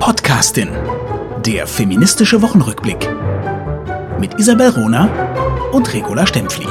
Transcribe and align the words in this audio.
Podcastin. 0.00 0.70
Der 1.44 1.66
feministische 1.66 2.40
Wochenrückblick. 2.40 3.06
Mit 4.18 4.32
Isabel 4.40 4.70
Rona 4.70 5.70
und 5.72 5.92
Regula 5.92 6.26
Stempfli. 6.26 6.66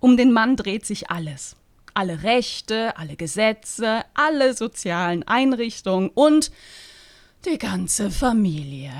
Um 0.00 0.16
den 0.16 0.32
Mann 0.32 0.56
dreht 0.56 0.84
sich 0.84 1.08
alles. 1.08 1.54
Alle 1.94 2.24
Rechte, 2.24 2.98
alle 2.98 3.14
Gesetze, 3.14 4.02
alle 4.14 4.54
sozialen 4.54 5.22
Einrichtungen 5.22 6.10
und 6.12 6.50
die 7.44 7.58
ganze 7.58 8.10
Familie. 8.10 8.90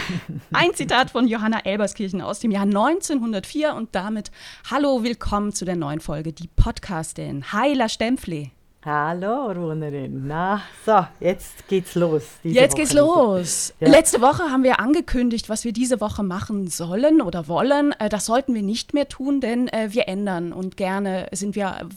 Ein 0.52 0.74
Zitat 0.74 1.10
von 1.10 1.26
Johanna 1.26 1.60
Elberskirchen 1.64 2.20
aus 2.20 2.40
dem 2.40 2.50
Jahr 2.50 2.64
1904 2.64 3.74
und 3.74 3.94
damit 3.94 4.30
Hallo, 4.70 5.02
willkommen 5.02 5.52
zu 5.52 5.64
der 5.64 5.76
neuen 5.76 6.00
Folge 6.00 6.32
Die 6.32 6.48
Podcastin. 6.48 7.52
Heiler 7.52 7.88
Stempfli. 7.88 8.52
Hallo, 8.84 9.52
Runerin. 9.52 10.26
Na, 10.26 10.60
so, 10.84 11.06
jetzt 11.20 11.68
geht's 11.68 11.94
los. 11.94 12.24
Jetzt 12.42 12.72
Woche 12.72 12.80
geht's 12.80 12.92
los. 12.92 13.74
Ja. 13.78 13.88
Letzte 13.88 14.20
Woche 14.20 14.42
haben 14.50 14.64
wir 14.64 14.80
angekündigt, 14.80 15.48
was 15.48 15.64
wir 15.64 15.72
diese 15.72 16.00
Woche 16.00 16.24
machen 16.24 16.66
sollen 16.66 17.22
oder 17.22 17.46
wollen. 17.46 17.92
Äh, 18.00 18.08
das 18.08 18.26
sollten 18.26 18.54
wir 18.54 18.62
nicht 18.62 18.92
mehr 18.92 19.06
tun, 19.06 19.40
denn 19.40 19.68
äh, 19.68 19.90
wir 19.92 20.08
ändern 20.08 20.52
und 20.52 20.76
gerne 20.76 21.28
sind 21.30 21.54
wir, 21.54 21.88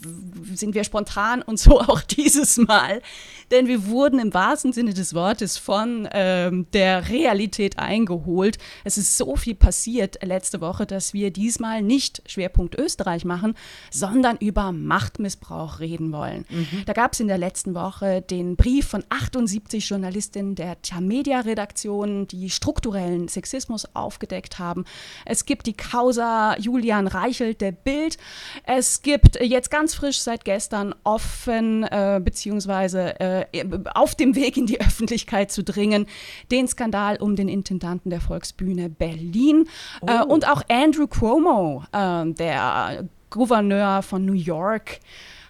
sind 0.53 0.75
wir 0.75 0.83
spontan 0.83 1.41
und 1.41 1.57
so 1.57 1.79
auch 1.81 2.01
dieses 2.01 2.57
Mal. 2.57 3.01
Denn 3.49 3.67
wir 3.67 3.87
wurden 3.87 4.19
im 4.19 4.31
wahrsten 4.35 4.71
Sinne 4.71 4.93
des 4.93 5.15
Wortes 5.15 5.57
von 5.57 6.07
ähm, 6.11 6.67
der 6.73 7.09
Realität 7.09 7.79
eingeholt. 7.79 8.59
Es 8.83 8.99
ist 8.99 9.17
so 9.17 9.35
viel 9.35 9.55
passiert 9.55 10.23
letzte 10.23 10.61
Woche, 10.61 10.85
dass 10.85 11.15
wir 11.15 11.31
diesmal 11.31 11.81
nicht 11.81 12.21
Schwerpunkt 12.27 12.75
Österreich 12.75 13.25
machen, 13.25 13.55
sondern 13.89 14.37
über 14.37 14.71
Machtmissbrauch 14.71 15.79
reden 15.79 16.11
wollen. 16.11 16.45
Mhm. 16.51 16.74
Da 16.85 16.93
gab 16.93 17.13
es 17.13 17.19
in 17.19 17.27
der 17.27 17.37
letzten 17.37 17.75
Woche 17.75 18.21
den 18.21 18.55
Brief 18.55 18.87
von 18.87 19.03
78 19.09 19.87
Journalistinnen 19.87 20.55
der 20.55 20.81
Tamedia-Redaktion, 20.81 22.27
die 22.27 22.49
strukturellen 22.49 23.27
Sexismus 23.27 23.87
aufgedeckt 23.93 24.59
haben. 24.59 24.85
Es 25.25 25.45
gibt 25.45 25.67
die 25.67 25.73
Causa 25.73 26.57
Julian 26.57 27.07
Reichelt 27.07 27.61
der 27.61 27.71
Bild. 27.71 28.17
Es 28.63 29.01
gibt 29.01 29.39
jetzt 29.41 29.71
ganz 29.71 29.95
frisch 29.95 30.19
seit 30.19 30.45
gestern 30.45 30.95
offen 31.03 31.83
äh, 31.83 32.21
beziehungsweise 32.23 33.19
äh, 33.19 33.45
auf 33.93 34.15
dem 34.15 34.35
Weg 34.35 34.57
in 34.57 34.65
die 34.65 34.81
Öffentlichkeit 34.81 35.51
zu 35.51 35.63
dringen, 35.63 36.05
den 36.51 36.67
Skandal 36.67 37.17
um 37.17 37.35
den 37.35 37.47
Intendanten 37.47 38.09
der 38.09 38.21
Volksbühne 38.21 38.89
Berlin 38.89 39.67
äh, 40.01 40.05
oh. 40.05 40.07
äh, 40.07 40.23
und 40.25 40.47
auch 40.47 40.63
Andrew 40.69 41.07
Cuomo, 41.07 41.83
äh, 41.91 42.25
der 42.33 43.05
Gouverneur 43.29 44.01
von 44.01 44.25
New 44.25 44.33
York, 44.33 44.99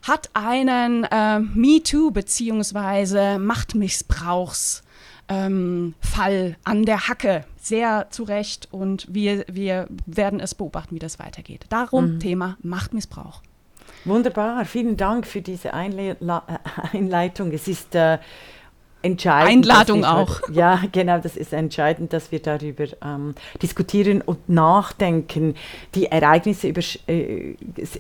hat 0.08 0.30
einen 0.34 1.04
äh, 1.06 1.40
MeToo 1.40 2.12
bzw. 2.12 3.40
Machtmissbrauchsfall 3.40 4.84
ähm, 5.30 5.96
an 6.64 6.86
der 6.86 7.08
Hacke. 7.08 7.44
Sehr 7.58 8.08
zu 8.12 8.24
Recht 8.24 8.68
und 8.72 9.08
wir, 9.10 9.46
wir 9.52 9.88
werden 10.06 10.40
es 10.40 10.54
beobachten, 10.54 10.94
wie 10.96 11.00
das 11.00 11.18
weitergeht. 11.18 11.66
Darum 11.70 12.16
mhm. 12.16 12.20
Thema 12.20 12.58
Machtmissbrauch. 12.62 13.42
Wunderbar, 14.06 14.66
vielen 14.66 14.98
Dank 14.98 15.26
für 15.26 15.42
diese 15.42 15.74
Einle 15.74 16.18
Einleitung. 16.94 17.52
Es 17.52 17.68
ist 17.68 17.96
äh, 17.96 18.20
entscheidend. 19.06 19.70
Einladung 19.70 20.04
auch. 20.04 20.42
Ja, 20.52 20.82
genau, 20.92 21.20
das 21.20 21.38
ist 21.38 21.54
entscheidend, 21.54 22.14
dass 22.14 22.32
wir 22.32 22.40
darüber 22.40 22.86
ähm, 23.04 23.36
diskutieren 23.62 24.22
und 24.22 24.50
nachdenken. 24.50 25.56
Die 25.96 26.06
Ereignisse 26.06 26.68
übersch 26.68 27.00
äh, 27.08 27.56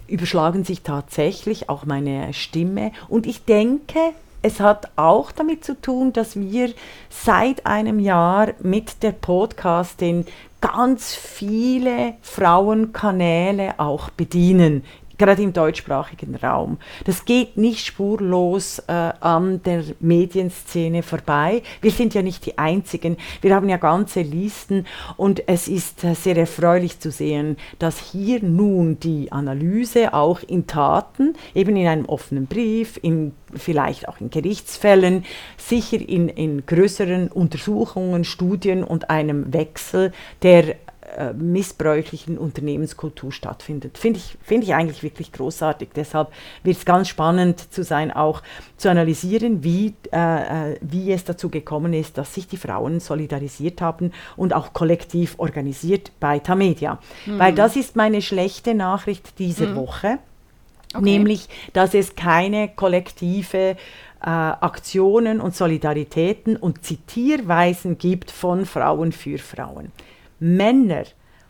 überschlagen 0.08 0.64
sich 0.64 0.82
tatsächlich, 0.82 1.70
auch 1.70 1.86
meine 1.86 2.34
Stimme. 2.34 2.92
Und 3.10 3.28
ich 3.28 3.46
denke, 3.46 4.00
es 4.42 4.60
hat 4.60 4.92
auch 4.96 5.32
damit 5.32 5.66
zu 5.66 5.80
tun, 5.80 6.14
dass 6.14 6.40
wir 6.40 6.72
seit 7.10 7.66
einem 7.66 8.00
Jahr 8.00 8.54
mit 8.62 9.02
der 9.04 9.12
Podcastin 9.12 10.26
ganz 10.62 11.16
viele 11.16 12.14
Frauenkanäle 12.22 13.80
auch 13.80 14.10
bedienen 14.10 14.84
gerade 15.18 15.42
im 15.42 15.54
deutschsprachigen 15.54 16.36
Raum. 16.36 16.78
Das 17.06 17.26
geht 17.26 17.58
nicht 17.58 17.86
spurlos 17.86 18.80
äh, 18.88 18.92
an 18.92 19.62
der 19.64 19.84
Medienszene 20.00 21.04
vorbei. 21.04 21.62
Wir 21.82 21.92
sind 21.92 22.14
ja 22.14 22.22
nicht 22.22 22.46
die 22.46 22.58
Einzigen. 22.58 23.18
Wir 23.42 23.56
haben 23.56 23.70
ja 23.70 23.78
ganze 23.78 24.22
Listen 24.22 24.86
und 25.18 25.48
es 25.48 25.68
ist 25.68 26.04
äh, 26.04 26.14
sehr 26.16 26.38
erfreulich 26.38 27.00
zu 27.00 27.12
sehen, 27.12 27.58
dass 27.80 28.00
hier 28.00 28.44
nun 28.44 29.00
die 29.00 29.32
Analyse 29.32 30.14
auch 30.14 30.42
in 30.44 30.68
Taten, 30.68 31.36
eben 31.54 31.76
in 31.76 31.88
einem 31.88 32.06
offenen 32.06 32.48
Brief, 32.48 33.00
in, 33.02 33.34
vielleicht 33.54 34.08
auch 34.08 34.20
in 34.20 34.30
Gerichtsfällen, 34.30 35.26
sicher 35.58 35.98
in, 35.98 36.30
in 36.30 36.66
größeren 36.66 37.30
Untersuchungen, 37.30 38.24
Studien 38.24 38.84
und 38.84 39.10
einem 39.10 39.54
Wechsel 39.54 40.12
der 40.42 40.76
äh, 41.18 41.34
missbräuchlichen 41.34 42.38
Unternehmenskultur 42.38 43.32
stattfindet. 43.32 43.98
Finde 43.98 44.20
ich, 44.20 44.38
find 44.42 44.64
ich 44.64 44.74
eigentlich 44.74 45.04
wirklich 45.04 45.32
großartig. 45.32 45.90
Deshalb 45.96 46.30
wird 46.64 46.78
es 46.78 46.86
ganz 46.86 47.08
spannend 47.10 47.72
zu 47.72 47.84
sein, 47.84 48.12
auch 48.12 48.42
zu 48.78 48.90
analysieren, 48.90 49.64
wie, 49.64 49.94
äh, 50.12 50.72
äh, 50.72 50.78
wie 50.82 51.12
es 51.12 51.24
dazu 51.24 51.50
gekommen 51.50 51.94
ist, 51.94 52.18
dass 52.18 52.34
sich 52.34 52.48
die 52.48 52.58
Frauen 52.58 53.00
solidarisiert 53.00 53.82
haben 53.82 54.12
und 54.36 54.54
auch 54.54 54.74
kollektiv 54.74 55.36
organisiert 55.38 56.12
bei 56.20 56.40
Tamedia. 56.40 57.00
Mhm. 57.26 57.40
Weil 57.40 57.54
das 57.54 57.76
ist 57.76 57.96
meine 57.96 58.22
schlechte 58.22 58.74
Nachricht 58.74 59.40
diese 59.40 59.68
mhm. 59.68 59.76
Woche. 59.76 60.20
Okay. 60.94 61.04
Nämlich, 61.04 61.50
dass 61.74 61.94
es 61.94 62.16
keine 62.16 62.70
kollektive 62.70 63.58
äh, 63.58 63.76
Aktionen 64.22 65.40
und 65.40 65.56
Solidaritäten 65.56 66.56
und 66.56 66.84
Zitierweisen 66.84 67.98
gibt 67.98 68.32
von 68.32 68.66
Frauen 68.66 69.12
für 69.12 69.38
Frauen. 69.38 69.92
Männer 70.40 71.06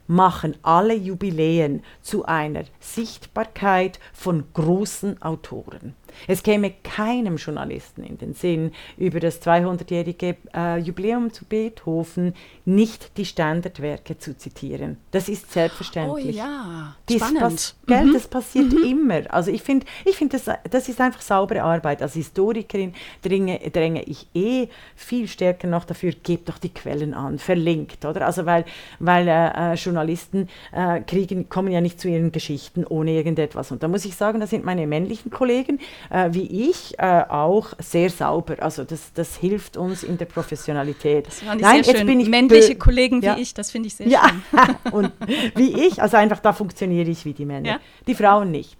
machen 0.08 0.56
alle 0.62 0.96
Jubiläen 0.96 1.84
zu 2.02 2.26
einer 2.26 2.64
Sichtbarkeit 2.80 4.00
von 4.14 4.46
großen 4.54 5.22
Autoren. 5.22 5.96
Es 6.28 6.44
käme 6.44 6.72
keinem 6.84 7.38
Journalisten 7.38 8.04
in 8.04 8.18
den 8.18 8.34
Sinn, 8.34 8.72
über 8.98 9.20
das 9.20 9.42
200-jährige 9.42 10.38
äh, 10.56 10.78
Jubiläum 10.80 11.32
zu 11.32 11.46
Beethoven 11.46 12.34
nicht 12.66 13.18
die 13.18 13.26
Standardwerke 13.26 14.18
zu 14.18 14.38
zitieren. 14.38 14.98
Das 15.12 15.30
ist 15.30 15.52
selbstverständlich. 15.52 16.36
Oh 16.36 16.38
ja, 16.38 16.96
Dies 17.10 17.26
spannend. 17.26 17.76
Gell, 17.88 18.06
mhm. 18.06 18.14
Das 18.14 18.28
passiert 18.28 18.72
mhm. 18.72 18.84
immer. 18.84 19.34
Also 19.34 19.52
ich 19.52 19.62
finde, 19.62 19.86
ich 20.06 20.16
find 20.16 20.34
das, 20.34 20.46
das 20.70 20.90
ist 20.90 21.00
einfach 21.02 21.22
saubere 21.22 21.64
Arbeit. 21.64 22.02
Als 22.02 22.14
Historikerin 22.14 22.94
dränge, 23.22 23.60
dränge 23.72 24.04
ich 24.04 24.28
eh 24.34 24.68
viel 24.96 25.28
stärker 25.28 25.68
noch 25.68 25.86
dafür, 25.86 26.14
gebt 26.24 26.50
doch 26.50 26.58
die 26.58 26.74
Quellen 26.74 27.14
an, 27.14 27.40
verlinkt, 27.40 28.06
oder? 28.06 28.26
Also 28.26 28.46
weil, 28.46 28.66
weil 29.00 29.28
äh, 29.28 29.74
äh, 29.74 29.78
Journalisten 29.96 30.50
äh, 30.72 31.02
kriegen, 31.02 31.50
kommen 31.50 31.72
ja 31.72 31.82
nicht 31.82 32.00
zu 32.00 32.10
ihren 32.10 32.32
Geschichten 32.32 32.86
ohne 32.86 33.12
irgendetwas. 33.12 33.72
Und 33.72 33.82
da 33.82 33.88
muss 33.88 34.06
ich 34.06 34.16
sagen, 34.16 34.40
da 34.40 34.48
sind 34.48 34.66
meine 34.66 34.88
männlichen 34.88 35.32
Kollegen, 35.32 35.80
äh, 36.10 36.30
wie 36.32 36.70
ich 36.70 37.00
äh, 37.00 37.24
auch 37.30 37.74
sehr 37.80 38.10
sauber. 38.10 38.58
Also 38.60 38.84
das, 38.84 39.14
das 39.14 39.38
hilft 39.38 39.78
uns 39.78 40.04
in 40.04 40.18
der 40.18 40.26
Professionalität. 40.26 41.28
Das 41.28 41.40
fand 41.40 41.62
ich 41.62 41.68
Nein, 41.68 41.84
sehr 41.84 41.94
jetzt 41.94 42.00
schön. 42.00 42.08
bin 42.08 42.20
ich 42.20 42.30
männliche 42.30 42.76
Kollegen 42.76 43.22
wie 43.22 43.28
ja. 43.28 43.38
ich, 43.38 43.54
das 43.54 43.72
finde 43.72 43.88
ich 43.88 43.96
sehr 43.96 44.08
ja. 44.08 44.22
schön. 44.30 44.76
und 44.92 45.12
wie 45.56 45.88
ich, 45.88 46.02
also 46.02 46.18
einfach 46.18 46.40
da 46.40 46.54
funktioniere 46.54 47.10
ich 47.10 47.26
wie 47.26 47.34
die 47.34 47.46
Männer. 47.46 47.68
Ja. 47.68 47.80
Die 48.08 48.16
Frauen 48.16 48.52
nicht. 48.52 48.78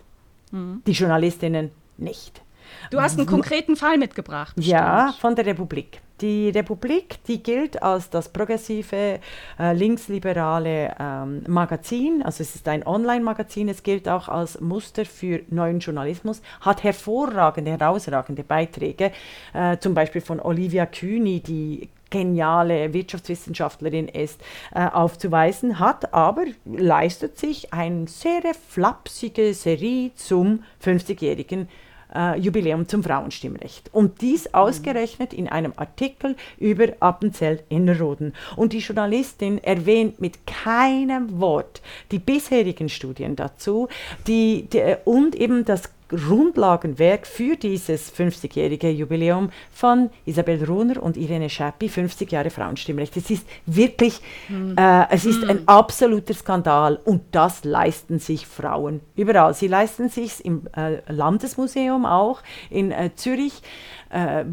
Mhm. 0.52 0.82
Die 0.86 0.92
Journalistinnen 0.92 1.72
nicht. 1.98 2.42
Du 2.92 3.00
hast 3.00 3.18
einen 3.18 3.28
konkreten 3.28 3.76
Fall 3.76 3.98
mitgebracht. 3.98 4.56
Bestimmt. 4.56 4.74
Ja, 4.74 5.14
von 5.20 5.36
der 5.36 5.46
Republik. 5.46 6.02
Die 6.22 6.48
Republik, 6.50 7.22
die 7.28 7.44
gilt 7.44 7.84
als 7.84 8.10
das 8.10 8.30
progressive, 8.30 9.20
äh, 9.60 9.74
linksliberale 9.74 10.96
ähm, 10.98 11.44
Magazin, 11.46 12.24
also 12.24 12.42
es 12.42 12.56
ist 12.56 12.70
ein 12.70 12.88
Online-Magazin, 12.88 13.68
es 13.68 13.84
gilt 13.84 14.08
auch 14.08 14.30
als 14.30 14.62
Muster 14.62 15.04
für 15.04 15.42
neuen 15.50 15.80
Journalismus, 15.80 16.42
hat 16.62 16.84
hervorragende, 16.84 17.72
herausragende 17.72 18.46
Beiträge, 18.46 19.12
äh, 19.54 19.78
zum 19.80 19.94
Beispiel 19.94 20.22
von 20.22 20.40
Olivia 20.40 20.86
Kühni, 20.86 21.42
die 21.42 21.90
geniale 22.10 22.94
Wirtschaftswissenschaftlerin 22.94 24.08
ist, 24.08 24.40
äh, 24.74 24.88
aufzuweisen, 24.88 25.80
hat 25.80 26.14
aber 26.14 26.46
leistet 26.64 27.38
sich 27.38 27.74
eine 27.74 28.08
sehr 28.08 28.42
flapsige 28.70 29.54
Serie 29.54 30.12
zum 30.16 30.64
50-jährigen 30.82 31.68
äh, 32.16 32.40
Jubiläum 32.40 32.88
zum 32.88 33.04
Frauenstimmrecht. 33.04 33.90
Und 33.94 34.22
dies 34.22 34.54
ausgerechnet 34.54 35.34
in 35.34 35.48
einem 35.48 35.74
Artikel 35.76 36.36
über 36.58 36.88
Appenzell 37.00 37.62
Innerrhoden. 37.70 38.34
Und 38.56 38.74
die 38.74 38.80
Journalistin 38.80 39.64
erwähnt 39.64 40.22
mit 40.22 40.48
keinem 40.48 41.40
Wort 41.40 41.82
die 42.12 42.20
bisherigen 42.20 42.90
Studien 42.90 43.36
dazu 43.36 43.88
die, 44.28 44.68
die, 44.72 44.96
und 45.04 45.36
eben 45.36 45.66
das 45.66 45.90
Grundlagenwerk 46.10 47.26
für 47.26 47.56
dieses 47.56 48.14
50-jährige 48.14 48.90
Jubiläum 48.90 49.50
von 49.72 50.10
Isabel 50.26 50.64
Runer 50.64 51.02
und 51.02 51.18
Irene 51.18 51.50
Schappi, 51.50 51.90
50 51.90 52.32
Jahre 52.32 52.50
Frauenstimmrecht. 52.50 53.18
Es 53.18 53.30
ist 53.30 53.48
wirklich, 53.66 54.22
mhm. 54.48 54.76
äh, 54.78 55.08
es 55.10 55.26
ist 55.26 55.44
mhm. 55.44 55.50
ein 55.50 55.68
absoluter 55.68 56.34
Skandal 56.34 57.00
und 57.06 57.24
das 57.32 57.64
leisten 57.64 58.20
sich 58.20 58.46
Frauen 58.46 59.02
überall. 59.16 59.54
Sie 59.54 59.68
leisten 59.68 60.10
sich 60.10 60.44
im 60.46 60.68
äh, 60.76 61.02
Landesmuseum 61.12 62.06
auch 62.06 62.42
in 62.70 62.92
äh, 62.92 63.10
Zürich 63.16 63.62
äh, 64.10 64.46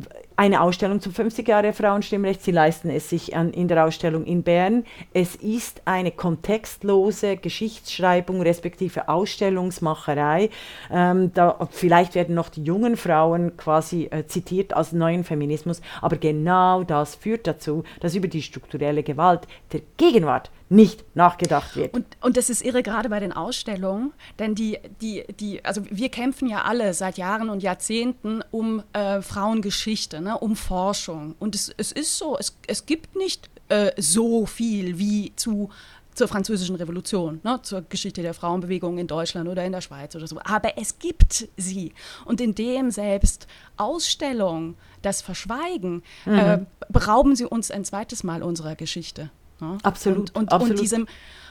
eine 0.43 0.61
Ausstellung 0.61 1.01
zum 1.01 1.13
50 1.13 1.47
Jahre 1.47 1.73
Frauenstimmrecht. 1.73 2.43
Sie 2.43 2.51
leisten 2.51 2.91
es 2.91 3.09
sich 3.09 3.37
an, 3.37 3.53
in 3.53 3.69
der 3.69 3.85
Ausstellung 3.85 4.25
in 4.25 4.43
Bern. 4.43 4.85
Es 5.15 5.37
ist 5.37 5.83
eine 5.85 6.11
kontextlose 6.11 7.37
Geschichtsschreibung 7.37 8.43
respektive 8.43 9.09
Ausstellungsmacherei. 9.09 10.51
Ähm, 10.91 11.33
da, 11.33 11.69
vielleicht 11.71 12.17
werden 12.17 12.35
noch 12.35 12.49
die 12.49 12.65
jungen 12.65 12.97
Frauen 12.97 13.57
quasi 13.57 14.09
äh, 14.11 14.27
zitiert 14.27 14.75
als 14.75 14.91
neuen 14.91 15.23
Feminismus, 15.23 15.81
aber 16.01 16.17
genau 16.17 16.83
das 16.83 17.15
führt 17.15 17.47
dazu, 17.47 17.85
dass 18.01 18.17
über 18.17 18.27
die 18.27 18.43
strukturelle 18.43 19.05
Gewalt 19.05 19.43
der 19.71 19.83
Gegenwart 19.97 20.51
nicht 20.73 21.05
nachgedacht 21.15 21.77
wird. 21.77 21.95
Und, 21.95 22.07
und 22.21 22.37
das 22.37 22.51
ist 22.51 22.65
irre 22.65 22.83
gerade 22.83 23.09
bei 23.09 23.21
den 23.21 23.33
Ausstellungen, 23.33 24.13
denn 24.39 24.55
die, 24.55 24.79
die, 25.01 25.25
die, 25.39 25.65
also 25.65 25.83
wir 25.91 26.09
kämpfen 26.09 26.49
ja 26.49 26.63
alle 26.63 26.95
seit 26.95 27.19
Jahren 27.19 27.51
und 27.51 27.63
Jahrzehnten 27.63 28.43
um 28.51 28.83
äh, 28.93 29.21
Frauengeschichte, 29.21 30.21
ne, 30.21 30.39
um 30.39 30.57
Forschung. 30.57 31.35
Und 31.39 31.55
es, 31.55 31.73
es 31.77 31.93
ist 31.93 32.17
so, 32.17 32.39
es, 32.39 32.57
es 32.67 32.87
gibt 32.87 33.17
nicht 33.17 33.51
äh, 33.69 33.93
so 34.01 34.47
viel 34.47 34.99
wie 34.99 35.33
zu 35.37 35.71
zur 36.15 36.29
französischen 36.29 36.77
Revolution, 36.77 37.41
ne, 37.43 37.61
zur 37.63 37.83
Geschichte 37.89 38.21
der 38.21 38.35
Frauenbewegung 38.35 38.99
in 38.99 39.07
Deutschland 39.07 39.49
oder 39.49 39.65
in 39.65 39.73
der 39.73 39.81
Schweiz 39.81 40.15
oder 40.15 40.27
so. 40.27 40.39
Aber 40.45 40.77
es 40.77 40.99
gibt 40.99 41.49
sie. 41.57 41.95
Und 42.27 42.41
indem 42.41 42.91
selbst 42.91 43.47
Ausstellungen 43.79 44.77
das 45.01 45.23
verschweigen, 45.23 46.03
mhm. 46.27 46.39
äh, 46.39 46.59
berauben 46.91 47.35
sie 47.35 47.47
uns 47.47 47.71
ein 47.71 47.85
zweites 47.85 48.25
Mal 48.25 48.43
unserer 48.43 48.77
Geschichte. 48.77 49.31
Ne? 49.63 49.79
Absolut. 49.83 50.19
Und, 50.19 50.37
und, 50.37 50.53
absolut. 50.53 50.77
und 50.77 50.83
diesem, 50.83 51.07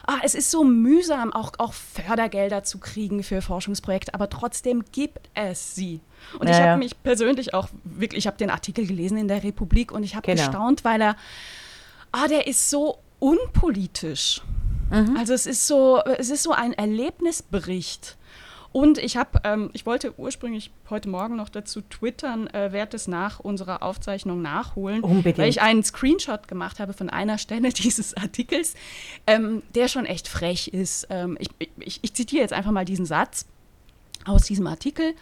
ah, 0.06 0.18
es 0.22 0.36
ist 0.36 0.52
so 0.52 0.63
mühsam, 0.63 1.31
auch, 1.31 1.54
auch 1.58 1.74
Fördergelder 1.74 2.63
zu 2.63 2.78
kriegen 2.78 3.24
für 3.24 3.42
Forschungsprojekte, 3.42 4.13
aber 4.13 4.30
trotzdem 4.30 4.84
gibt 4.92 5.30
es 5.34 5.75
sie. 5.75 6.02
Und 6.38 6.48
ja, 6.48 6.54
ich 6.54 6.62
habe 6.62 6.80
mich 6.80 7.02
persönlich 7.02 7.54
auch 7.54 7.69
wirklich, 7.84 8.19
ich 8.19 8.28
habe 8.28 8.38
den 8.38 8.50
Artikel 8.50 8.86
gelesen 8.86 9.18
in 9.18 9.28
der 9.28 9.44
Republik 9.44 9.92
und 9.92 10.04
ich 10.04 10.16
habe 10.16 10.25
genau. 10.25 10.46
gestaunt, 10.46 10.84
weil 10.84 11.02
er, 11.02 11.16
ah, 12.12 12.28
der 12.28 12.48
ist 12.48 12.69
so 12.69 13.00
unpolitisch. 13.19 14.42
Mhm. 14.90 15.16
Also 15.18 15.34
es 15.34 15.46
ist 15.46 15.68
so, 15.68 16.02
es 16.18 16.30
ist 16.30 16.44
so 16.44 16.52
ein 16.52 16.74
Erlebnisbericht. 16.74 18.18
Und 18.74 18.98
ich 18.98 19.18
habe, 19.18 19.42
ähm, 19.44 19.70
ich 19.74 19.86
wollte 19.86 20.18
ursprünglich 20.18 20.72
heute 20.90 21.10
Morgen 21.10 21.36
noch 21.36 21.50
dazu 21.50 21.82
twittern, 21.82 22.48
äh, 22.48 22.72
werde 22.72 22.96
es 22.96 23.08
nach 23.08 23.40
unserer 23.42 23.84
Aufzeichnung 23.84 24.42
nachholen, 24.42 25.02
Unbedingt. 25.02 25.38
weil 25.38 25.50
ich 25.50 25.62
einen 25.62 25.84
Screenshot 25.84 26.48
gemacht 26.48 26.80
habe 26.80 26.94
von 26.94 27.10
einer 27.10 27.38
Stelle 27.38 27.70
dieses 27.74 28.16
Artikels, 28.16 28.76
ähm, 29.28 29.62
der 29.76 29.90
schon 29.90 30.06
echt 30.06 30.28
frech 30.28 30.70
ist. 30.70 31.08
Ähm, 31.10 31.38
ich, 31.40 31.50
ich, 31.80 32.00
ich 32.02 32.14
zitiere 32.14 32.44
jetzt 32.44 32.54
einfach 32.54 32.72
mal 32.72 32.86
diesen 32.86 33.06
Satz 33.06 33.46
aus 34.26 34.44
diesem 34.44 34.68
Artikel. 34.68 35.16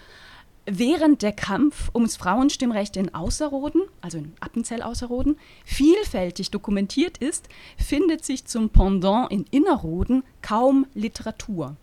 Während 0.72 1.24
der 1.24 1.32
Kampf 1.32 1.90
ums 1.96 2.18
Frauenstimmrecht 2.18 2.96
in 2.98 3.16
Außerroden, 3.16 3.82
also 4.02 4.20
in 4.20 4.34
Appenzell-Außerroden, 4.40 5.38
vielfältig 5.66 6.52
dokumentiert 6.52 7.18
ist, 7.18 7.50
findet 7.78 8.24
sich 8.24 8.46
zum 8.46 8.70
Pendant 8.70 9.32
in 9.32 9.46
Innerroden 9.50 10.24
kaum 10.44 10.86
Literatur. 10.94 11.76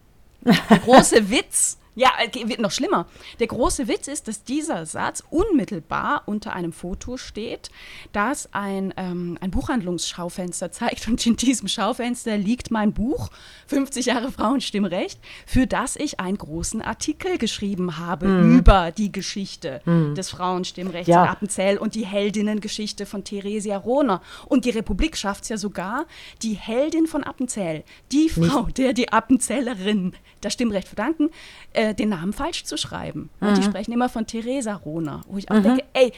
Große 0.85 1.31
Witz 1.31 1.79
ja, 1.97 2.11
äh, 2.19 2.49
wird 2.49 2.61
noch 2.61 2.71
schlimmer. 2.71 3.07
Der 3.41 3.47
große 3.49 3.89
Witz 3.89 4.07
ist, 4.07 4.29
dass 4.29 4.45
dieser 4.45 4.87
Satz 4.87 5.25
unmittelbar 5.31 6.23
unter 6.27 6.53
einem 6.53 6.73
Foto 6.73 7.17
steht, 7.17 7.71
das 8.13 8.53
ein, 8.53 8.93
ähm, 8.99 9.39
ein 9.41 9.51
Buchhandlungsschaufenster 9.51 10.71
zeigt. 10.71 11.09
Und 11.09 11.27
in 11.27 11.37
diesem 11.37 11.69
Schaufenster 11.69 12.37
liegt 12.37 12.71
mein 12.71 12.93
Buch 12.93 13.31
50 13.67 14.07
Jahre 14.07 14.31
Frauenstimmrecht, 14.31 15.19
für 15.47 15.67
das 15.67 15.97
ich 15.97 16.21
einen 16.21 16.37
großen 16.37 16.83
Artikel 16.83 17.39
geschrieben 17.39 17.97
habe 17.97 18.29
mhm. 18.29 18.59
über 18.59 18.93
die 18.93 19.11
Geschichte 19.11 19.81
mhm. 19.87 20.15
des 20.15 20.29
Frauenstimmrechts 20.29 21.09
ja. 21.09 21.25
in 21.25 21.31
Appenzell 21.31 21.79
und 21.79 21.95
die 21.95 22.05
Heldinnengeschichte 22.05 23.07
von 23.07 23.25
Theresia 23.25 23.79
Rohner. 23.79 24.21
Und 24.45 24.67
die 24.67 24.71
Republik 24.71 25.17
schafft 25.17 25.45
es 25.45 25.49
ja 25.49 25.57
sogar, 25.57 26.05
die 26.43 26.55
Heldin 26.55 27.07
von 27.07 27.25
Appenzell, 27.25 27.85
die 28.13 28.29
Frau, 28.29 28.65
Nicht. 28.65 28.79
der 28.79 28.93
die 28.93 29.11
Appenzellerin 29.11 30.13
das 30.43 30.53
Stimmrecht 30.53 30.89
verdanken, 30.89 31.31
äh, 31.73 31.86
den 31.95 32.11
Namen 32.11 32.33
falsch 32.33 32.65
zu 32.65 32.77
schreiben. 32.77 33.31
Mhm. 33.41 33.49
Und 33.49 33.59
die 33.59 33.63
sprechen 33.63 33.93
immer 33.93 34.09
von 34.09 34.27
Theresa 34.27 34.75
Rohner, 34.75 35.23
wo 35.29 35.39
ich 35.39 35.51
auch 35.51 35.57
mhm. 35.57 35.63
denke, 35.63 35.85
ey, 35.93 36.13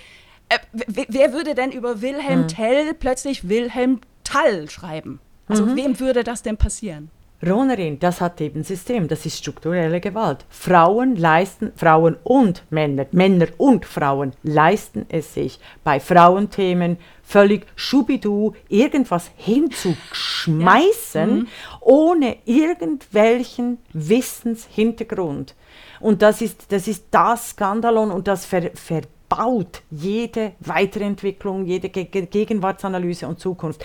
äh, 0.48 0.58
wer 0.72 1.32
würde 1.32 1.54
denn 1.54 1.72
über 1.72 2.00
Wilhelm 2.00 2.42
mhm. 2.42 2.48
Tell 2.48 2.94
plötzlich 2.94 3.48
Wilhelm 3.48 4.00
Tall 4.24 4.70
schreiben? 4.70 5.20
Also 5.46 5.66
mhm. 5.66 5.76
wem 5.76 6.00
würde 6.00 6.24
das 6.24 6.42
denn 6.42 6.56
passieren? 6.56 7.10
Rohnerin, 7.46 8.00
das 8.00 8.20
hat 8.20 8.40
eben 8.40 8.64
System, 8.64 9.06
das 9.06 9.24
ist 9.24 9.38
strukturelle 9.38 10.00
Gewalt. 10.00 10.44
Frauen 10.48 11.14
leisten, 11.14 11.72
Frauen 11.76 12.16
und 12.24 12.64
Männer, 12.70 13.06
Männer 13.12 13.46
und 13.58 13.84
Frauen 13.84 14.32
leisten 14.42 15.06
es 15.08 15.34
sich 15.34 15.60
bei 15.84 16.00
Frauenthemen 16.00 16.96
völlig 17.22 17.66
schubidu 17.76 18.54
irgendwas 18.68 19.30
hinzuschmeißen, 19.36 20.66
ja. 21.14 21.26
mhm. 21.26 21.46
ohne 21.80 22.38
irgendwelchen 22.44 23.78
Wissenshintergrund. 23.92 25.54
Und 26.00 26.22
das 26.22 26.40
ist 26.40 26.72
das, 26.72 26.88
ist 26.88 27.06
das 27.10 27.50
Skandalon 27.50 28.10
und 28.10 28.26
das 28.26 28.46
ver, 28.46 28.70
verbaut 28.74 29.82
jede 29.90 30.52
Weiterentwicklung, 30.60 31.66
jede 31.66 31.88
Gegenwartsanalyse 31.88 33.28
und 33.28 33.38
Zukunft. 33.38 33.84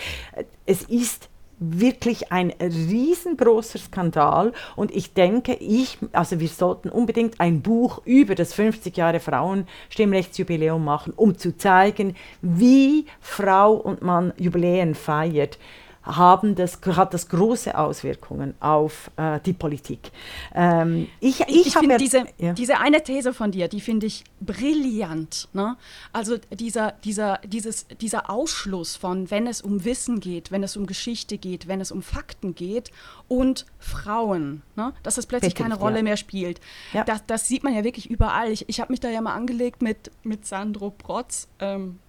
Es 0.66 0.84
ist 0.84 1.30
wirklich 1.72 2.32
ein 2.32 2.52
riesengroßer 2.60 3.80
Skandal. 3.80 4.54
Und 4.76 4.92
ich 4.92 5.14
denke, 5.14 5.54
ich, 5.54 5.98
also 6.12 6.40
wir 6.40 6.48
sollten 6.48 6.90
unbedingt 6.90 7.40
ein 7.40 7.62
Buch 7.62 8.02
über 8.06 8.36
das 8.36 8.54
50 8.54 8.96
Jahre 8.98 9.20
Frauenstimmrechtsjubiläum 9.20 10.84
machen, 10.84 11.14
um 11.16 11.38
zu 11.38 11.56
zeigen, 11.56 12.16
wie 12.42 13.06
Frau 13.22 13.74
und 13.74 14.02
Mann 14.02 14.34
Jubiläen 14.38 14.96
feiert 14.96 15.58
haben 16.04 16.56
das, 16.56 16.80
hat 16.86 17.14
das 17.14 17.30
große 17.30 17.78
Auswirkungen 17.78 18.56
auf 18.60 19.10
äh, 19.18 19.40
die 19.46 19.54
Politik. 19.54 20.12
Ähm, 20.54 21.08
ich 21.20 21.42
ich, 21.42 21.68
ich 21.68 21.74
finde 21.74 21.98
diese, 21.98 22.26
ja. 22.38 22.54
diese 22.54 22.80
eine 22.80 23.02
These 23.04 23.34
von 23.34 23.52
dir, 23.52 23.68
die 23.68 23.82
finde 23.82 24.06
ich 24.06 24.24
brillant. 24.42 25.48
Ne? 25.54 25.78
Also 26.12 26.38
dieser, 26.52 26.92
dieser, 27.04 27.40
dieses, 27.46 27.88
dieser 28.02 28.30
Ausschluss 28.30 28.96
von, 28.96 29.32
wenn 29.32 29.48
es 29.48 29.62
um 29.62 29.86
Wissen 29.86 30.20
geht, 30.20 30.52
wenn 30.52 30.64
es 30.64 30.76
um 30.76 30.86
Geschichte 30.86 31.38
geht, 31.38 31.68
wenn 31.68 31.80
es 31.80 31.92
um 31.92 32.02
Fakten 32.02 32.54
geht 32.54 32.92
und 33.28 33.66
Frauen, 33.80 34.62
ne? 34.76 34.94
dass 35.04 35.16
das 35.16 35.26
plötzlich 35.26 35.54
Richtig, 35.54 35.64
keine 35.64 35.78
Rolle 35.78 35.98
ja. 35.98 36.04
mehr 36.04 36.18
spielt. 36.18 36.60
Ja. 36.92 37.04
Das, 37.04 37.26
das, 37.26 37.48
sieht 37.48 37.64
man 37.64 37.74
ja 37.74 37.84
wirklich 37.84 38.10
überall. 38.10 38.52
Ich, 38.52 38.68
ich 38.68 38.80
habe 38.80 38.92
mich 38.92 39.00
da 39.00 39.10
ja 39.10 39.22
mal 39.22 39.34
angelegt 39.34 39.82
mit, 39.82 40.12
mit 40.24 40.46
Sandro 40.46 40.90
Protz. 40.90 41.48
Ähm, 41.60 42.00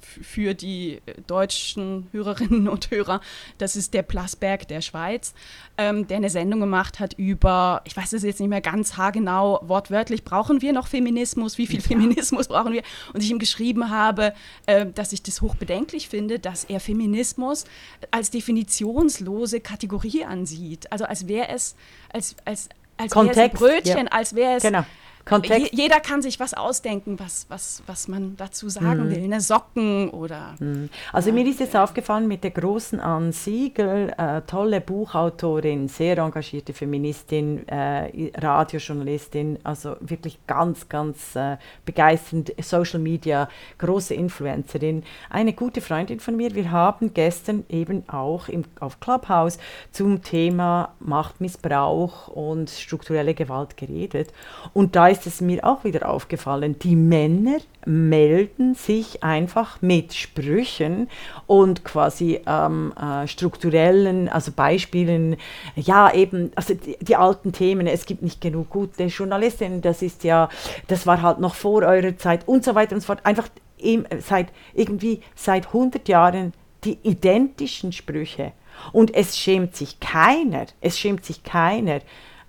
für 0.00 0.54
die 0.54 1.00
deutschen 1.26 2.08
Hörerinnen 2.12 2.68
und 2.68 2.90
Hörer, 2.90 3.20
das 3.58 3.76
ist 3.76 3.94
der 3.94 4.02
Plasberg 4.02 4.68
der 4.68 4.80
Schweiz, 4.80 5.34
ähm, 5.78 6.06
der 6.06 6.18
eine 6.18 6.30
Sendung 6.30 6.60
gemacht 6.60 7.00
hat 7.00 7.14
über, 7.14 7.82
ich 7.84 7.96
weiß 7.96 8.12
es 8.14 8.22
jetzt 8.22 8.40
nicht 8.40 8.48
mehr 8.48 8.60
ganz 8.60 8.96
haargenau, 8.96 9.60
wortwörtlich, 9.62 10.24
brauchen 10.24 10.62
wir 10.62 10.72
noch 10.72 10.88
Feminismus? 10.88 11.58
Wie 11.58 11.66
viel 11.66 11.80
ja. 11.80 11.86
Feminismus 11.86 12.48
brauchen 12.48 12.72
wir? 12.72 12.82
Und 13.12 13.22
ich 13.22 13.30
ihm 13.30 13.38
geschrieben 13.38 13.90
habe, 13.90 14.34
äh, 14.66 14.86
dass 14.86 15.12
ich 15.12 15.22
das 15.22 15.40
hochbedenklich 15.40 16.08
finde, 16.08 16.38
dass 16.38 16.64
er 16.64 16.80
Feminismus 16.80 17.64
als 18.10 18.30
definitionslose 18.30 19.60
Kategorie 19.60 20.24
ansieht. 20.24 20.90
Also 20.92 21.04
als 21.04 21.28
wäre 21.28 21.48
es, 21.48 21.76
als, 22.12 22.36
als, 22.44 22.68
als 22.96 23.14
wäre 23.14 23.30
es 23.30 23.38
ein 23.38 23.50
Brötchen, 23.50 24.06
ja. 24.06 24.12
als 24.12 24.34
wäre 24.34 24.56
es. 24.56 24.62
Genau 24.62 24.84
Kontext. 25.26 25.72
jeder 25.72 25.98
kann 25.98 26.22
sich 26.22 26.38
was 26.38 26.54
ausdenken, 26.54 27.18
was, 27.18 27.46
was, 27.48 27.82
was 27.86 28.06
man 28.06 28.36
dazu 28.36 28.68
sagen 28.68 29.06
mhm. 29.06 29.10
will. 29.10 29.28
Ne? 29.28 29.40
Socken 29.40 30.10
oder. 30.10 30.54
Mhm. 30.60 30.88
Also 31.12 31.30
ja, 31.30 31.34
mir 31.34 31.46
ist 31.46 31.58
jetzt 31.58 31.74
ja. 31.74 31.82
aufgefallen 31.82 32.28
mit 32.28 32.44
der 32.44 32.52
großen 32.52 33.00
Ann 33.00 33.32
Siegel, 33.32 34.12
äh, 34.16 34.42
tolle 34.42 34.80
Buchautorin, 34.80 35.88
sehr 35.88 36.18
engagierte 36.18 36.72
Feministin, 36.72 37.66
äh, 37.68 38.30
Radiojournalistin, 38.36 39.58
also 39.64 39.96
wirklich 40.00 40.38
ganz, 40.46 40.88
ganz 40.88 41.34
äh, 41.34 41.56
begeisternd, 41.84 42.52
Social 42.62 43.00
Media, 43.00 43.48
große 43.78 44.14
Influencerin, 44.14 45.02
eine 45.28 45.54
gute 45.54 45.80
Freundin 45.80 46.20
von 46.20 46.36
mir. 46.36 46.54
Wir 46.54 46.70
haben 46.70 47.12
gestern 47.14 47.64
eben 47.68 48.08
auch 48.08 48.48
im, 48.48 48.62
auf 48.78 49.00
Clubhouse 49.00 49.58
zum 49.90 50.22
Thema 50.22 50.94
Machtmissbrauch 51.00 52.28
und 52.28 52.70
strukturelle 52.70 53.34
Gewalt 53.34 53.76
geredet. 53.76 54.32
Und 54.72 54.94
da 54.94 55.08
ist 55.08 55.15
heißt 55.16 55.26
es 55.26 55.40
mir 55.40 55.64
auch 55.64 55.84
wieder 55.84 56.08
aufgefallen, 56.08 56.78
die 56.78 56.94
Männer 56.94 57.56
melden 57.86 58.74
sich 58.74 59.22
einfach 59.22 59.80
mit 59.80 60.12
Sprüchen 60.12 61.08
und 61.46 61.84
quasi 61.84 62.40
ähm, 62.46 62.92
äh, 63.00 63.26
strukturellen, 63.26 64.28
also 64.28 64.52
Beispielen, 64.52 65.36
ja 65.74 66.12
eben, 66.12 66.52
also 66.54 66.74
die, 66.74 66.98
die, 67.00 67.16
alten 67.16 67.52
Themen, 67.52 67.86
es 67.86 68.04
gibt 68.04 68.22
nicht 68.22 68.42
genug 68.42 68.68
gute 68.68 69.04
Journalistinnen, 69.04 69.80
das 69.80 70.02
ist 70.02 70.22
ja, 70.22 70.50
das 70.88 71.06
war 71.06 71.22
halt 71.22 71.38
noch 71.38 71.54
vor 71.54 71.82
eurer 71.82 72.16
Zeit 72.18 72.46
und 72.46 72.62
so 72.62 72.74
weiter 72.74 72.94
und 72.94 73.00
so 73.00 73.06
fort. 73.06 73.24
Einfach 73.24 73.48
im, 73.78 74.04
seit 74.18 74.48
irgendwie 74.74 75.22
seit 75.34 75.68
100 75.68 76.08
Jahren 76.08 76.52
die 76.84 76.98
identischen 77.02 77.92
Sprüche. 77.92 78.52
Und 78.92 79.14
es 79.14 79.38
schämt 79.38 79.74
sich 79.76 79.98
keiner, 80.00 80.66
es 80.82 80.98
schämt 80.98 81.24
sich 81.24 81.42
keiner, 81.42 82.00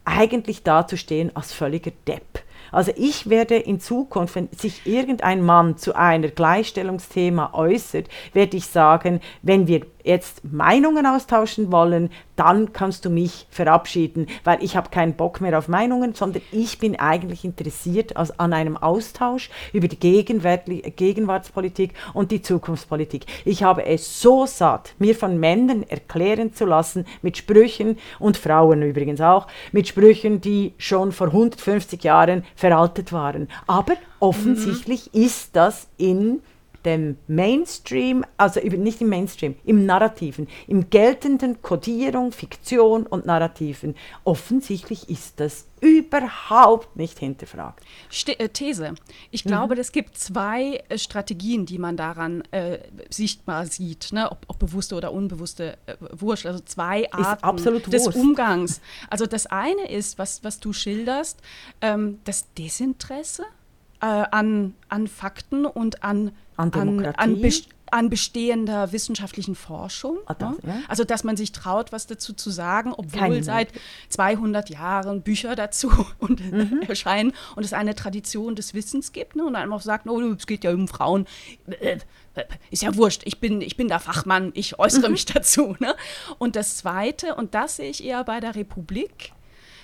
eigentlich 0.03 0.63
dazustehen 0.63 1.33
als 1.33 1.53
völliger 1.53 1.91
Depp. 2.05 2.43
Also 2.71 2.91
ich 2.95 3.29
werde 3.29 3.55
in 3.55 3.79
Zukunft, 3.79 4.35
wenn 4.35 4.49
sich 4.57 4.85
irgendein 4.85 5.43
Mann 5.43 5.77
zu 5.77 5.95
einer 5.95 6.29
Gleichstellungsthema 6.29 7.53
äußert, 7.53 8.07
werde 8.33 8.57
ich 8.57 8.67
sagen, 8.67 9.21
wenn 9.41 9.67
wir 9.67 9.81
jetzt 10.07 10.43
Meinungen 10.43 11.05
austauschen 11.05 11.71
wollen, 11.71 12.09
dann 12.35 12.71
kannst 12.71 13.03
du 13.05 13.09
mich 13.09 13.47
verabschieden, 13.49 14.27
weil 14.43 14.63
ich 14.63 14.75
habe 14.75 14.89
keinen 14.89 15.15
Bock 15.15 15.41
mehr 15.41 15.57
auf 15.57 15.67
Meinungen, 15.67 16.13
sondern 16.13 16.41
ich 16.51 16.79
bin 16.79 16.99
eigentlich 16.99 17.43
interessiert 17.43 18.15
als, 18.15 18.39
an 18.39 18.53
einem 18.53 18.77
Austausch 18.77 19.49
über 19.73 19.87
die 19.87 19.99
Gegenwartspolitik 19.99 21.93
und 22.13 22.31
die 22.31 22.41
Zukunftspolitik. 22.41 23.25
Ich 23.43 23.63
habe 23.63 23.85
es 23.85 24.21
so 24.21 24.45
satt, 24.45 24.93
mir 24.99 25.15
von 25.15 25.39
Männern 25.39 25.83
erklären 25.83 26.53
zu 26.53 26.65
lassen, 26.65 27.05
mit 27.21 27.37
Sprüchen 27.37 27.97
und 28.19 28.37
Frauen 28.37 28.81
übrigens 28.83 29.21
auch, 29.21 29.47
mit 29.71 29.87
Sprüchen, 29.87 30.41
die 30.41 30.73
schon 30.77 31.11
vor 31.11 31.27
150 31.27 32.03
Jahren 32.03 32.43
veraltet 32.55 33.11
waren. 33.11 33.49
Aber 33.65 33.95
offensichtlich 34.19 35.09
mhm. 35.13 35.21
ist 35.21 35.55
das 35.55 35.87
in 35.97 36.41
dem 36.87 37.17
Mainstream, 37.27 38.23
also 38.37 38.61
nicht 38.61 39.01
im 39.01 39.09
Mainstream, 39.09 39.55
im 39.65 39.85
Narrativen, 39.85 40.47
im 40.67 40.89
geltenden 40.89 41.61
Kodierung, 41.61 42.31
Fiktion 42.31 43.05
und 43.05 43.25
Narrativen. 43.25 43.93
Offensichtlich 44.23 45.09
ist 45.09 45.41
das 45.41 45.65
überhaupt 45.81 46.95
nicht 46.95 47.19
hinterfragt. 47.19 47.83
Ste 48.09 48.39
äh, 48.39 48.47
These. 48.47 48.95
Ich 49.31 49.43
mhm. 49.43 49.49
glaube, 49.49 49.75
es 49.75 49.91
gibt 49.91 50.17
zwei 50.17 50.81
äh, 50.87 50.97
Strategien, 50.97 51.65
die 51.65 51.77
man 51.77 51.97
daran 51.97 52.41
äh, 52.51 52.79
sichtbar 53.09 53.65
sieht, 53.65 54.13
ne? 54.13 54.31
ob, 54.31 54.45
ob, 54.47 54.57
bewusste 54.57 54.95
oder 54.95 55.11
unbewusste 55.11 55.77
äh, 55.87 55.95
Wurscht. 56.13 56.45
Also 56.45 56.61
zwei 56.61 57.11
Arten 57.11 57.81
des 57.91 58.05
Wurst. 58.05 58.17
Umgangs. 58.17 58.79
Also 59.09 59.25
das 59.25 59.45
eine 59.45 59.91
ist, 59.91 60.17
was, 60.17 60.41
was 60.45 60.61
du 60.61 60.71
schilderst, 60.71 61.41
ähm, 61.81 62.19
das 62.23 62.53
Desinteresse 62.53 63.43
äh, 63.99 64.05
an, 64.05 64.73
an 64.87 65.07
Fakten 65.07 65.65
und 65.65 66.03
an 66.03 66.31
an 66.57 66.71
Demokratie? 66.71 67.17
An, 67.17 67.35
an, 67.35 67.51
an 67.91 68.09
bestehender 68.09 68.91
wissenschaftlichen 68.91 69.55
Forschung. 69.55 70.17
Ah, 70.25 70.33
das, 70.33 70.51
ne? 70.51 70.57
ja? 70.65 70.79
Also, 70.87 71.03
dass 71.03 71.23
man 71.23 71.37
sich 71.37 71.51
traut, 71.51 71.91
was 71.91 72.07
dazu 72.07 72.33
zu 72.33 72.49
sagen, 72.49 72.93
obwohl 72.95 73.19
Keine 73.19 73.43
seit 73.43 73.69
200 74.09 74.69
Jahren 74.69 75.21
Bücher 75.21 75.55
dazu 75.55 75.91
und, 76.19 76.39
mhm. 76.51 76.81
erscheinen 76.87 77.33
und 77.55 77.63
es 77.63 77.73
eine 77.73 77.95
Tradition 77.95 78.55
des 78.55 78.73
Wissens 78.73 79.11
gibt 79.11 79.35
ne? 79.35 79.45
und 79.45 79.53
dann 79.53 79.71
auch 79.71 79.81
sagt, 79.81 80.07
oh, 80.07 80.19
es 80.33 80.47
geht 80.47 80.63
ja 80.63 80.71
um 80.71 80.87
Frauen. 80.87 81.25
Ist 82.69 82.83
ja 82.83 82.95
wurscht, 82.95 83.23
ich 83.25 83.39
bin, 83.39 83.61
ich 83.61 83.77
bin 83.77 83.87
der 83.87 83.99
Fachmann, 83.99 84.51
ich 84.53 84.77
äußere 84.77 85.07
mhm. 85.07 85.13
mich 85.13 85.25
dazu. 85.33 85.75
Ne? 85.79 85.95
Und 86.37 86.55
das 86.55 86.77
Zweite, 86.77 87.35
und 87.35 87.55
das 87.55 87.77
sehe 87.77 87.89
ich 87.89 88.03
eher 88.03 88.23
bei 88.23 88.39
der 88.39 88.55
Republik, 88.55 89.31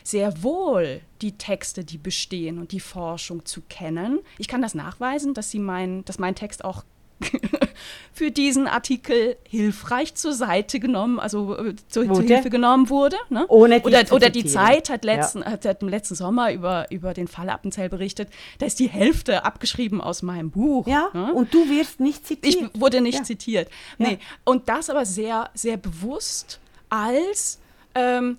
sehr 0.04 0.44
wohl 0.44 1.02
die 1.22 1.38
Texte, 1.38 1.84
die 1.84 1.98
bestehen 1.98 2.60
und 2.60 2.72
die 2.72 2.80
Forschung 2.80 3.46
zu 3.46 3.62
kennen. 3.62 4.20
Ich 4.38 4.48
kann 4.48 4.62
das 4.62 4.76
nachweisen, 4.76 5.34
dass, 5.34 5.50
sie 5.50 5.60
mein, 5.60 6.04
dass 6.06 6.20
mein 6.20 6.36
Text 6.36 6.64
auch 6.66 6.84
für 8.14 8.32
diesen 8.32 8.68
Artikel 8.68 9.38
hilfreich 9.48 10.16
zur 10.16 10.34
Seite 10.34 10.80
genommen, 10.80 11.20
also 11.20 11.56
äh, 11.58 11.76
zur, 11.88 12.12
zur, 12.14 12.24
Hilfe 12.24 12.50
genommen 12.50 12.90
wurde. 12.90 13.16
Ne? 13.30 13.46
Ohne 13.48 13.80
die 13.80 13.86
oder, 13.86 14.04
oder 14.12 14.30
die 14.30 14.46
Zeit 14.46 14.90
hat, 14.90 15.06
letzten, 15.06 15.40
ja. 15.40 15.52
hat, 15.52 15.66
hat, 15.66 15.82
im 15.82 15.90
letzten 15.90 16.16
Sommer 16.16 16.52
über, 16.52 16.90
über 16.92 17.14
den 17.14 17.28
Fall 17.28 17.50
Appenzell 17.50 17.90
berichtet. 17.90 18.30
Da 18.60 18.66
ist 18.66 18.80
die 18.80 18.90
Hälfte 18.90 19.46
abgeschrieben 19.46 20.02
aus 20.02 20.22
meinem 20.22 20.52
Buch. 20.52 20.88
Ja, 20.88 21.10
ne? 21.14 21.34
und 21.34 21.54
du 21.54 21.70
wirst 21.70 22.00
nicht 22.00 22.26
zitiert. 22.26 22.74
Ich 22.74 22.80
wurde 22.80 23.02
nicht 23.02 23.20
ja. 23.20 23.24
zitiert. 23.24 23.70
Nee. 23.98 24.12
Ja. 24.14 24.18
Und 24.44 24.70
das 24.70 24.90
aber 24.90 25.06
sehr, 25.06 25.50
sehr 25.54 25.78
bewusst 25.78 26.60
als 26.90 27.60
ähm, 27.96 28.38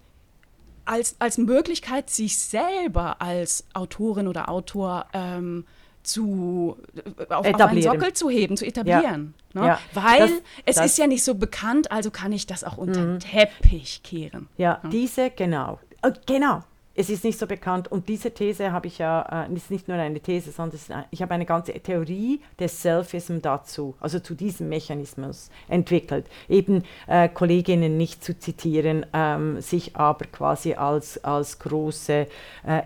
als, 0.84 1.16
als 1.18 1.38
Möglichkeit, 1.38 2.10
sich 2.10 2.38
selber 2.38 3.20
als 3.20 3.64
Autorin 3.74 4.28
oder 4.28 4.48
Autor 4.48 5.06
ähm, 5.12 5.64
zu, 6.02 6.76
äh, 6.94 7.32
auf, 7.32 7.46
auf, 7.46 7.60
einen 7.60 7.82
Sockel 7.82 8.12
zu 8.12 8.30
heben, 8.30 8.56
zu 8.56 8.64
etablieren. 8.66 9.34
Ja. 9.54 9.60
Ne? 9.60 9.66
Ja. 9.68 9.78
Weil 9.94 10.20
das, 10.20 10.30
es 10.66 10.76
das, 10.76 10.86
ist 10.86 10.98
ja 10.98 11.06
nicht 11.06 11.24
so 11.24 11.34
bekannt, 11.34 11.90
also 11.90 12.10
kann 12.10 12.32
ich 12.32 12.46
das 12.46 12.62
auch 12.62 12.76
unter 12.76 13.00
mhm. 13.00 13.18
Teppich 13.20 14.02
kehren. 14.02 14.48
Ja, 14.56 14.80
ja, 14.82 14.88
diese, 14.90 15.30
genau. 15.30 15.80
Äh, 16.02 16.12
genau, 16.26 16.62
es 16.96 17.10
ist 17.10 17.24
nicht 17.24 17.38
so 17.38 17.46
bekannt 17.46 17.90
und 17.90 18.08
diese 18.08 18.30
These 18.30 18.70
habe 18.70 18.86
ich 18.86 18.98
ja, 18.98 19.46
äh, 19.48 19.54
ist 19.54 19.70
nicht 19.70 19.88
nur 19.88 19.96
eine 19.96 20.20
These, 20.20 20.52
sondern 20.52 20.76
ist, 20.76 20.90
ich 21.10 21.22
habe 21.22 21.34
eine 21.34 21.44
ganze 21.44 21.72
Theorie 21.72 22.40
des 22.58 22.80
Selfism 22.80 23.38
dazu, 23.40 23.94
also 24.00 24.20
zu 24.20 24.34
diesem 24.34 24.68
Mechanismus 24.68 25.50
entwickelt. 25.68 26.26
Eben 26.48 26.84
äh, 27.06 27.28
Kolleginnen 27.28 27.96
nicht 27.96 28.22
zu 28.22 28.38
zitieren, 28.38 29.06
ähm, 29.12 29.60
sich 29.60 29.96
aber 29.96 30.26
quasi 30.26 30.74
als, 30.74 31.22
als 31.24 31.58
große 31.58 32.12
äh, 32.12 32.26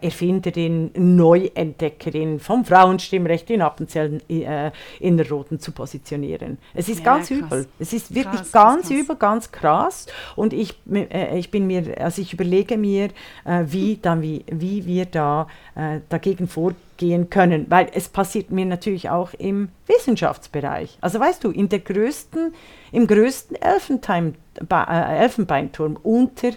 Erfinderin, 0.00 0.90
Neuentdeckerin 0.94 2.40
vom 2.40 2.64
Frauenstimmrecht 2.64 3.50
in 3.50 3.60
Appenzell 3.60 4.22
äh, 4.28 4.70
in 5.00 5.18
der 5.18 5.28
Roten 5.28 5.60
zu 5.60 5.72
positionieren. 5.72 6.58
Es 6.72 6.88
ist 6.88 7.00
ja, 7.00 7.04
ganz 7.04 7.28
krass. 7.28 7.38
übel. 7.38 7.66
Es 7.78 7.92
ist 7.92 8.14
wirklich 8.14 8.40
krass, 8.40 8.52
ganz 8.52 8.88
krass. 8.88 8.98
übel, 8.98 9.16
ganz 9.16 9.52
krass 9.52 10.06
und 10.34 10.54
ich, 10.54 10.74
äh, 10.90 11.38
ich 11.38 11.50
bin 11.50 11.66
mir, 11.66 12.00
also 12.00 12.22
ich 12.22 12.32
überlege 12.32 12.78
mir, 12.78 13.10
äh, 13.44 13.64
dann, 14.04 14.22
wie, 14.22 14.44
wie 14.50 14.86
wir 14.86 15.06
da 15.06 15.46
äh, 15.74 16.00
dagegen 16.08 16.48
vorgehen 16.48 17.30
können. 17.30 17.66
Weil 17.68 17.88
es 17.92 18.08
passiert 18.08 18.50
mir 18.50 18.66
natürlich 18.66 19.10
auch 19.10 19.32
im 19.34 19.68
Wissenschaftsbereich. 19.86 20.98
Also 21.00 21.20
weißt 21.20 21.44
du, 21.44 21.50
in 21.50 21.68
der 21.68 21.80
größten, 21.80 22.54
im 22.92 23.06
größten 23.06 23.56
äh, 24.70 25.22
Elfenbeinturm 25.22 25.98
unter, 26.02 26.50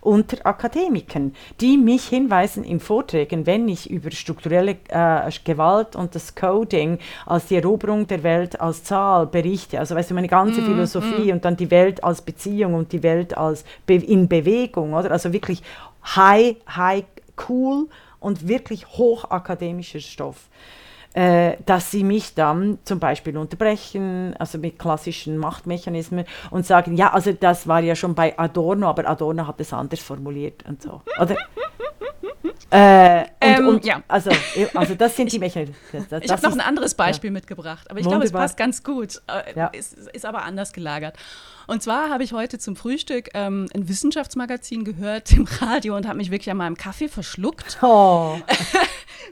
unter 0.00 0.46
Akademikern, 0.46 1.34
die 1.60 1.76
mich 1.76 2.08
hinweisen 2.08 2.64
in 2.64 2.80
Vorträgen, 2.80 3.46
wenn 3.46 3.68
ich 3.68 3.90
über 3.90 4.10
strukturelle 4.10 4.76
äh, 4.88 5.30
Gewalt 5.44 5.96
und 5.96 6.14
das 6.14 6.34
Coding 6.34 6.98
als 7.26 7.46
die 7.46 7.56
Eroberung 7.56 8.06
der 8.06 8.22
Welt 8.22 8.60
als 8.60 8.84
Zahl 8.84 9.26
berichte. 9.26 9.78
Also 9.78 9.94
weißt 9.94 10.10
du, 10.10 10.14
meine 10.14 10.28
ganze 10.28 10.60
mm, 10.60 10.64
Philosophie 10.64 11.32
mm. 11.32 11.34
und 11.34 11.44
dann 11.44 11.56
die 11.56 11.70
Welt 11.70 12.02
als 12.04 12.22
Beziehung 12.22 12.74
und 12.74 12.92
die 12.92 13.02
Welt 13.02 13.36
als 13.36 13.64
Be 13.86 13.94
in 13.94 14.28
Bewegung, 14.28 14.94
oder? 14.94 15.10
Also 15.10 15.32
wirklich 15.32 15.62
high, 16.04 16.56
high, 16.68 17.04
cool 17.48 17.88
und 18.20 18.48
wirklich 18.48 18.86
hochakademischer 18.86 20.00
Stoff. 20.00 20.48
Äh, 21.14 21.56
dass 21.64 21.90
sie 21.90 22.04
mich 22.04 22.34
dann 22.34 22.78
zum 22.84 23.00
Beispiel 23.00 23.36
unterbrechen, 23.38 24.36
also 24.38 24.58
mit 24.58 24.78
klassischen 24.78 25.38
Machtmechanismen 25.38 26.26
und 26.50 26.66
sagen, 26.66 26.96
ja, 26.96 27.12
also 27.12 27.32
das 27.32 27.66
war 27.66 27.80
ja 27.80 27.96
schon 27.96 28.14
bei 28.14 28.38
Adorno, 28.38 28.88
aber 28.88 29.08
Adorno 29.08 29.46
hat 29.46 29.58
es 29.60 29.72
anders 29.72 30.00
formuliert 30.00 30.64
und 30.68 30.82
so. 30.82 31.00
Oder? 31.18 31.36
Äh, 32.70 33.20
und, 33.20 33.26
ähm, 33.40 33.68
und, 33.68 33.84
ja. 33.84 34.02
also, 34.08 34.30
also 34.74 34.94
das 34.94 35.16
sind 35.16 35.32
die 35.32 35.38
Mechanismen. 35.38 35.76
ich 36.20 36.30
habe 36.30 36.42
noch 36.42 36.52
ein 36.52 36.60
anderes 36.60 36.94
Beispiel 36.94 37.28
ja. 37.28 37.32
mitgebracht, 37.32 37.90
aber 37.90 38.00
ich 38.00 38.06
glaube, 38.06 38.24
es 38.24 38.32
passt 38.32 38.56
ganz 38.56 38.82
gut. 38.82 39.22
Äh, 39.26 39.56
ja. 39.56 39.66
Ist, 39.68 39.96
ist 39.96 40.26
aber 40.26 40.42
anders 40.42 40.72
gelagert. 40.72 41.16
Und 41.66 41.82
zwar 41.82 42.10
habe 42.10 42.24
ich 42.24 42.32
heute 42.32 42.58
zum 42.58 42.76
Frühstück 42.76 43.30
ähm, 43.34 43.68
ein 43.74 43.88
Wissenschaftsmagazin 43.88 44.84
gehört 44.84 45.32
im 45.36 45.46
Radio 45.60 45.96
und 45.96 46.06
habe 46.06 46.18
mich 46.18 46.30
wirklich 46.30 46.50
an 46.50 46.58
meinem 46.58 46.76
Kaffee 46.76 47.08
verschluckt. 47.08 47.78
Oh. 47.82 48.38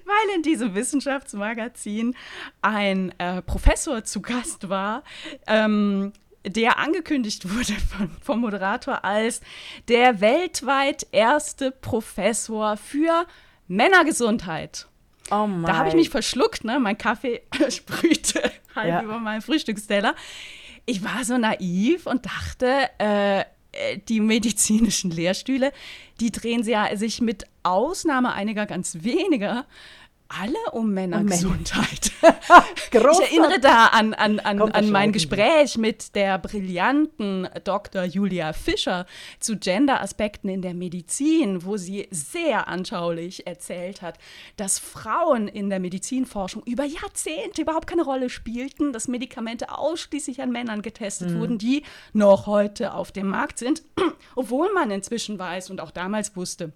weil 0.04 0.36
in 0.36 0.42
diesem 0.42 0.74
Wissenschaftsmagazin 0.74 2.14
ein 2.62 3.12
äh, 3.18 3.42
Professor 3.42 4.04
zu 4.04 4.22
Gast 4.22 4.68
war, 4.68 5.02
ähm, 5.46 6.12
der 6.46 6.78
angekündigt 6.78 7.48
wurde 7.54 7.74
vom 8.22 8.40
Moderator 8.40 9.04
als 9.04 9.40
der 9.88 10.20
weltweit 10.20 11.06
erste 11.12 11.70
Professor 11.70 12.76
für 12.76 13.26
Männergesundheit. 13.68 14.86
Oh 15.30 15.48
da 15.66 15.76
habe 15.76 15.88
ich 15.88 15.94
mich 15.96 16.10
verschluckt, 16.10 16.62
ne? 16.62 16.78
Mein 16.78 16.96
Kaffee 16.96 17.42
sprühte 17.68 18.50
halb 18.74 18.88
ja. 18.88 19.02
über 19.02 19.18
meinen 19.18 19.42
Frühstücksteller 19.42 20.14
ich 20.86 21.04
war 21.04 21.24
so 21.24 21.36
naiv 21.36 22.06
und 22.06 22.26
dachte, 22.26 22.88
äh, 22.98 23.40
äh, 23.40 23.98
die 24.08 24.20
medizinischen 24.20 25.10
Lehrstühle, 25.10 25.72
die 26.20 26.30
drehen 26.30 26.62
sich 26.62 27.20
mit 27.20 27.44
Ausnahme 27.62 28.32
einiger 28.32 28.64
ganz 28.66 28.98
weniger 29.02 29.66
alle 30.28 30.72
um 30.72 30.92
Männergesundheit. 30.92 32.12
ich 32.90 32.94
erinnere 32.94 33.60
da 33.60 33.86
an, 33.86 34.14
an, 34.14 34.40
an, 34.40 34.60
an 34.60 34.90
mein 34.90 35.12
Gespräch 35.12 35.78
mit 35.78 36.14
der 36.14 36.38
brillanten 36.38 37.48
Dr. 37.64 38.04
Julia 38.04 38.52
Fischer 38.52 39.06
zu 39.38 39.56
Gender-Aspekten 39.56 40.48
in 40.48 40.62
der 40.62 40.74
Medizin, 40.74 41.64
wo 41.64 41.76
sie 41.76 42.08
sehr 42.10 42.68
anschaulich 42.68 43.46
erzählt 43.46 44.02
hat, 44.02 44.18
dass 44.56 44.78
Frauen 44.78 45.48
in 45.48 45.70
der 45.70 45.80
Medizinforschung 45.80 46.62
über 46.64 46.84
Jahrzehnte 46.84 47.62
überhaupt 47.62 47.86
keine 47.86 48.02
Rolle 48.02 48.30
spielten, 48.30 48.92
dass 48.92 49.08
Medikamente 49.08 49.76
ausschließlich 49.76 50.42
an 50.42 50.50
Männern 50.50 50.82
getestet 50.82 51.30
mhm. 51.30 51.40
wurden, 51.40 51.58
die 51.58 51.82
noch 52.12 52.46
heute 52.46 52.94
auf 52.94 53.12
dem 53.12 53.28
Markt 53.28 53.58
sind, 53.58 53.82
obwohl 54.34 54.72
man 54.72 54.90
inzwischen 54.90 55.38
weiß 55.38 55.70
und 55.70 55.80
auch 55.80 55.90
damals 55.90 56.36
wusste, 56.36 56.72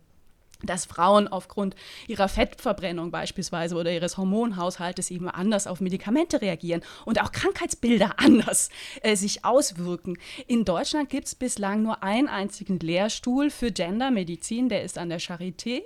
dass 0.63 0.85
Frauen 0.85 1.29
aufgrund 1.29 1.75
ihrer 2.09 2.29
Fettverbrennung 2.29 3.11
beispielsweise 3.11 3.77
oder 3.77 3.93
ihres 3.93 4.17
Hormonhaushaltes 4.17 5.11
eben 5.11 5.29
anders 5.29 5.67
auf 5.67 5.81
Medikamente 5.81 6.41
reagieren 6.41 6.83
und 7.05 7.21
auch 7.21 7.33
Krankheitsbilder 7.33 8.15
anders 8.19 8.71
äh, 9.03 9.17
sich 9.17 9.45
auswirken. 9.45 10.19
In 10.47 10.65
Deutschland 10.65 11.11
gibt 11.11 11.27
es 11.27 11.35
bislang 11.35 11.83
nur 11.83 12.03
einen 12.03 12.29
einzigen 12.29 12.79
Lehrstuhl 12.79 13.51
für 13.51 13.71
Gendermedizin, 13.71 14.69
der 14.69 14.83
ist 14.83 14.99
an 14.99 15.09
der 15.09 15.21
Charité. 15.21 15.83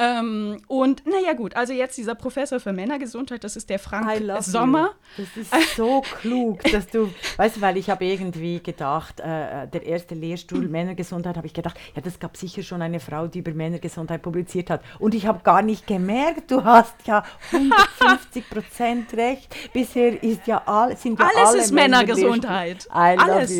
Ähm, 0.00 0.56
und 0.66 1.06
naja 1.06 1.34
gut, 1.34 1.54
also 1.56 1.74
jetzt 1.74 1.98
dieser 1.98 2.14
Professor 2.14 2.58
für 2.58 2.72
Männergesundheit, 2.72 3.44
das 3.44 3.56
ist 3.56 3.68
der 3.68 3.78
Frank 3.78 4.08
Sommer. 4.42 4.94
You. 5.18 5.24
Das 5.24 5.62
ist 5.62 5.76
so 5.76 6.00
klug, 6.22 6.62
dass 6.72 6.86
du, 6.86 7.12
weißt 7.36 7.58
du, 7.58 7.60
weil 7.60 7.76
ich 7.76 7.90
habe 7.90 8.06
irgendwie 8.06 8.62
gedacht, 8.62 9.20
äh, 9.20 9.68
der 9.68 9.84
erste 9.84 10.14
Lehrstuhl 10.14 10.68
Männergesundheit, 10.68 11.36
habe 11.36 11.46
ich 11.46 11.52
gedacht, 11.52 11.78
ja, 11.94 12.00
das 12.00 12.18
gab 12.18 12.38
sicher 12.38 12.62
schon 12.62 12.80
eine 12.80 12.98
Frau, 12.98 13.26
die 13.26 13.40
über 13.40 13.52
Männergesundheit 13.52 14.22
publiziert 14.22 14.70
hat. 14.70 14.80
Und 14.98 15.14
ich 15.14 15.26
habe 15.26 15.40
gar 15.42 15.60
nicht 15.60 15.86
gemerkt, 15.86 16.50
du 16.50 16.64
hast 16.64 16.94
ja 17.06 17.22
150 17.52 18.48
Prozent 18.48 19.12
recht. 19.12 19.54
Bisher 19.74 20.22
ist 20.22 20.46
ja 20.46 20.62
all, 20.64 20.96
sind 20.96 21.18
ja 21.18 21.26
alles 21.26 21.50
alle 21.50 21.58
ist 21.60 21.72
Männergesundheit. 21.72 22.88
Alles. 22.90 23.52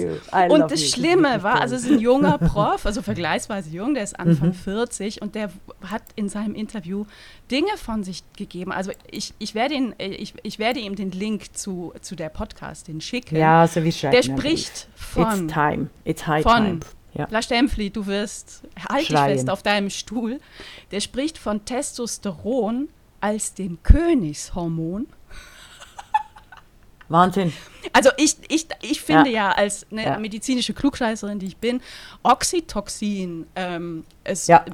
Und 0.49 0.71
das 0.71 0.81
you. 0.81 0.89
Schlimme 0.89 1.43
war, 1.43 1.61
also 1.61 1.75
es 1.75 1.83
ist 1.83 1.91
ein 1.91 1.99
junger 1.99 2.39
Prof, 2.39 2.87
also 2.87 3.03
vergleichsweise 3.03 3.69
jung, 3.69 3.93
der 3.93 4.05
ist 4.05 4.19
Anfang 4.19 4.49
mhm. 4.49 4.55
40 4.55 5.21
und 5.21 5.35
der 5.35 5.51
hat 5.89 6.03
in 6.17 6.29
seinem 6.29 6.55
Interview 6.55 7.07
Dinge 7.51 7.77
von 7.77 8.05
sich 8.05 8.23
gegeben. 8.37 8.73
Also 8.73 8.93
ich, 9.11 9.35
ich, 9.39 9.55
werde, 9.55 9.75
ihn, 9.75 9.95
ich, 9.99 10.35
ich 10.43 10.59
werde 10.59 10.81
ihm 10.81 10.97
den 10.97 11.11
Link 11.11 11.57
zu, 11.57 11.93
zu 12.01 12.17
der 12.17 12.29
Podcast 12.29 12.89
den 12.89 13.01
schicken. 13.01 13.37
Ja, 13.37 13.67
so 13.67 13.83
wie 13.85 13.93
schreiben. 13.93 14.13
Der 14.13 14.23
spricht 14.23 14.89
von. 14.95 15.45
It's 15.45 15.53
time. 15.53 15.91
It's 16.05 16.27
high 16.27 16.43
von, 16.43 16.81
time. 16.81 16.81
Ja. 17.15 17.43
Stempfli, 17.43 17.91
du 17.91 18.07
wirst, 18.07 18.63
halt 18.89 19.09
dich 19.09 19.17
fest 19.17 19.51
auf 19.51 19.63
deinem 19.63 19.91
Stuhl. 19.91 20.41
Der 20.91 21.01
spricht 21.01 21.39
von 21.39 21.65
Testosteron 21.65 22.89
als 23.21 23.55
dem 23.55 23.83
Königshormon. 23.83 25.07
Wahnsinn. 27.09 27.53
Also 27.93 28.11
ich, 28.17 28.37
ich, 28.49 28.67
ich 28.83 29.01
finde 29.01 29.31
ja, 29.31 29.51
ja 29.51 29.53
als 29.53 29.87
eine 29.91 30.05
ja. 30.05 30.19
medizinische 30.19 30.75
Klugscheißerin, 30.75 31.39
die 31.39 31.47
ich 31.47 31.57
bin, 31.57 31.81
Oxytocin 32.23 33.47
ähm, 33.57 34.05
es 34.23 34.47
ja. 34.47 34.65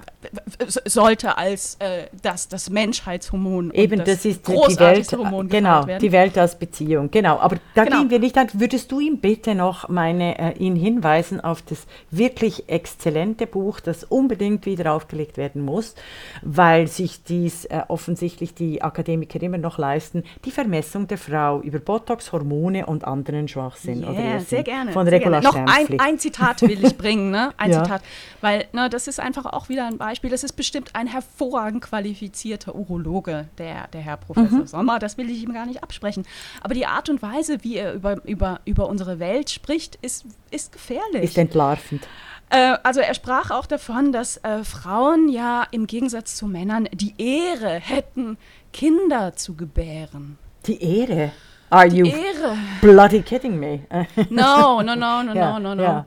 sollte 0.85 1.39
als 1.39 1.77
äh, 1.79 2.07
das, 2.23 2.49
das 2.49 2.69
Menschheitshormon 2.69 3.73
Eben, 3.73 3.99
das, 4.01 4.09
das 4.09 4.25
ist 4.25 4.47
die 4.47 4.53
Welt, 4.53 5.13
Hormon 5.13 5.49
genau, 5.49 5.85
die 5.85 6.13
Welt 6.13 6.37
als 6.37 6.59
Beziehung, 6.59 7.11
genau. 7.11 7.39
Aber 7.39 7.57
da 7.75 7.85
genau. 7.85 8.01
gehen 8.01 8.11
wir 8.11 8.19
nicht 8.19 8.37
an. 8.37 8.49
Würdest 8.53 8.91
du 8.91 9.01
ihm 9.01 9.19
bitte 9.19 9.55
noch 9.55 9.89
meine, 9.89 10.39
äh, 10.39 10.59
ihn 10.59 10.75
hinweisen 10.75 11.41
auf 11.41 11.63
das 11.63 11.87
wirklich 12.11 12.69
exzellente 12.69 13.47
Buch, 13.47 13.81
das 13.81 14.05
unbedingt 14.05 14.67
wieder 14.67 14.93
aufgelegt 14.93 15.37
werden 15.37 15.65
muss, 15.65 15.95
weil 16.43 16.89
sich 16.89 17.23
dies 17.23 17.65
äh, 17.67 17.83
offensichtlich 17.89 18.55
die 18.55 18.83
Akademiker 18.83 19.41
immer 19.43 19.59
noch 19.59 19.79
leisten, 19.79 20.25
die 20.45 20.51
Vermessung 20.51 21.07
der 21.07 21.19
Frau 21.19 21.61
über 21.61 21.79
Botox, 21.79 22.33
Hormone 22.33 22.87
und 22.87 22.96
anderen 23.05 23.49
Schwachsinn. 23.49 24.03
Yeah, 24.03 24.11
oder 24.11 24.41
sehr 24.41 24.63
gerne. 24.63 24.93
Von 24.93 25.09
Regula 25.09 25.41
Noch 25.41 25.55
ein, 25.55 26.01
ein, 26.01 26.19
Zitat 26.19 26.63
will 26.63 26.85
ich 26.85 26.97
bringen, 26.97 27.31
ne? 27.31 27.53
Ein 27.57 27.73
ja. 27.73 27.83
Zitat. 27.83 28.03
Weil 28.41 28.67
ne, 28.73 28.89
das 28.89 29.09
ist 29.09 29.21
einfach 29.21 29.47
auch 29.47 29.69
wieder 29.69 29.87
ein 29.87 29.99
Beispiel. 29.99 30.31
Das 30.31 30.45
ist 30.45 30.53
bestimmt 30.53 30.91
ein 30.95 31.07
hervorragend 31.07 31.83
qualifizierter 31.83 32.75
Urologe, 32.75 33.49
der, 33.59 33.89
der 33.89 34.01
Herr 34.01 34.17
Professor 34.17 34.61
mhm. 34.61 34.67
Sommer. 34.67 34.99
Das 34.99 35.19
will 35.19 35.31
ich 35.31 35.43
ihm 35.43 35.53
gar 35.53 35.67
nicht 35.67 35.83
absprechen. 35.83 36.27
Aber 36.61 36.75
die 36.75 36.87
Art 36.87 37.09
und 37.09 37.23
Weise, 37.23 37.59
wie 37.63 37.77
er 37.77 37.95
über, 37.95 38.25
über, 38.25 38.61
über 38.65 38.89
unsere 38.89 39.19
Welt 39.19 39.51
spricht, 39.51 39.97
ist, 39.97 40.27
ist 40.51 40.73
gefährlich. 40.73 41.23
Ist 41.23 41.39
entlarvend. 41.39 42.07
Äh, 42.51 42.77
also 42.83 43.01
er 43.01 43.15
sprach 43.15 43.51
auch 43.51 43.67
davon, 43.67 44.13
dass 44.13 44.37
äh, 44.39 44.63
Frauen 44.65 45.29
ja 45.29 45.67
im 45.71 45.87
Gegensatz 45.87 46.37
zu 46.37 46.47
Männern 46.47 46.89
die 46.93 47.15
Ehre 47.19 47.75
hätten, 47.75 48.39
Kinder 48.73 49.35
zu 49.35 49.55
gebären. 49.55 50.39
Die 50.67 50.83
Ehre? 50.83 51.33
Are 51.71 51.87
you 51.87 52.05
bloody 52.81 53.23
kidding 53.23 53.59
me? 53.59 53.83
no, 54.31 54.81
no, 54.83 54.95
no, 54.95 55.23
no, 55.23 55.33
ja, 55.35 55.59
no, 55.59 55.59
no, 55.59 55.75
no. 55.75 56.05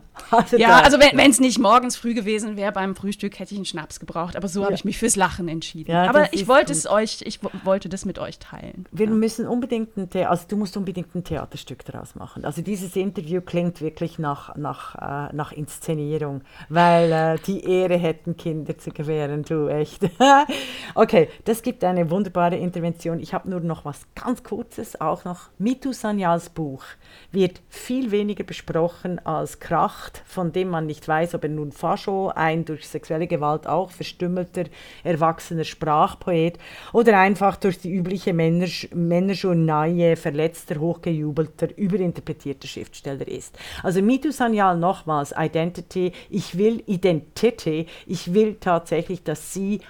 Ja. 0.52 0.80
Also 0.80 0.98
ja, 0.98 1.10
wenn 1.14 1.30
es 1.30 1.40
nicht 1.40 1.58
morgens 1.58 1.96
früh 1.96 2.14
gewesen 2.14 2.56
wäre 2.56 2.72
beim 2.72 2.94
Frühstück, 2.94 3.38
hätte 3.38 3.52
ich 3.52 3.58
einen 3.58 3.64
Schnaps 3.64 4.00
gebraucht. 4.00 4.36
Aber 4.36 4.48
so 4.48 4.60
ja. 4.60 4.66
habe 4.66 4.74
ich 4.74 4.84
mich 4.84 4.98
fürs 4.98 5.16
Lachen 5.16 5.48
entschieden. 5.48 5.90
Ja, 5.90 6.08
aber 6.08 6.32
ich 6.32 6.48
wollte 6.48 6.72
es 6.72 6.86
euch, 6.86 7.22
ich 7.24 7.40
wollte 7.64 7.88
das 7.88 8.04
mit 8.04 8.18
euch 8.18 8.38
teilen. 8.38 8.86
Wir 8.92 9.08
müssen 9.08 9.46
unbedingt 9.46 9.96
ein 9.96 10.08
The 10.12 10.24
also 10.24 10.44
du 10.48 10.56
musst 10.56 10.76
unbedingt 10.76 11.14
ein 11.14 11.24
Theaterstück 11.24 11.84
daraus 11.84 12.14
machen. 12.14 12.44
Also 12.44 12.62
dieses 12.62 12.94
Interview 12.96 13.40
klingt 13.40 13.80
wirklich 13.80 14.18
nach, 14.18 14.56
nach, 14.56 14.94
äh, 15.30 15.34
nach 15.34 15.52
Inszenierung, 15.52 16.42
weil 16.68 17.12
äh, 17.12 17.38
die 17.46 17.64
Ehre 17.64 17.96
hätten 17.96 18.36
Kinder 18.36 18.78
zu 18.78 18.90
gewähren, 18.90 19.42
du 19.42 19.68
echt. 19.68 20.02
okay, 20.94 21.28
das 21.44 21.62
gibt 21.62 21.84
eine 21.84 22.10
wunderbare 22.10 22.56
Intervention. 22.56 23.20
Ich 23.20 23.34
habe 23.34 23.48
nur 23.48 23.60
noch 23.60 23.84
was 23.84 24.02
ganz 24.14 24.42
Kurzes, 24.42 25.00
auch 25.00 25.24
noch 25.24 25.48
Mitu 25.58 25.92
Sanyals 25.92 26.50
Buch 26.50 26.84
wird 27.32 27.60
viel 27.68 28.10
weniger 28.10 28.44
besprochen 28.44 29.24
als 29.24 29.60
Kracht, 30.10 30.22
von 30.26 30.52
dem 30.52 30.68
man 30.68 30.86
nicht 30.86 31.06
weiß, 31.06 31.34
ob 31.34 31.44
er 31.44 31.50
nun 31.50 31.72
Fascho, 31.72 32.30
ein 32.34 32.64
durch 32.64 32.88
sexuelle 32.88 33.26
Gewalt 33.26 33.66
auch 33.66 33.90
verstümmelter, 33.90 34.64
erwachsener 35.04 35.64
Sprachpoet 35.64 36.58
oder 36.92 37.18
einfach 37.18 37.56
durch 37.56 37.78
die 37.78 37.92
übliche 37.92 38.32
Männerjournaille 38.32 40.16
verletzter, 40.16 40.78
hochgejubelter, 40.80 41.76
überinterpretierter 41.76 42.68
Schriftsteller 42.68 43.26
ist. 43.26 43.58
Also 43.82 44.02
Mitu 44.02 44.30
Sanyal 44.30 44.76
nochmals, 44.76 45.34
Identity, 45.36 46.12
ich 46.28 46.56
will 46.58 46.82
Identity, 46.86 47.86
ich 48.06 48.34
will 48.34 48.56
tatsächlich, 48.60 49.22
dass 49.22 49.52
sie 49.52 49.80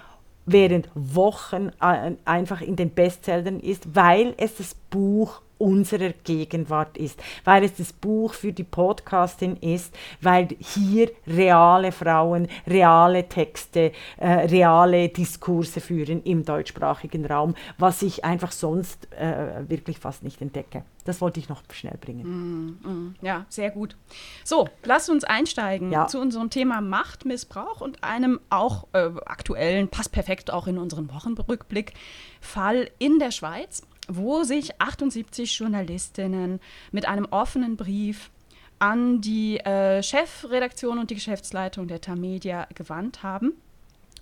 während 0.46 0.88
Wochen 0.94 1.70
einfach 1.78 2.61
in 2.61 2.76
den 2.76 2.90
Bestsellern 2.90 3.61
ist, 3.61 3.94
weil 3.94 4.35
es 4.37 4.56
das 4.56 4.74
Buch 4.74 5.42
unserer 5.60 6.10
Gegenwart 6.24 6.96
ist, 6.96 7.20
weil 7.44 7.64
es 7.64 7.76
das 7.76 7.92
Buch 7.92 8.34
für 8.34 8.52
die 8.52 8.64
Podcastin 8.64 9.56
ist, 9.56 9.94
weil 10.20 10.48
hier 10.58 11.10
reale 11.26 11.92
Frauen, 11.92 12.48
reale 12.66 13.28
Texte, 13.28 13.92
äh, 14.16 14.28
reale 14.28 15.08
Diskurse 15.08 15.80
führen 15.80 16.22
im 16.22 16.44
deutschsprachigen 16.44 17.26
Raum, 17.26 17.54
was 17.78 18.02
ich 18.02 18.24
einfach 18.24 18.52
sonst 18.52 19.12
äh, 19.12 19.68
wirklich 19.68 19.98
fast 19.98 20.22
nicht 20.22 20.40
entdecke. 20.40 20.84
Das 21.04 21.20
wollte 21.20 21.40
ich 21.40 21.48
noch 21.48 21.62
schnell 21.72 21.96
bringen. 22.00 22.78
Mm, 22.82 22.88
mm, 22.88 23.14
ja, 23.22 23.46
sehr 23.48 23.70
gut. 23.70 23.96
So, 24.44 24.68
lass 24.84 25.08
uns 25.08 25.24
einsteigen 25.24 25.90
ja. 25.92 26.06
zu 26.06 26.20
unserem 26.20 26.50
Thema 26.50 26.80
Machtmissbrauch 26.80 27.80
und 27.80 28.04
einem 28.04 28.40
auch 28.50 28.86
äh, 28.92 29.10
aktuellen, 29.26 29.88
passt 29.88 30.12
perfekt 30.12 30.52
auch 30.52 30.66
in 30.66 30.78
unseren 30.78 31.10
Wochenrückblick, 31.12 31.94
Fall 32.40 32.90
in 32.98 33.18
der 33.18 33.30
Schweiz 33.30 33.82
wo 34.10 34.42
sich 34.42 34.80
78 34.80 35.58
Journalistinnen 35.58 36.60
mit 36.92 37.06
einem 37.06 37.26
offenen 37.30 37.76
Brief 37.76 38.30
an 38.78 39.20
die 39.20 39.58
äh, 39.58 40.02
Chefredaktion 40.02 40.98
und 40.98 41.10
die 41.10 41.14
Geschäftsleitung 41.14 41.86
der 41.86 42.00
Tamedia 42.00 42.66
gewandt 42.74 43.22
haben 43.22 43.52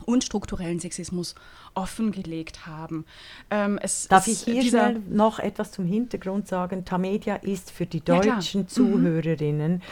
und 0.05 0.25
strukturellen 0.25 0.81
Sexismus 0.81 1.35
offengelegt 1.75 2.67
haben. 2.67 3.05
Ähm, 3.51 3.79
Darf 4.09 4.27
ich 4.27 4.41
hier 4.41 4.63
schnell 4.63 5.01
noch 5.09 5.39
etwas 5.39 5.73
zum 5.73 5.87
Hintergrund 5.87 6.49
sagen? 6.49 6.85
Tamedia 6.85 7.37
ist 7.37 7.71
für 7.71 7.87
die 7.87 8.01
deutschen 8.01 8.61
ja, 8.61 8.65
mhm. 8.65 8.69
Zuhörerinnen 8.69 9.73
mhm 9.75 9.83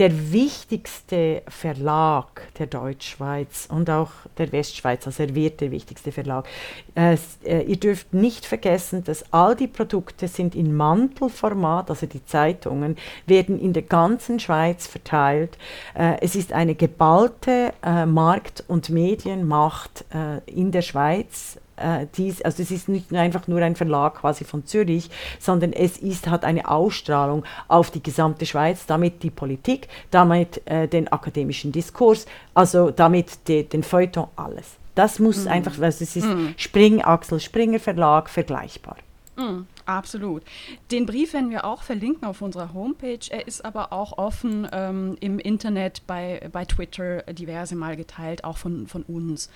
der 0.00 0.32
wichtigste 0.32 1.42
Verlag 1.46 2.48
der 2.58 2.66
Deutschschweiz 2.66 3.68
und 3.70 3.90
auch 3.90 4.10
der 4.38 4.50
Westschweiz, 4.50 5.06
also 5.06 5.24
er 5.24 5.34
wird 5.34 5.60
der 5.60 5.70
wichtigste 5.70 6.10
Verlag. 6.10 6.48
Äh, 6.94 7.18
ihr 7.44 7.76
dürft 7.76 8.14
nicht 8.14 8.46
vergessen, 8.46 9.04
dass 9.04 9.30
all 9.30 9.54
die 9.54 9.66
Produkte 9.66 10.26
sind 10.26 10.54
in 10.54 10.74
Mantelformat, 10.74 11.90
also 11.90 12.06
die 12.06 12.24
Zeitungen 12.24 12.96
werden 13.26 13.60
in 13.60 13.74
der 13.74 13.82
ganzen 13.82 14.40
Schweiz 14.40 14.86
verteilt. 14.86 15.58
Äh, 15.94 16.16
es 16.22 16.34
ist 16.34 16.54
eine 16.54 16.74
geballte 16.74 17.74
äh, 17.82 18.06
Markt- 18.06 18.64
und 18.68 18.88
Medienmacht 18.88 20.06
äh, 20.14 20.38
in 20.50 20.72
der 20.72 20.82
Schweiz 20.82 21.58
äh, 21.80 22.06
dies, 22.16 22.42
also 22.42 22.62
es 22.62 22.70
ist 22.70 22.88
nicht 22.88 23.12
einfach 23.12 23.48
nur 23.48 23.60
ein 23.60 23.76
Verlag 23.76 24.16
quasi 24.16 24.44
von 24.44 24.66
Zürich, 24.66 25.10
sondern 25.38 25.72
es 25.72 25.98
ist, 25.98 26.28
hat 26.28 26.44
eine 26.44 26.68
Ausstrahlung 26.68 27.44
auf 27.68 27.90
die 27.90 28.02
gesamte 28.02 28.46
Schweiz, 28.46 28.86
damit 28.86 29.22
die 29.22 29.30
Politik, 29.30 29.88
damit 30.10 30.66
äh, 30.66 30.88
den 30.88 31.08
akademischen 31.08 31.72
Diskurs, 31.72 32.26
also 32.54 32.90
damit 32.90 33.48
de, 33.48 33.62
den 33.64 33.82
Feuilleton, 33.82 34.28
alles. 34.36 34.76
Das 34.94 35.18
muss 35.18 35.44
mhm. 35.44 35.52
einfach, 35.52 35.80
also 35.80 36.04
es 36.04 36.16
ist 36.16 36.26
mhm. 36.26 36.54
Spring, 36.56 37.02
Axel 37.02 37.40
Springer 37.40 37.80
Verlag 37.80 38.28
vergleichbar. 38.28 38.96
Mhm, 39.36 39.66
absolut. 39.96 40.42
Den 40.90 41.06
Brief 41.06 41.32
werden 41.32 41.50
wir 41.50 41.64
auch 41.64 41.82
verlinken 41.82 42.26
auf 42.26 42.42
unserer 42.42 42.72
Homepage. 42.72 43.18
Er 43.28 43.46
ist 43.46 43.64
aber 43.64 43.92
auch 43.92 44.18
offen 44.18 44.68
ähm, 44.72 45.16
im 45.20 45.38
Internet, 45.38 46.06
bei, 46.06 46.48
bei 46.52 46.64
Twitter 46.64 47.22
diverse 47.32 47.76
Mal 47.76 47.96
geteilt, 47.96 48.44
auch 48.44 48.56
von, 48.56 48.86
von 48.86 49.02
uns. 49.02 49.50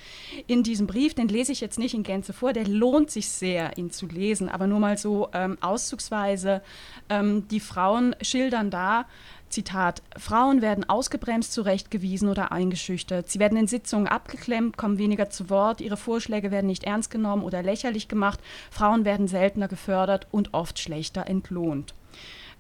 In 0.47 0.63
diesem 0.63 0.87
Brief, 0.87 1.15
den 1.15 1.29
lese 1.29 1.53
ich 1.53 1.61
jetzt 1.61 1.79
nicht 1.79 1.95
in 1.95 2.03
Gänze 2.03 2.33
vor, 2.33 2.53
der 2.53 2.67
lohnt 2.67 3.11
sich 3.11 3.29
sehr, 3.29 3.77
ihn 3.79 3.91
zu 3.91 4.07
lesen, 4.07 4.49
aber 4.49 4.67
nur 4.67 4.81
mal 4.81 4.99
so 4.99 5.29
ähm, 5.33 5.59
auszugsweise. 5.61 6.63
Ähm, 7.09 7.49
die 7.49 7.61
Frauen 7.61 8.15
schildern 8.21 8.71
da, 8.71 9.07
Zitat, 9.55 10.03
Frauen 10.19 10.63
werden 10.63 10.89
ausgebremst, 10.89 11.53
zurechtgewiesen 11.53 12.29
oder 12.29 12.51
eingeschüchtert. 12.51 13.31
Sie 13.31 13.39
werden 13.39 13.57
in 13.57 13.69
Sitzungen 13.69 14.09
abgeklemmt, 14.09 14.77
kommen 14.77 14.99
weniger 14.99 15.31
zu 15.31 15.49
Wort, 15.49 15.81
ihre 15.81 15.97
Vorschläge 15.97 16.51
werden 16.51 16.67
nicht 16.67 16.85
ernst 16.85 17.11
genommen 17.11 17.45
oder 17.45 17.63
lächerlich 17.63 18.09
gemacht. 18.09 18.41
Frauen 18.71 19.05
werden 19.05 19.29
seltener 19.29 19.69
gefördert 19.69 20.27
und 20.33 20.53
oft 20.55 20.81
schlechter 20.81 21.29
entlohnt. 21.29 21.95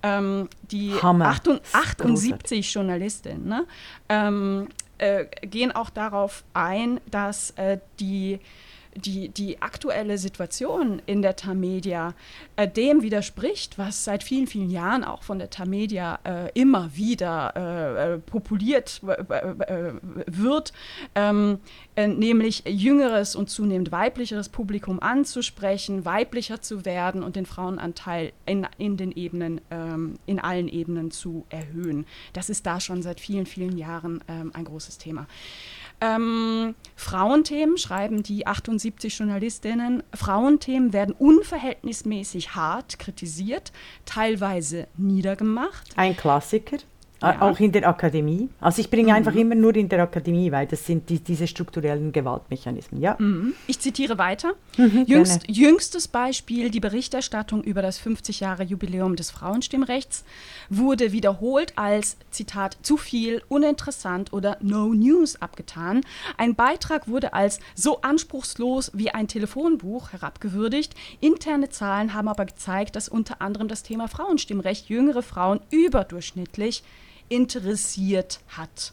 Ähm, 0.04 0.48
die 0.70 0.92
78 1.72 2.72
Journalistinnen 2.72 3.48
ne, 3.48 3.66
ähm, 4.08 4.68
äh, 4.98 5.24
gehen 5.42 5.72
auch 5.72 5.90
darauf 5.90 6.44
ein, 6.54 7.00
dass 7.10 7.50
äh, 7.52 7.78
die 7.98 8.38
die, 8.96 9.28
die 9.28 9.60
aktuelle 9.62 10.18
Situation 10.18 11.02
in 11.06 11.22
der 11.22 11.36
Tamedia 11.36 12.14
äh, 12.56 12.68
dem 12.68 13.02
widerspricht, 13.02 13.78
was 13.78 14.04
seit 14.04 14.22
vielen, 14.22 14.46
vielen 14.46 14.70
Jahren 14.70 15.04
auch 15.04 15.22
von 15.22 15.38
der 15.38 15.50
Tamedia 15.50 16.18
äh, 16.24 16.50
immer 16.54 16.94
wieder 16.94 17.52
äh, 17.56 18.14
äh 18.14 18.18
populiert 18.18 19.00
wird, 20.26 20.72
ähm, 21.14 21.58
äh, 21.96 22.06
nämlich 22.06 22.64
jüngeres 22.66 23.36
und 23.36 23.50
zunehmend 23.50 23.92
weiblicheres 23.92 24.48
Publikum 24.48 25.00
anzusprechen, 25.00 26.04
weiblicher 26.04 26.62
zu 26.62 26.84
werden 26.84 27.22
und 27.22 27.36
den 27.36 27.46
Frauenanteil 27.46 28.32
in, 28.46 28.66
in 28.78 28.96
den 28.96 29.12
Ebenen, 29.12 29.60
ähm, 29.70 30.14
in 30.26 30.38
allen 30.38 30.68
Ebenen 30.68 31.10
zu 31.10 31.44
erhöhen. 31.50 32.06
Das 32.32 32.50
ist 32.50 32.66
da 32.66 32.80
schon 32.80 33.02
seit 33.02 33.20
vielen, 33.20 33.46
vielen 33.46 33.76
Jahren 33.76 34.22
ähm, 34.28 34.50
ein 34.54 34.64
großes 34.64 34.98
Thema. 34.98 35.26
Ähm, 36.00 36.74
Frauenthemen 36.96 37.78
schreiben 37.78 38.22
die 38.22 38.46
78 38.46 39.18
Journalistinnen. 39.18 40.02
Frauenthemen 40.14 40.92
werden 40.92 41.14
unverhältnismäßig 41.18 42.54
hart 42.54 42.98
kritisiert, 42.98 43.72
teilweise 44.04 44.86
niedergemacht. 44.96 45.96
Ein 45.96 46.16
Klassiker. 46.16 46.78
Ja. 47.32 47.42
Auch 47.42 47.58
in 47.58 47.72
der 47.72 47.88
Akademie. 47.88 48.48
Also 48.60 48.80
ich 48.80 48.90
bringe 48.90 49.08
mhm. 49.08 49.16
einfach 49.16 49.34
immer 49.34 49.54
nur 49.54 49.74
in 49.74 49.88
der 49.88 50.02
Akademie, 50.02 50.50
weil 50.52 50.66
das 50.66 50.84
sind 50.84 51.08
die, 51.08 51.18
diese 51.18 51.46
strukturellen 51.46 52.12
Gewaltmechanismen. 52.12 53.00
Ja. 53.00 53.16
Mhm. 53.18 53.54
Ich 53.66 53.78
zitiere 53.80 54.18
weiter. 54.18 54.54
Mhm, 54.76 55.04
Jüngst, 55.06 55.42
jüngstes 55.48 56.08
Beispiel, 56.08 56.70
die 56.70 56.80
Berichterstattung 56.80 57.62
über 57.62 57.82
das 57.82 57.98
50 57.98 58.40
Jahre 58.40 58.64
Jubiläum 58.64 59.16
des 59.16 59.30
Frauenstimmrechts 59.30 60.24
wurde 60.68 61.12
wiederholt 61.12 61.72
als, 61.76 62.16
Zitat, 62.30 62.76
zu 62.82 62.96
viel, 62.96 63.42
uninteressant 63.48 64.32
oder 64.32 64.58
No 64.60 64.92
News 64.92 65.40
abgetan. 65.40 66.02
Ein 66.36 66.54
Beitrag 66.54 67.08
wurde 67.08 67.32
als 67.32 67.60
so 67.74 68.00
anspruchslos 68.02 68.90
wie 68.94 69.10
ein 69.10 69.28
Telefonbuch 69.28 70.12
herabgewürdigt. 70.12 70.94
Interne 71.20 71.68
Zahlen 71.70 72.14
haben 72.14 72.28
aber 72.28 72.46
gezeigt, 72.46 72.96
dass 72.96 73.08
unter 73.08 73.40
anderem 73.40 73.68
das 73.68 73.82
Thema 73.82 74.08
Frauenstimmrecht 74.08 74.88
jüngere 74.88 75.22
Frauen 75.22 75.60
überdurchschnittlich 75.70 76.82
interessiert 77.28 78.40
hat. 78.48 78.92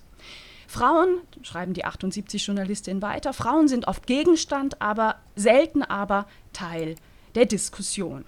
Frauen, 0.67 1.17
schreiben 1.43 1.73
die 1.73 1.83
78 1.83 2.45
Journalistinnen 2.45 3.01
weiter, 3.01 3.33
Frauen 3.33 3.67
sind 3.67 3.87
oft 3.87 4.07
Gegenstand, 4.07 4.81
aber 4.81 5.17
selten 5.35 5.83
aber 5.83 6.27
Teil 6.53 6.95
der 7.35 7.45
Diskussion. 7.45 8.23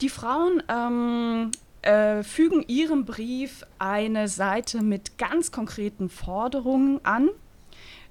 Die 0.00 0.08
Frauen 0.08 0.62
ähm, 0.68 1.50
äh, 1.82 2.22
fügen 2.22 2.64
ihrem 2.66 3.04
Brief 3.04 3.66
eine 3.78 4.28
Seite 4.28 4.82
mit 4.82 5.18
ganz 5.18 5.52
konkreten 5.52 6.08
Forderungen 6.08 7.04
an 7.04 7.28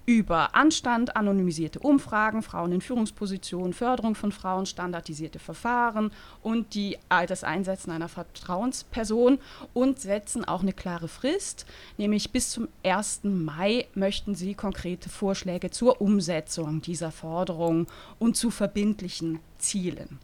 über 0.06 0.54
Anstand, 0.56 1.16
anonymisierte 1.16 1.80
Umfragen, 1.80 2.44
Frauen 2.44 2.74
in 2.74 2.82
Führungspositionen, 2.82 3.74
Förderung 3.74 4.16
von 4.16 4.32
Frauen, 4.32 4.66
standardisierte 4.66 5.40
Verfahren 5.40 6.12
und 6.42 6.74
die, 6.74 6.98
äh, 7.10 7.26
das 7.26 7.44
Einsetzen 7.44 7.92
einer 7.92 8.10
Vertrauensperson 8.10 9.40
und 9.74 10.00
setzen 10.00 10.44
auch 10.46 10.62
eine 10.62 10.74
klare 10.74 11.08
Frist, 11.08 11.66
nämlich 11.98 12.32
bis 12.32 12.50
zum 12.50 12.68
1. 12.84 13.22
Mai 13.24 13.88
möchten 13.94 14.36
sie 14.36 14.56
konkrete 14.56 15.10
Vorschläge 15.10 15.72
zur 15.72 16.02
Umsetzung 16.02 16.82
dieser 16.82 17.12
Forderung 17.12 17.88
und 18.20 18.36
zu 18.36 18.52
verbindlichen 18.52 19.40
Zielen. 19.58 20.20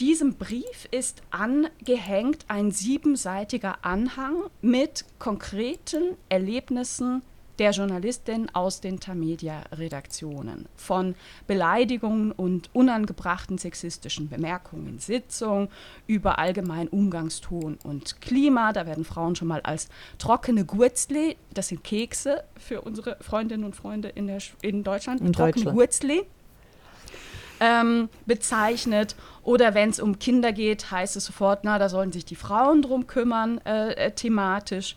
Diesem 0.00 0.36
Brief 0.36 0.88
ist 0.90 1.20
angehängt 1.30 2.46
ein 2.48 2.70
siebenseitiger 2.70 3.84
Anhang 3.84 4.44
mit 4.62 5.04
konkreten 5.18 6.16
Erlebnissen 6.30 7.20
der 7.60 7.72
Journalistin 7.72 8.48
aus 8.54 8.80
den 8.80 9.00
Tamedia-Redaktionen. 9.00 10.66
Von 10.76 11.14
Beleidigungen 11.46 12.32
und 12.32 12.70
unangebrachten 12.72 13.58
sexistischen 13.58 14.30
Bemerkungen 14.30 14.88
in 14.88 14.98
Sitzung 14.98 15.68
über 16.06 16.38
allgemein 16.38 16.88
Umgangston 16.88 17.78
und 17.84 18.22
Klima. 18.22 18.72
Da 18.72 18.86
werden 18.86 19.04
Frauen 19.04 19.36
schon 19.36 19.48
mal 19.48 19.60
als 19.60 19.90
trockene 20.16 20.64
Gurzli, 20.64 21.36
das 21.52 21.68
sind 21.68 21.84
Kekse 21.84 22.44
für 22.56 22.80
unsere 22.80 23.18
Freundinnen 23.20 23.64
und 23.64 23.76
Freunde 23.76 24.08
in, 24.08 24.26
der, 24.26 24.38
in 24.62 24.82
Deutschland, 24.82 25.20
in 25.20 25.34
trockene 25.34 25.52
Deutschland. 25.52 25.76
Gurzli. 25.76 26.22
Ähm, 27.62 28.08
bezeichnet. 28.24 29.16
Oder 29.42 29.74
wenn 29.74 29.90
es 29.90 30.00
um 30.00 30.18
Kinder 30.18 30.52
geht, 30.54 30.90
heißt 30.90 31.14
es 31.16 31.26
sofort, 31.26 31.64
na, 31.64 31.78
da 31.78 31.90
sollen 31.90 32.10
sich 32.10 32.24
die 32.24 32.36
Frauen 32.36 32.80
drum 32.80 33.06
kümmern, 33.06 33.60
äh, 33.66 33.92
äh, 33.92 34.10
thematisch. 34.12 34.96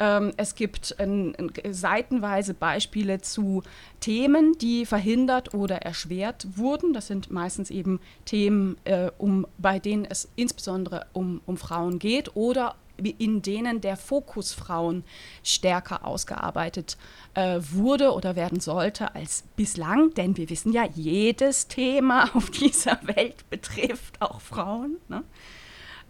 Ähm, 0.00 0.32
es 0.36 0.54
gibt 0.54 0.94
ähm, 0.98 1.34
seitenweise 1.70 2.54
Beispiele 2.54 3.20
zu 3.20 3.62
Themen, 4.00 4.56
die 4.58 4.86
verhindert 4.86 5.54
oder 5.54 5.82
erschwert 5.82 6.46
wurden. 6.56 6.92
Das 6.92 7.06
sind 7.06 7.30
meistens 7.30 7.70
eben 7.70 8.00
Themen, 8.24 8.76
äh, 8.84 9.10
um, 9.18 9.46
bei 9.58 9.78
denen 9.78 10.04
es 10.04 10.28
insbesondere 10.36 11.06
um, 11.12 11.40
um 11.46 11.56
Frauen 11.56 11.98
geht 11.98 12.36
oder 12.36 12.76
in 13.00 13.42
denen 13.42 13.80
der 13.80 13.96
Fokus 13.96 14.52
Frauen 14.52 15.04
stärker 15.44 16.04
ausgearbeitet 16.04 16.96
äh, 17.34 17.60
wurde 17.60 18.12
oder 18.12 18.34
werden 18.36 18.60
sollte 18.60 19.14
als 19.14 19.44
bislang. 19.56 20.14
Denn 20.14 20.36
wir 20.36 20.50
wissen 20.50 20.72
ja, 20.72 20.84
jedes 20.94 21.68
Thema 21.68 22.30
auf 22.34 22.50
dieser 22.50 22.98
Welt 23.04 23.48
betrifft 23.50 24.20
auch 24.20 24.40
Frauen. 24.40 24.96
Ne? 25.08 25.22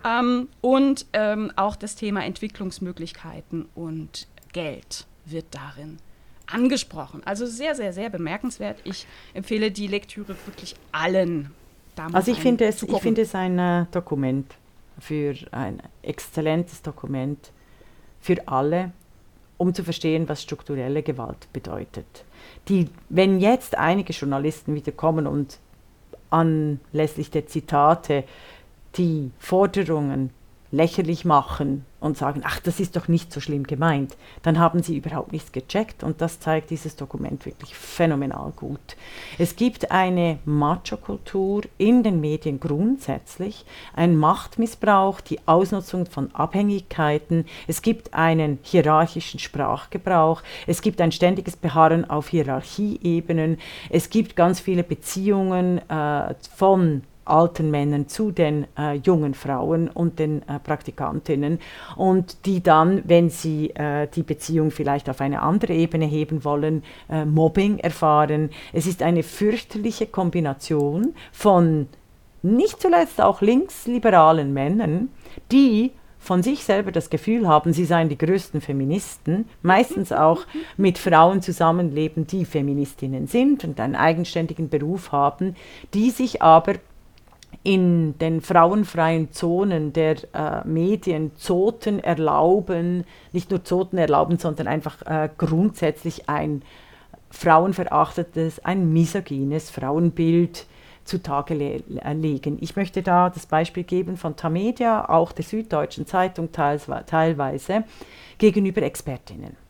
Ähm, 0.04 0.48
und 0.60 1.06
ähm, 1.12 1.52
auch 1.56 1.76
das 1.76 1.94
Thema 1.96 2.24
Entwicklungsmöglichkeiten 2.24 3.68
und 3.74 4.26
Geld 4.52 5.06
wird 5.24 5.46
darin 5.50 5.98
angesprochen. 6.46 7.22
Also 7.24 7.46
sehr, 7.46 7.74
sehr, 7.74 7.92
sehr 7.92 8.10
bemerkenswert. 8.10 8.78
Ich 8.84 9.06
empfehle 9.34 9.70
die 9.70 9.86
Lektüre 9.86 10.36
wirklich 10.46 10.74
allen. 10.92 11.50
Also 12.12 12.30
ich 12.30 12.38
finde, 12.38 12.64
es, 12.64 12.82
ich 12.82 12.98
finde 12.98 13.22
es 13.22 13.34
ein 13.34 13.58
äh, 13.58 13.86
Dokument 13.90 14.54
für 15.00 15.34
ein 15.50 15.82
exzellentes 16.02 16.80
Dokument 16.82 17.50
für 18.20 18.36
alle, 18.46 18.92
um 19.56 19.74
zu 19.74 19.82
verstehen, 19.82 20.28
was 20.28 20.42
strukturelle 20.42 21.02
Gewalt 21.02 21.52
bedeutet. 21.52 22.24
Die, 22.68 22.88
wenn 23.08 23.40
jetzt 23.40 23.76
einige 23.76 24.12
Journalisten 24.12 24.74
wieder 24.74 24.92
kommen 24.92 25.26
und 25.26 25.58
anlässlich 26.30 27.30
der 27.30 27.46
Zitate 27.46 28.24
die 28.96 29.30
Forderungen 29.38 30.30
lächerlich 30.70 31.24
machen 31.24 31.84
und 32.00 32.16
sagen, 32.16 32.42
ach, 32.44 32.60
das 32.60 32.78
ist 32.78 32.94
doch 32.94 33.08
nicht 33.08 33.32
so 33.32 33.40
schlimm 33.40 33.64
gemeint, 33.64 34.16
dann 34.42 34.58
haben 34.58 34.82
sie 34.82 34.96
überhaupt 34.96 35.32
nichts 35.32 35.50
gecheckt 35.50 36.04
und 36.04 36.20
das 36.20 36.38
zeigt 36.40 36.70
dieses 36.70 36.94
Dokument 36.94 37.44
wirklich 37.46 37.74
phänomenal 37.74 38.52
gut. 38.54 38.96
Es 39.38 39.56
gibt 39.56 39.90
eine 39.90 40.38
Macho-Kultur 40.44 41.62
in 41.78 42.02
den 42.02 42.20
Medien 42.20 42.60
grundsätzlich, 42.60 43.64
ein 43.96 44.16
Machtmissbrauch, 44.16 45.20
die 45.20 45.40
Ausnutzung 45.46 46.06
von 46.06 46.32
Abhängigkeiten, 46.34 47.46
es 47.66 47.82
gibt 47.82 48.14
einen 48.14 48.58
hierarchischen 48.62 49.40
Sprachgebrauch, 49.40 50.42
es 50.66 50.82
gibt 50.82 51.00
ein 51.00 51.12
ständiges 51.12 51.56
Beharren 51.56 52.08
auf 52.08 52.28
Hierarchieebenen, 52.28 53.58
es 53.90 54.10
gibt 54.10 54.36
ganz 54.36 54.60
viele 54.60 54.84
Beziehungen 54.84 55.78
äh, 55.88 56.34
von 56.54 57.02
alten 57.28 57.70
Männern 57.70 58.08
zu 58.08 58.30
den 58.30 58.66
äh, 58.78 58.94
jungen 58.94 59.34
Frauen 59.34 59.88
und 59.88 60.18
den 60.18 60.42
äh, 60.48 60.58
Praktikantinnen 60.58 61.60
und 61.96 62.46
die 62.46 62.62
dann, 62.62 63.02
wenn 63.06 63.30
sie 63.30 63.70
äh, 63.70 64.08
die 64.14 64.22
Beziehung 64.22 64.70
vielleicht 64.70 65.08
auf 65.08 65.20
eine 65.20 65.42
andere 65.42 65.72
Ebene 65.72 66.06
heben 66.06 66.44
wollen, 66.44 66.82
äh, 67.08 67.24
Mobbing 67.24 67.78
erfahren. 67.78 68.50
Es 68.72 68.86
ist 68.86 69.02
eine 69.02 69.22
fürchterliche 69.22 70.06
Kombination 70.06 71.14
von 71.32 71.88
nicht 72.42 72.80
zuletzt 72.80 73.20
auch 73.20 73.40
linksliberalen 73.40 74.52
Männern, 74.52 75.10
die 75.50 75.92
von 76.18 76.42
sich 76.42 76.64
selber 76.64 76.92
das 76.92 77.10
Gefühl 77.10 77.48
haben, 77.48 77.72
sie 77.72 77.84
seien 77.84 78.08
die 78.08 78.18
größten 78.18 78.60
Feministen, 78.60 79.48
meistens 79.62 80.12
auch 80.12 80.42
mit 80.76 80.98
Frauen 80.98 81.42
zusammenleben, 81.42 82.26
die 82.26 82.44
Feministinnen 82.44 83.26
sind 83.26 83.64
und 83.64 83.80
einen 83.80 83.96
eigenständigen 83.96 84.68
Beruf 84.68 85.12
haben, 85.12 85.56
die 85.94 86.10
sich 86.10 86.42
aber 86.42 86.74
in 87.68 88.16
den 88.16 88.40
frauenfreien 88.40 89.30
Zonen 89.30 89.92
der 89.92 90.16
äh, 90.32 90.66
Medien 90.66 91.32
Zoten 91.36 91.98
erlauben, 91.98 93.04
nicht 93.32 93.50
nur 93.50 93.62
Zoten 93.62 93.98
erlauben, 93.98 94.38
sondern 94.38 94.66
einfach 94.66 95.02
äh, 95.02 95.28
grundsätzlich 95.36 96.30
ein 96.30 96.62
frauenverachtetes, 97.28 98.64
ein 98.64 98.90
misogynes 98.94 99.68
Frauenbild 99.68 100.64
zutage 101.04 101.52
le 101.52 101.82
äh, 102.02 102.14
legen. 102.14 102.56
Ich 102.62 102.74
möchte 102.74 103.02
da 103.02 103.28
das 103.28 103.44
Beispiel 103.44 103.84
geben 103.84 104.16
von 104.16 104.34
Tamedia, 104.34 105.06
auch 105.06 105.32
der 105.32 105.44
Süddeutschen 105.44 106.06
Zeitung 106.06 106.48
teilweise, 106.52 107.84
gegenüber 108.38 108.80
Expertinnen. 108.80 109.67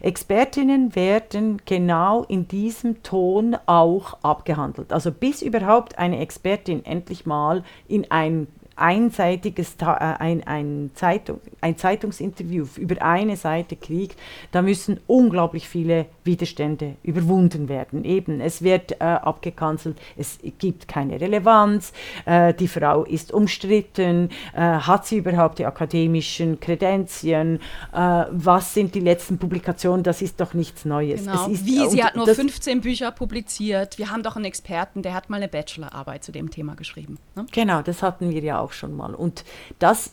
Expertinnen 0.00 0.94
werden 0.94 1.62
genau 1.64 2.24
in 2.24 2.48
diesem 2.48 3.02
Ton 3.02 3.56
auch 3.66 4.18
abgehandelt. 4.22 4.92
Also 4.92 5.10
bis 5.10 5.42
überhaupt 5.42 5.98
eine 5.98 6.20
Expertin 6.20 6.84
endlich 6.84 7.26
mal 7.26 7.62
in 7.88 8.10
ein 8.10 8.46
einseitiges 8.76 9.76
äh, 9.80 9.84
ein, 9.84 10.46
ein, 10.46 10.90
Zeitung, 10.94 11.40
ein 11.60 11.76
Zeitungsinterview 11.76 12.66
über 12.76 13.00
eine 13.02 13.36
Seite 13.36 13.76
kriegt, 13.76 14.18
da 14.52 14.62
müssen 14.62 15.00
unglaublich 15.06 15.68
viele 15.68 16.06
Widerstände 16.24 16.96
überwunden 17.02 17.68
werden. 17.68 18.04
Eben, 18.04 18.40
es 18.40 18.62
wird 18.62 18.92
äh, 18.92 19.04
abgekanzelt, 19.04 19.98
es 20.16 20.38
gibt 20.58 20.88
keine 20.88 21.20
Relevanz, 21.20 21.92
äh, 22.24 22.54
die 22.54 22.68
Frau 22.68 23.04
ist 23.04 23.32
umstritten, 23.32 24.30
äh, 24.54 24.60
hat 24.60 25.06
sie 25.06 25.18
überhaupt 25.18 25.58
die 25.58 25.66
akademischen 25.66 26.58
Kredenzien, 26.60 27.60
äh, 27.92 28.24
was 28.30 28.74
sind 28.74 28.94
die 28.94 29.00
letzten 29.00 29.38
Publikationen, 29.38 30.02
das 30.02 30.22
ist 30.22 30.40
doch 30.40 30.54
nichts 30.54 30.84
Neues. 30.84 31.24
Genau. 31.24 31.48
Ist, 31.48 31.66
Wie, 31.66 31.88
sie 31.88 32.02
hat 32.02 32.16
nur 32.16 32.26
15 32.26 32.80
Bücher 32.80 33.12
publiziert, 33.12 33.98
wir 33.98 34.10
haben 34.10 34.22
doch 34.22 34.36
einen 34.36 34.44
Experten, 34.44 35.02
der 35.02 35.14
hat 35.14 35.30
mal 35.30 35.36
eine 35.36 35.48
Bachelorarbeit 35.48 36.24
zu 36.24 36.32
dem 36.32 36.50
Thema 36.50 36.74
geschrieben. 36.74 37.18
Ne? 37.36 37.46
Genau, 37.52 37.82
das 37.82 38.02
hatten 38.02 38.30
wir 38.30 38.42
ja 38.42 38.58
auch 38.58 38.63
schon 38.72 38.96
mal. 38.96 39.14
Und 39.14 39.44
das, 39.78 40.12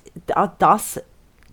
das 0.60 1.02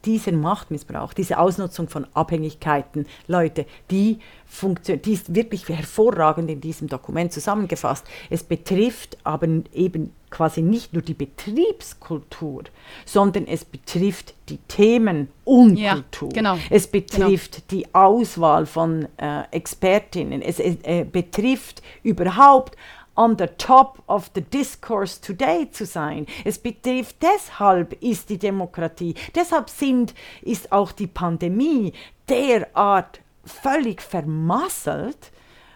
dieser 0.04 0.32
Machtmissbrauch, 0.32 1.12
diese 1.12 1.38
Ausnutzung 1.38 1.88
von 1.88 2.06
Abhängigkeiten, 2.14 3.06
Leute, 3.26 3.66
die, 3.90 4.18
funktioniert, 4.46 5.04
die 5.04 5.12
ist 5.12 5.34
wirklich 5.34 5.68
hervorragend 5.68 6.50
in 6.50 6.60
diesem 6.60 6.88
Dokument 6.88 7.32
zusammengefasst. 7.32 8.06
Es 8.30 8.42
betrifft 8.42 9.18
aber 9.24 9.46
eben 9.74 10.12
quasi 10.30 10.62
nicht 10.62 10.92
nur 10.92 11.02
die 11.02 11.14
Betriebskultur, 11.14 12.64
sondern 13.04 13.46
es 13.46 13.64
betrifft 13.64 14.34
die 14.48 14.58
Themen 14.68 15.28
und 15.44 15.76
ja, 15.76 15.94
Kultur. 15.94 16.30
Genau. 16.30 16.58
Es 16.70 16.86
betrifft 16.86 17.68
genau. 17.68 17.82
die 17.82 17.94
Auswahl 17.94 18.66
von 18.66 19.08
äh, 19.16 19.42
Expertinnen. 19.50 20.42
Es 20.42 20.58
äh, 20.58 21.04
betrifft 21.10 21.82
überhaupt 22.02 22.76
on 23.18 23.36
the 23.36 23.48
top 23.58 24.02
of 24.06 24.30
the 24.34 24.40
discourse 24.40 25.20
today 25.20 25.68
zu 25.70 25.84
sein. 25.84 26.26
Es 26.44 26.58
betrifft, 26.58 27.16
deshalb 27.20 28.00
ist 28.02 28.30
die 28.30 28.38
Demokratie, 28.38 29.14
deshalb 29.34 29.68
sind, 29.68 30.14
ist 30.40 30.70
auch 30.70 30.92
die 30.92 31.08
Pandemie 31.08 31.92
derart 32.28 33.20
völlig 33.44 34.00
vermasselt, 34.00 35.32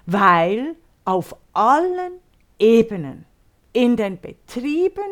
weil 0.07 0.77
auf 1.05 1.35
allen 1.53 2.21
Ebenen 2.59 3.27
in 3.73 3.97
den 3.97 4.21
Betrieben, 4.21 5.03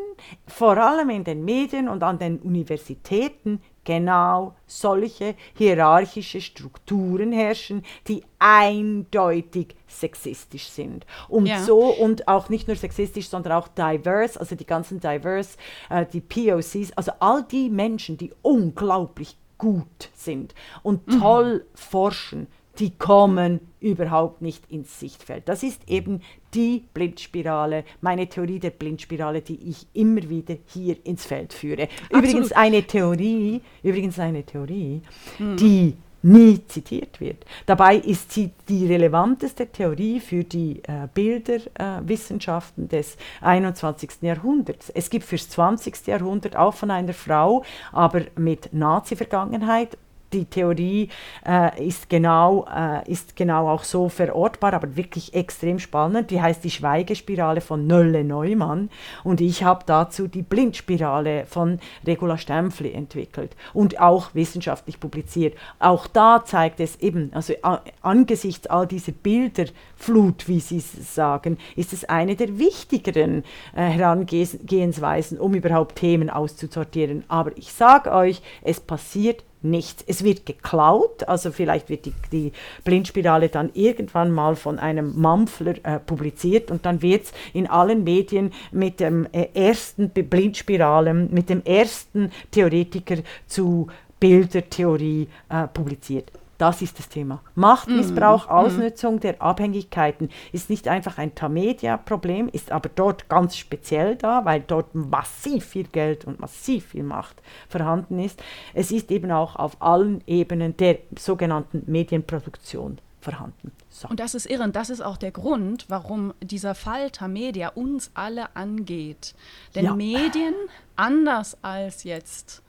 vor 0.46 0.76
allem 0.76 1.10
in 1.10 1.24
den 1.24 1.44
Medien 1.44 1.88
und 1.88 2.02
an 2.02 2.18
den 2.18 2.38
Universitäten 2.38 3.60
genau 3.90 4.54
solche 4.68 5.34
hierarchische 5.54 6.40
Strukturen 6.40 7.32
herrschen, 7.32 7.82
die 8.06 8.22
eindeutig 8.38 9.74
sexistisch 9.88 10.68
sind. 10.68 11.06
Und 11.28 11.46
ja. 11.46 11.58
so, 11.58 11.78
und 11.78 12.28
auch 12.28 12.50
nicht 12.50 12.68
nur 12.68 12.76
sexistisch, 12.76 13.28
sondern 13.28 13.54
auch 13.54 13.66
diverse, 13.66 14.38
also 14.38 14.54
die 14.54 14.64
ganzen 14.64 15.00
diverse, 15.00 15.56
äh, 15.88 16.06
die 16.06 16.20
POCs, 16.20 16.92
also 16.92 17.10
all 17.18 17.42
die 17.42 17.68
Menschen, 17.68 18.16
die 18.16 18.32
unglaublich 18.42 19.36
gut 19.58 20.08
sind 20.14 20.54
und 20.84 21.08
mhm. 21.08 21.18
toll 21.18 21.66
forschen, 21.74 22.46
die 22.80 22.90
kommen 22.96 23.60
überhaupt 23.78 24.42
nicht 24.42 24.70
ins 24.70 24.98
Sichtfeld. 24.98 25.48
Das 25.48 25.62
ist 25.62 25.88
eben 25.88 26.22
die 26.54 26.84
Blindspirale, 26.94 27.84
meine 28.00 28.26
Theorie 28.26 28.58
der 28.58 28.70
Blindspirale, 28.70 29.42
die 29.42 29.68
ich 29.68 29.86
immer 29.92 30.28
wieder 30.28 30.56
hier 30.66 30.96
ins 31.04 31.26
Feld 31.26 31.52
führe. 31.52 31.84
Absolut. 31.84 32.10
Übrigens 32.10 32.52
eine 32.52 32.82
Theorie, 32.82 33.60
übrigens 33.82 34.18
eine 34.18 34.44
Theorie, 34.44 35.02
mhm. 35.38 35.56
die 35.56 35.94
nie 36.22 36.60
zitiert 36.66 37.20
wird. 37.20 37.44
Dabei 37.66 37.96
ist 37.96 38.32
sie 38.32 38.50
die 38.68 38.86
relevanteste 38.86 39.66
Theorie 39.68 40.20
für 40.20 40.44
die 40.44 40.82
äh, 40.82 41.08
Bilderwissenschaften 41.12 42.86
äh, 42.86 42.88
des 42.88 43.16
21. 43.40 44.10
Jahrhunderts. 44.20 44.90
Es 44.90 45.08
gibt 45.08 45.24
fürs 45.24 45.48
20. 45.48 46.06
Jahrhundert 46.06 46.56
auch 46.56 46.74
von 46.74 46.90
einer 46.90 47.14
Frau, 47.14 47.64
aber 47.92 48.22
mit 48.36 48.72
Nazi-Vergangenheit 48.72 49.96
die 50.32 50.44
Theorie 50.44 51.08
äh, 51.46 51.86
ist, 51.86 52.08
genau, 52.08 52.66
äh, 52.74 53.10
ist 53.10 53.36
genau 53.36 53.68
auch 53.68 53.84
so 53.84 54.08
verortbar, 54.08 54.74
aber 54.74 54.96
wirklich 54.96 55.34
extrem 55.34 55.78
spannend. 55.78 56.30
Die 56.30 56.40
heißt 56.40 56.62
die 56.64 56.70
Schweigespirale 56.70 57.60
von 57.60 57.86
Nölle 57.86 58.24
Neumann 58.24 58.90
und 59.24 59.40
ich 59.40 59.64
habe 59.64 59.84
dazu 59.86 60.28
die 60.28 60.42
Blindspirale 60.42 61.46
von 61.46 61.80
Regula 62.06 62.38
Stempfli 62.38 62.92
entwickelt 62.92 63.56
und 63.72 64.00
auch 64.00 64.34
wissenschaftlich 64.34 65.00
publiziert. 65.00 65.56
Auch 65.78 66.06
da 66.06 66.44
zeigt 66.44 66.80
es 66.80 67.00
eben, 67.00 67.30
also 67.34 67.54
angesichts 68.02 68.66
all 68.66 68.86
dieser 68.86 69.12
Bilderflut, 69.12 70.48
wie 70.48 70.60
Sie 70.60 70.80
sagen, 70.80 71.58
ist 71.76 71.92
es 71.92 72.04
eine 72.04 72.36
der 72.36 72.58
wichtigeren 72.58 73.44
äh, 73.74 73.82
Herangehensweisen, 73.82 75.38
um 75.38 75.54
überhaupt 75.54 75.96
Themen 75.96 76.30
auszusortieren. 76.30 77.24
Aber 77.28 77.56
ich 77.56 77.72
sage 77.72 78.12
euch, 78.12 78.42
es 78.62 78.80
passiert 78.80 79.44
nichts. 79.62 80.04
Es 80.06 80.24
wird 80.24 80.46
geklaut, 80.46 81.24
also 81.28 81.52
vielleicht 81.52 81.88
wird 81.88 82.06
die, 82.06 82.14
die 82.32 82.52
Blindspirale 82.84 83.48
dann 83.48 83.70
irgendwann 83.74 84.30
mal 84.30 84.56
von 84.56 84.78
einem 84.78 85.20
Mampfler 85.20 85.74
äh, 85.82 85.98
publiziert 85.98 86.70
und 86.70 86.86
dann 86.86 87.02
wird 87.02 87.24
es 87.24 87.32
in 87.52 87.66
allen 87.66 88.04
Medien 88.04 88.52
mit 88.72 89.00
dem 89.00 89.26
äh, 89.32 89.48
ersten 89.54 90.10
Blindspiralen, 90.10 91.32
mit 91.32 91.50
dem 91.50 91.62
ersten 91.64 92.30
Theoretiker 92.50 93.16
zu 93.46 93.88
Bildertheorie 94.18 95.28
äh, 95.48 95.66
publiziert. 95.66 96.30
Das 96.60 96.82
ist 96.82 96.98
das 96.98 97.08
Thema. 97.08 97.40
Machtmissbrauch, 97.54 98.46
mm. 98.46 98.50
Ausnutzung 98.50 99.16
mm. 99.16 99.20
der 99.20 99.40
Abhängigkeiten 99.40 100.28
ist 100.52 100.68
nicht 100.68 100.88
einfach 100.88 101.16
ein 101.16 101.34
Tamedia-Problem, 101.34 102.50
ist 102.50 102.70
aber 102.70 102.90
dort 102.94 103.30
ganz 103.30 103.56
speziell 103.56 104.16
da, 104.16 104.44
weil 104.44 104.60
dort 104.60 104.94
massiv 104.94 105.64
viel 105.64 105.86
Geld 105.86 106.26
und 106.26 106.38
massiv 106.38 106.88
viel 106.88 107.02
Macht 107.02 107.40
vorhanden 107.70 108.18
ist. 108.18 108.42
Es 108.74 108.90
ist 108.90 109.10
eben 109.10 109.32
auch 109.32 109.56
auf 109.56 109.80
allen 109.80 110.22
Ebenen 110.26 110.76
der 110.76 110.98
sogenannten 111.18 111.82
Medienproduktion 111.86 112.98
vorhanden. 113.22 113.72
So. 113.88 114.08
Und 114.08 114.20
das 114.20 114.34
ist 114.34 114.44
irre. 114.44 114.64
Und 114.64 114.76
das 114.76 114.90
ist 114.90 115.00
auch 115.00 115.16
der 115.16 115.30
Grund, 115.30 115.86
warum 115.88 116.34
dieser 116.42 116.74
Fall 116.74 117.10
Tamedia 117.10 117.68
uns 117.70 118.10
alle 118.12 118.54
angeht. 118.54 119.34
Denn 119.74 119.86
ja. 119.86 119.94
Medien, 119.94 120.54
anders 120.94 121.56
als 121.62 122.04
jetzt 122.04 122.62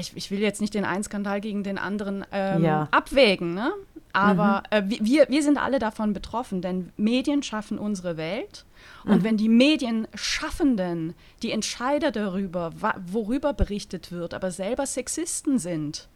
ich, 0.00 0.12
ich, 0.14 0.30
will 0.30 0.40
jetzt 0.40 0.60
nicht 0.60 0.74
den 0.74 0.84
einen 0.84 1.02
Skandal 1.02 1.40
gegen 1.40 1.62
den 1.62 1.78
anderen 1.78 2.24
ähm, 2.32 2.62
ja. 2.62 2.88
abwägen, 2.90 3.54
ne? 3.54 3.72
aber 4.12 4.62
mhm. 4.72 4.90
äh, 4.90 5.00
wir, 5.00 5.26
wir 5.28 5.42
sind 5.42 5.58
alle 5.58 5.78
davon 5.78 6.12
betroffen, 6.12 6.62
denn 6.62 6.92
Medien 6.96 7.42
schaffen 7.42 7.78
unsere 7.78 8.16
Welt. 8.16 8.64
Und 9.04 9.18
mhm. 9.18 9.24
wenn 9.24 9.36
die 9.36 9.48
Medienschaffenden, 9.48 11.14
die 11.42 11.52
Entscheider 11.52 12.10
darüber, 12.10 12.72
worüber 13.06 13.52
berichtet 13.52 14.10
wird, 14.12 14.34
aber 14.34 14.50
selber 14.50 14.86
Sexisten 14.86 15.58
sind, 15.58 16.08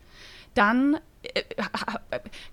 dann 0.55 0.99
äh, 1.23 1.43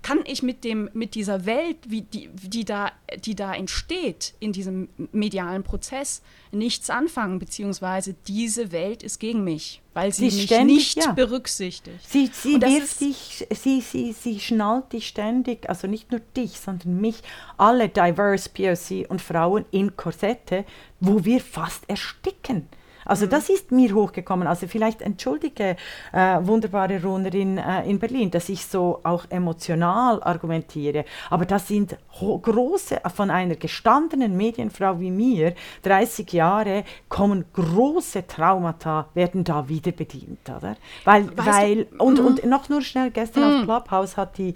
kann 0.02 0.20
ich 0.26 0.44
mit, 0.44 0.64
dem, 0.64 0.90
mit 0.94 1.16
dieser 1.16 1.46
Welt, 1.46 1.78
wie 1.88 2.02
die, 2.02 2.30
die, 2.30 2.66
da, 2.66 2.92
die 3.26 3.36
da 3.36 3.54
entsteht 3.54 4.36
in 4.40 4.54
diesem 4.54 4.90
medialen 5.12 5.64
Prozess, 5.64 6.22
nichts 6.52 6.90
anfangen, 6.90 7.40
beziehungsweise 7.40 8.16
diese 8.28 8.72
Welt 8.72 9.02
ist 9.04 9.20
gegen 9.20 9.44
mich, 9.44 9.82
weil 9.94 10.14
sie, 10.14 10.30
sie 10.30 10.38
mich 10.38 10.46
ständig, 10.46 10.96
nicht 10.96 11.06
ja. 11.06 11.12
berücksichtigt. 11.14 12.08
Sie, 12.08 12.30
sie 12.32 12.62
wirft 12.62 13.02
dich, 13.02 13.48
sie, 13.52 13.82
sie, 13.82 14.14
sie 14.14 14.40
schnallt 14.40 14.94
dich 14.94 15.08
ständig, 15.08 15.68
also 15.68 15.88
nicht 15.88 16.12
nur 16.12 16.22
dich, 16.38 16.60
sondern 16.60 17.02
mich, 17.02 17.22
alle 17.58 17.90
diverse 17.90 18.50
POC 18.50 19.10
und 19.10 19.22
Frauen 19.22 19.66
in 19.72 19.96
Korsette, 19.96 20.66
wo 21.00 21.26
wir 21.26 21.42
fast 21.42 21.90
ersticken. 21.90 22.68
Also 23.10 23.26
mhm. 23.26 23.32
das 23.32 23.50
ist 23.50 23.72
mir 23.72 23.94
hochgekommen. 23.94 24.48
Also 24.48 24.68
vielleicht 24.68 25.02
entschuldige, 25.02 25.76
äh, 26.14 26.38
wunderbare 26.42 27.02
Runnerin 27.02 27.58
äh, 27.58 27.90
in 27.90 28.00
Berlin, 28.00 28.30
dass 28.30 28.50
ich 28.50 28.66
so 28.66 29.00
auch 29.04 29.26
emotional 29.30 30.22
argumentiere. 30.22 31.06
Aber 31.30 31.46
das 31.46 31.68
sind 31.68 31.98
große, 32.12 33.02
von 33.16 33.32
einer 33.32 33.56
gestandenen 33.56 34.38
Medienfrau 34.38 35.00
wie 35.00 35.12
mir, 35.12 35.54
30 35.84 36.32
Jahre, 36.34 36.84
kommen 37.08 37.46
große 37.54 38.28
Traumata, 38.28 39.08
werden 39.14 39.44
da 39.44 39.68
wieder 39.68 39.92
bedient, 39.92 40.48
oder? 40.50 40.76
Weil, 41.06 41.30
weil 41.36 41.88
und, 41.98 42.20
mhm. 42.20 42.26
und 42.26 42.46
noch 42.46 42.70
nur 42.70 42.82
schnell, 42.82 43.10
gestern 43.10 43.44
auf 43.44 43.62
mhm. 43.62 43.64
Clubhouse 43.64 44.18
hat 44.18 44.38
die, 44.38 44.54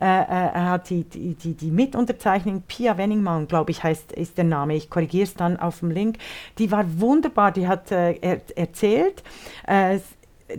äh, 0.00 0.04
äh, 0.04 0.50
hat 0.52 0.90
die, 0.90 1.04
die, 1.04 1.34
die, 1.34 1.54
die 1.54 1.70
Mitunterzeichnung 1.70 2.62
Pia 2.62 2.96
Wenningmann, 2.96 3.48
glaube 3.48 3.72
ich, 3.72 3.82
heißt, 3.82 4.12
ist 4.12 4.36
der 4.38 4.44
Name, 4.44 4.76
ich 4.76 4.88
korrigiere 4.90 5.24
es 5.24 5.34
dann 5.34 5.58
auf 5.58 5.80
dem 5.80 5.90
Link, 5.90 6.18
die 6.58 6.70
war 6.70 6.84
wunderbar, 7.00 7.50
die 7.50 7.66
hat 7.66 7.87
äh, 7.90 8.14
er, 8.20 8.40
erzählt, 8.56 9.22
äh, 9.66 9.98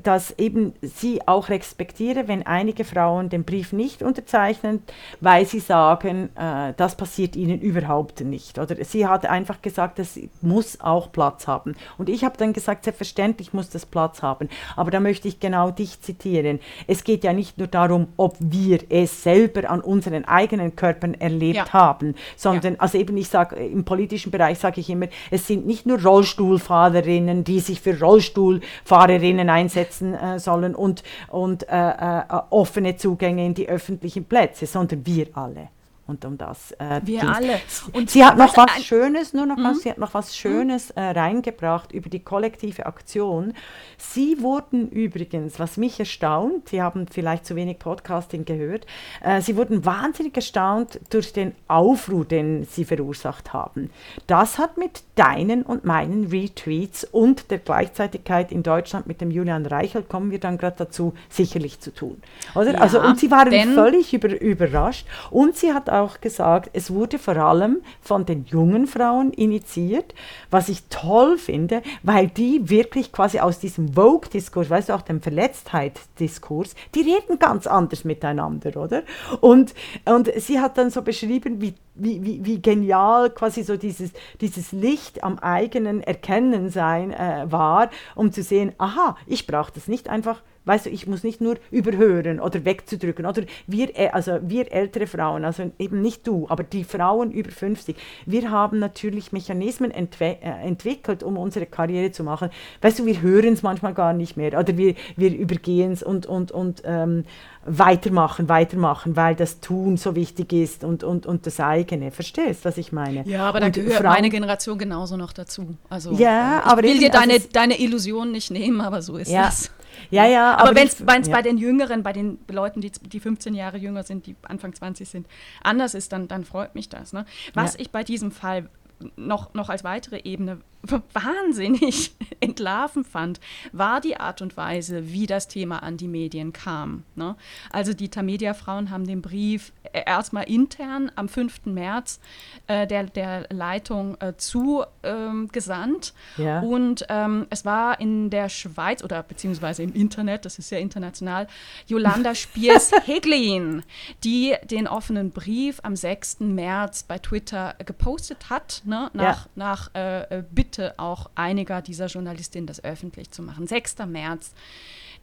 dass 0.04 0.38
eben 0.38 0.74
sie 0.82 1.28
auch 1.28 1.50
respektiere, 1.50 2.28
wenn 2.28 2.46
einige 2.46 2.86
Frauen 2.86 3.30
den 3.30 3.44
Brief 3.44 3.74
nicht 3.74 4.04
unterzeichnen, 4.04 4.84
weil 5.20 5.46
sie 5.46 5.60
sagen, 5.60 6.30
äh, 6.36 6.74
das 6.78 6.96
passiert 6.96 7.36
ihnen 7.36 7.60
überhaupt 7.60 8.22
nicht. 8.22 8.60
Oder 8.60 8.84
sie 8.84 9.08
hat 9.08 9.26
einfach 9.26 9.62
gesagt, 9.62 9.98
das 10.00 10.20
muss 10.42 10.80
auch 10.80 11.12
Platz 11.12 11.48
haben. 11.48 11.76
Und 11.98 12.10
ich 12.10 12.24
habe 12.24 12.38
dann 12.38 12.54
gesagt, 12.54 12.84
selbstverständlich 12.84 13.54
muss 13.54 13.70
das 13.70 13.86
Platz 13.86 14.22
haben. 14.22 14.50
Aber 14.76 14.92
da 14.92 15.00
möchte 15.00 15.28
ich 15.28 15.40
genau 15.40 15.72
dich 15.72 16.02
zitieren. 16.02 16.60
Es 16.88 17.04
geht 17.04 17.24
ja 17.24 17.34
nicht 17.34 17.58
nur 17.58 17.68
darum, 17.68 18.10
ob 18.16 18.36
wir 18.40 18.80
es 18.90 19.24
selber 19.24 19.70
an 19.70 19.82
unseren 19.82 20.26
eigenen 20.26 20.76
Körpern 20.76 21.16
erlebt 21.16 21.56
ja. 21.56 21.74
haben, 21.74 22.16
sondern, 22.36 22.74
ja. 22.74 22.80
also 22.80 22.98
eben 22.98 23.18
ich 23.18 23.30
sage, 23.30 23.56
im 23.56 23.86
politischen 23.86 24.32
Bereich 24.32 24.60
sage 24.60 24.82
ich 24.82 24.90
immer, 24.90 25.08
es 25.32 25.48
sind 25.48 25.66
nicht 25.66 25.88
nur 25.88 26.00
Rollstuhlfahrerinnen, 26.02 27.44
die 27.44 27.60
sich 27.60 27.82
für 27.82 28.00
Rollstuhlfahrerinnen 28.00 29.50
einsetzen, 29.50 29.79
setzen 29.80 30.14
äh, 30.14 30.40
sollen 30.40 30.76
und, 30.76 31.04
und 31.30 31.68
äh, 31.70 31.90
äh, 31.90 32.24
offene 32.50 32.96
Zugänge 32.98 33.46
in 33.46 33.54
die 33.54 33.70
öffentlichen 33.70 34.26
Plätze, 34.26 34.66
sondern 34.66 35.06
wir 35.06 35.28
alle 35.34 35.70
und 36.10 36.26
um 36.26 36.38
das. 36.38 36.72
Äh, 36.74 37.02
wir 37.04 37.22
ging's. 37.22 37.38
alle. 37.38 37.60
Und 37.94 38.10
sie 38.10 38.26
hat 38.26 38.38
noch 38.38 38.58
was 38.58 38.84
Schönes, 38.84 39.34
nur 39.34 39.46
noch 39.46 39.58
mhm. 39.58 39.64
was, 39.64 39.82
sie 39.82 39.92
hat 39.92 39.98
noch 39.98 40.14
was 40.14 40.36
Schönes 40.36 40.90
äh, 40.92 41.02
reingebracht 41.02 41.92
über 41.92 42.10
die 42.10 42.20
kollektive 42.20 42.86
Aktion. 42.86 43.54
Sie 43.98 44.42
wurden 44.42 44.90
übrigens, 44.90 45.60
was 45.60 45.78
mich 45.78 46.00
erstaunt, 46.00 46.70
Sie 46.70 46.82
haben 46.82 47.08
vielleicht 47.08 47.46
zu 47.46 47.56
wenig 47.56 47.80
Podcasting 47.80 48.46
gehört, 48.46 48.86
äh, 49.22 49.42
sie 49.42 49.56
wurden 49.56 49.86
wahnsinnig 49.86 50.36
erstaunt 50.36 51.00
durch 51.10 51.34
den 51.34 51.54
Aufruhr, 51.68 52.26
den 52.26 52.66
sie 52.66 52.86
verursacht 52.86 53.54
haben. 53.54 53.90
Das 54.28 54.58
hat 54.58 54.78
mit 54.78 55.04
deinen 55.16 55.64
und 55.64 55.86
meinen 55.86 56.28
Retweets 56.28 57.04
und 57.04 57.52
der 57.52 57.60
Gleichzeitigkeit 57.60 58.52
in 58.52 58.64
Deutschland 58.64 59.08
mit 59.08 59.22
dem 59.22 59.32
Julian 59.32 59.66
Reichelt, 59.66 60.10
kommen 60.10 60.32
wir 60.32 60.40
dann 60.40 60.58
gerade 60.58 60.78
dazu, 60.78 61.14
sicherlich 61.30 61.80
zu 61.80 61.94
tun. 61.94 62.22
Oder? 62.56 62.74
Ja, 62.74 62.80
also, 62.80 63.02
und 63.02 63.20
sie 63.20 63.32
waren 63.32 63.52
völlig 63.74 64.14
über, 64.14 64.40
überrascht 64.40 65.08
und 65.32 65.56
sie 65.56 65.74
hat 65.74 65.90
auch 66.00 66.22
gesagt, 66.22 66.70
es 66.74 66.92
wurde 66.92 67.20
vor 67.20 67.38
allem 67.38 67.82
von 68.02 68.26
den 68.26 68.46
jungen 68.46 68.88
Frauen 68.88 69.32
initiiert, 69.34 70.14
was 70.50 70.70
ich 70.70 70.84
toll 70.90 71.38
finde, 71.38 71.82
weil 72.04 72.28
die 72.28 72.70
wirklich 72.70 73.12
quasi 73.12 73.40
aus 73.40 73.60
diesem 73.60 73.94
Vogue-Diskurs, 73.94 74.70
weißt 74.70 74.90
du, 74.90 74.94
auch 74.94 75.02
dem 75.02 75.22
Verletztheitsdiskurs, 75.22 76.76
die 76.96 77.02
reden 77.02 77.40
ganz 77.40 77.68
anders 77.68 78.04
miteinander, 78.04 78.76
oder? 78.76 79.04
Und, 79.42 79.74
und 80.06 80.32
sie 80.38 80.60
hat 80.60 80.78
dann 80.78 80.90
so 80.90 81.02
beschrieben, 81.02 81.62
wie 81.62 81.76
wie, 82.00 82.24
wie, 82.24 82.46
wie, 82.46 82.62
genial 82.62 83.30
quasi 83.30 83.64
so 83.64 83.78
dieses, 83.78 84.12
dieses 84.42 84.72
Licht 84.72 85.24
am 85.24 85.40
eigenen 85.40 86.02
Erkennen 86.02 86.70
sein 86.70 87.12
äh, 87.12 87.46
war, 87.50 87.90
um 88.16 88.32
zu 88.32 88.44
sehen, 88.44 88.74
aha, 88.78 89.18
ich 89.28 89.48
brauche 89.48 89.72
das 89.74 89.88
nicht 89.88 90.10
einfach 90.10 90.42
Weißt 90.70 90.86
du, 90.86 90.92
ich 90.92 91.08
muss 91.08 91.24
nicht 91.24 91.42
nur 91.42 91.56
überhören 91.72 92.40
oder 92.40 92.64
wegzudrücken. 92.64 93.26
Oder 93.26 93.42
wir, 93.66 93.98
äh, 93.98 94.10
also 94.10 94.40
wir 94.44 94.72
ältere 94.72 95.08
Frauen, 95.08 95.44
also 95.44 95.72
eben 95.80 96.02
nicht 96.02 96.28
du, 96.28 96.46
aber 96.48 96.64
die 96.64 96.84
Frauen 96.84 97.32
über 97.32 97.50
50, 97.50 97.96
wir 98.28 98.52
haben 98.52 98.78
natürlich 98.78 99.32
Mechanismen 99.32 99.90
äh, 99.90 100.36
entwickelt, 100.42 101.24
um 101.24 101.38
unsere 101.38 101.66
Karriere 101.66 102.12
zu 102.12 102.24
machen. 102.24 102.52
Weißt 102.82 103.00
du, 103.00 103.08
wir 103.08 103.20
hören 103.20 103.54
es 103.54 103.64
manchmal 103.64 103.96
gar 103.96 104.14
nicht 104.14 104.38
mehr 104.38 104.60
oder 104.60 104.78
wir, 104.78 104.94
wir 105.16 105.36
übergehen 105.36 105.92
es 105.92 106.04
und, 106.04 106.28
und, 106.28 106.52
und 106.52 106.84
ähm, 106.86 107.24
weitermachen, 107.66 108.48
weitermachen, 108.48 109.16
weil 109.16 109.36
das 109.36 109.60
Tun 109.60 109.98
so 109.98 110.16
wichtig 110.16 110.54
ist 110.54 110.84
und, 110.84 111.04
und, 111.04 111.26
und 111.26 111.46
das 111.46 111.60
eigene. 111.60 112.12
Verstehst 112.12 112.64
du, 112.64 112.70
was 112.70 112.78
ich 112.78 112.92
meine? 112.92 113.28
Ja, 113.28 113.48
aber 113.48 113.60
da 113.60 113.70
gehört 113.70 113.98
Frauen, 113.98 114.14
meine 114.14 114.30
Generation 114.30 114.78
genauso 114.78 115.18
noch 115.18 115.34
dazu. 115.34 115.76
Also, 115.90 116.14
ja, 116.14 116.60
ich 116.60 116.66
aber 116.66 116.84
will 116.84 117.00
dir 117.00 117.10
deine, 117.10 117.34
also 117.34 117.48
deine 117.52 117.80
Illusion 117.80 118.32
nicht 118.32 118.50
nehmen, 118.50 118.82
aber 118.82 119.02
so 119.02 119.18
ist 119.18 119.30
ja. 119.30 119.50
es. 119.50 119.72
Ja, 120.10 120.26
ja. 120.26 120.54
Aber, 120.54 120.70
aber 120.70 120.76
wenn 120.76 120.88
es 120.88 121.28
ja. 121.28 121.36
bei 121.36 121.42
den 121.42 121.58
Jüngeren, 121.58 122.02
bei 122.02 122.14
den 122.14 122.40
Leuten, 122.50 122.80
die, 122.80 122.92
die 122.92 123.20
15 123.20 123.54
Jahre 123.54 123.78
jünger 123.78 124.04
sind, 124.04 124.26
die 124.26 124.36
Anfang 124.44 124.74
20 124.74 125.08
sind, 125.08 125.28
anders 125.62 125.94
ist, 125.94 126.14
dann, 126.14 126.28
dann 126.28 126.46
freut 126.46 126.76
mich 126.76 126.88
das. 126.88 127.12
Ne? 127.12 127.26
Was 127.54 127.74
ja. 127.74 127.82
ich 127.82 127.92
bei 127.92 128.04
diesem 128.04 128.32
Fall 128.32 128.70
noch, 129.16 129.54
noch 129.54 129.70
als 129.70 129.84
weitere 129.84 130.22
Ebene 130.24 130.60
wahnsinnig 130.82 132.16
entlarven 132.40 133.04
fand, 133.04 133.40
war 133.72 134.00
die 134.00 134.18
Art 134.18 134.42
und 134.42 134.56
Weise, 134.56 135.12
wie 135.12 135.28
das 135.28 135.48
Thema 135.48 135.84
an 135.84 135.98
die 135.98 136.08
Medien 136.08 136.54
kam. 136.54 137.04
Ne? 137.16 137.36
Also 137.72 137.94
die 137.94 138.10
Tamedia-Frauen 138.10 138.90
haben 138.90 139.06
den 139.06 139.22
Brief 139.22 139.74
äh, 139.92 140.04
erstmal 140.06 140.50
intern 140.50 141.12
am 141.16 141.28
5. 141.28 141.66
März 141.66 142.20
äh, 142.68 142.88
der, 142.88 143.04
der 143.06 143.48
Leitung 143.50 144.16
äh, 144.22 144.34
zugesandt. 144.38 146.14
Ähm, 146.38 146.46
ja. 146.46 146.60
Und 146.62 147.06
ähm, 147.10 147.48
es 147.50 147.66
war 147.66 148.00
in 148.00 148.30
der 148.30 148.50
Schweiz 148.50 149.04
oder 149.04 149.22
beziehungsweise 149.24 149.84
im 149.84 149.94
Internet, 149.94 150.46
das 150.46 150.60
ist 150.60 150.70
ja 150.72 150.78
international, 150.78 151.48
Jolanda 151.88 152.36
Spiers-Heglin, 152.36 153.84
die 154.24 154.56
den 154.64 154.88
offenen 154.88 155.32
Brief 155.32 155.80
am 155.84 155.96
6. 155.96 156.40
März 156.40 157.04
bei 157.04 157.18
Twitter 157.18 157.76
gepostet 157.86 158.50
hat, 158.50 158.82
ne? 158.86 159.10
nach, 159.14 159.46
ja. 159.46 159.52
nach 159.56 159.94
äh, 159.94 160.44
Bitte 160.52 160.69
Bitte 160.70 160.94
auch 160.98 161.32
einiger 161.34 161.82
dieser 161.82 162.06
Journalistinnen, 162.06 162.68
das 162.68 162.84
öffentlich 162.84 163.32
zu 163.32 163.42
machen. 163.42 163.66
6. 163.66 163.98
März. 164.06 164.54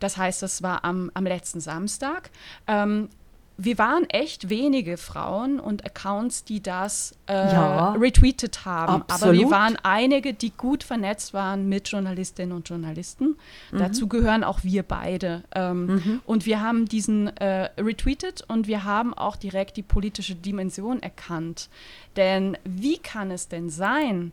Das 0.00 0.16
heißt, 0.16 0.42
das 0.42 0.60
war 0.60 0.84
am, 0.84 1.08
am 1.14 1.24
letzten 1.24 1.60
Samstag. 1.60 2.30
Ähm, 2.66 3.08
wir 3.58 3.78
waren 3.78 4.10
echt 4.10 4.50
wenige 4.50 4.96
Frauen 4.96 5.60
und 5.60 5.86
Accounts, 5.86 6.42
die 6.42 6.60
das 6.60 7.14
äh, 7.28 7.32
ja, 7.32 7.92
retweetet 7.92 8.64
haben. 8.64 9.02
Absolut. 9.02 9.22
Aber 9.22 9.32
wir 9.32 9.50
waren 9.52 9.78
einige, 9.84 10.34
die 10.34 10.50
gut 10.50 10.82
vernetzt 10.82 11.32
waren 11.32 11.68
mit 11.68 11.88
Journalistinnen 11.88 12.54
und 12.56 12.68
Journalisten. 12.68 13.36
Mhm. 13.70 13.78
Dazu 13.78 14.08
gehören 14.08 14.42
auch 14.42 14.64
wir 14.64 14.82
beide. 14.82 15.44
Ähm, 15.54 15.86
mhm. 15.86 16.20
Und 16.26 16.44
wir 16.44 16.60
haben 16.60 16.86
diesen 16.86 17.28
äh, 17.36 17.70
retweetet 17.80 18.44
und 18.48 18.66
wir 18.66 18.82
haben 18.82 19.14
auch 19.14 19.36
direkt 19.36 19.76
die 19.76 19.82
politische 19.82 20.34
Dimension 20.34 21.00
erkannt. 21.00 21.70
Denn 22.16 22.58
wie 22.64 22.98
kann 22.98 23.30
es 23.30 23.48
denn 23.48 23.70
sein, 23.70 24.32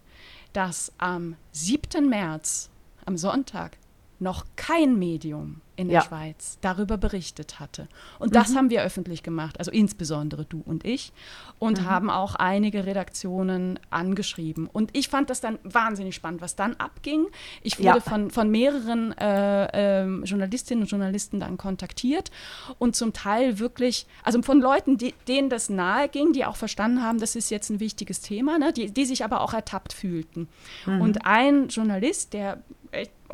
dass 0.54 0.92
am 0.98 1.36
7. 1.52 2.08
März, 2.08 2.70
am 3.06 3.18
Sonntag, 3.18 3.78
noch 4.24 4.46
kein 4.56 4.98
Medium 4.98 5.62
in 5.76 5.88
der 5.88 6.00
ja. 6.00 6.04
Schweiz 6.04 6.60
darüber 6.62 6.98
berichtet 6.98 7.60
hatte. 7.60 7.88
Und 8.20 8.30
mhm. 8.30 8.34
das 8.34 8.56
haben 8.56 8.70
wir 8.70 8.84
öffentlich 8.84 9.24
gemacht, 9.24 9.58
also 9.58 9.72
insbesondere 9.72 10.46
du 10.46 10.62
und 10.64 10.86
ich, 10.86 11.12
und 11.58 11.82
mhm. 11.82 11.86
haben 11.86 12.10
auch 12.10 12.36
einige 12.36 12.86
Redaktionen 12.86 13.80
angeschrieben. 13.90 14.68
Und 14.72 14.96
ich 14.96 15.08
fand 15.08 15.30
das 15.32 15.42
dann 15.42 15.58
wahnsinnig 15.64 16.14
spannend, 16.14 16.42
was 16.42 16.56
dann 16.56 16.76
abging. 16.76 17.26
Ich 17.64 17.80
wurde 17.80 17.88
ja. 17.88 18.00
von, 18.00 18.30
von 18.30 18.52
mehreren 18.52 19.18
äh, 19.18 20.04
äh, 20.04 20.24
Journalistinnen 20.24 20.84
und 20.84 20.92
Journalisten 20.92 21.40
dann 21.40 21.58
kontaktiert 21.58 22.30
und 22.78 22.96
zum 22.96 23.14
Teil 23.14 23.58
wirklich, 23.58 24.06
also 24.24 24.42
von 24.44 24.62
Leuten, 24.62 24.98
die, 24.98 25.16
denen 25.28 25.50
das 25.50 25.70
nahe 25.70 26.08
ging, 26.08 26.34
die 26.34 26.46
auch 26.46 26.56
verstanden 26.56 27.02
haben, 27.02 27.20
das 27.20 27.36
ist 27.36 27.50
jetzt 27.50 27.72
ein 27.72 27.80
wichtiges 27.80 28.22
Thema, 28.22 28.60
ne, 28.60 28.74
die, 28.74 28.92
die 28.92 29.06
sich 29.06 29.24
aber 29.24 29.42
auch 29.42 29.54
ertappt 29.54 29.94
fühlten. 29.94 30.50
Mhm. 30.86 31.02
Und 31.02 31.26
ein 31.26 31.70
Journalist, 31.70 32.34
der 32.34 32.60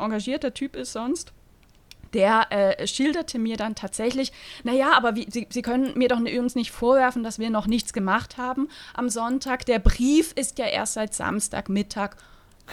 engagierter 0.00 0.54
Typ 0.54 0.76
ist 0.76 0.92
sonst, 0.92 1.32
der 2.12 2.50
äh, 2.50 2.86
schilderte 2.86 3.38
mir 3.38 3.56
dann 3.56 3.74
tatsächlich, 3.74 4.32
naja, 4.64 4.92
aber 4.96 5.14
wie, 5.14 5.26
Sie, 5.30 5.46
Sie 5.48 5.62
können 5.62 5.96
mir 5.96 6.08
doch 6.08 6.18
uns 6.18 6.54
nicht 6.54 6.70
vorwerfen, 6.70 7.22
dass 7.22 7.38
wir 7.38 7.50
noch 7.50 7.66
nichts 7.66 7.92
gemacht 7.92 8.36
haben 8.36 8.68
am 8.94 9.08
Sonntag. 9.08 9.66
Der 9.66 9.78
Brief 9.78 10.32
ist 10.34 10.58
ja 10.58 10.66
erst 10.66 10.94
seit 10.94 11.14
Samstagmittag 11.14 12.16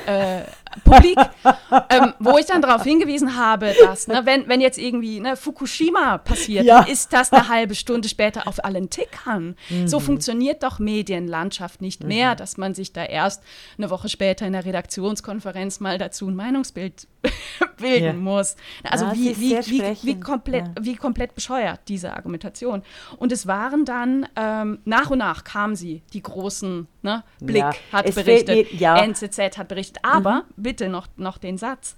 äh, 0.06 0.42
publik, 0.84 1.18
ähm, 1.90 2.14
wo 2.20 2.38
ich 2.38 2.46
dann 2.46 2.62
darauf 2.62 2.84
hingewiesen 2.84 3.36
habe, 3.36 3.74
dass, 3.82 4.08
ne, 4.08 4.22
wenn, 4.26 4.48
wenn 4.48 4.62
jetzt 4.62 4.78
irgendwie 4.78 5.20
ne, 5.20 5.36
Fukushima 5.36 6.20
passiert, 6.20 6.66
ja. 6.66 6.82
dann 6.82 6.92
ist 6.92 7.14
das 7.14 7.34
eine 7.34 7.48
halbe 7.50 7.76
Stunde 7.76 8.08
später 8.08 8.48
auf 8.48 8.64
allen 8.64 8.90
Tickern. 8.90 9.56
Mhm. 9.70 9.88
So 9.88 10.00
funktioniert 10.00 10.64
doch 10.64 10.80
Medienlandschaft 10.80 11.82
nicht 11.82 12.04
mhm. 12.04 12.10
mehr, 12.10 12.36
dass 12.36 12.58
man 12.58 12.74
sich 12.76 12.94
da 12.94 13.04
erst 13.04 13.44
eine 13.78 13.90
Woche 13.90 14.10
später 14.10 14.46
in 14.46 14.54
der 14.54 14.66
Redaktionskonferenz 14.66 15.80
mal 15.80 15.98
dazu 15.98 16.28
ein 16.28 16.36
Meinungsbild 16.36 17.08
bilden 17.78 18.06
Ja. 18.06 18.14
muss. 18.14 18.56
Also 18.84 19.06
Ja, 19.06 19.14
wie, 19.14 19.38
wie, 19.40 19.58
wie, 19.58 19.98
wie, 20.04 20.20
komplett, 20.20 20.68
ja. 20.68 20.74
wie 20.82 20.96
komplett 20.96 21.36
bescheuert 21.36 21.82
diese 21.88 22.14
Argumentation. 22.14 22.84
Und 23.18 23.32
es 23.32 23.48
waren 23.48 23.86
dann, 23.86 24.28
ähm, 24.36 24.80
nach 24.86 25.10
und 25.10 25.20
nach 25.20 25.44
kamen 25.44 25.76
sie, 25.76 26.02
die 26.14 26.22
großen, 26.22 26.88
ne? 27.02 27.24
Blick 27.40 27.64
hat 27.92 28.06
es 28.06 28.16
fehlt 28.16 28.48
berichtet. 28.48 28.80
Mhm. 28.80 29.12
NZZ 29.12 29.58
hat 29.58 29.68
berichtet. 29.68 30.00
Aber 30.04 30.46
bitte 30.56 30.90
noch, 30.90 31.08
noch 31.18 31.38
den 31.38 31.58
Satz. 31.58 31.96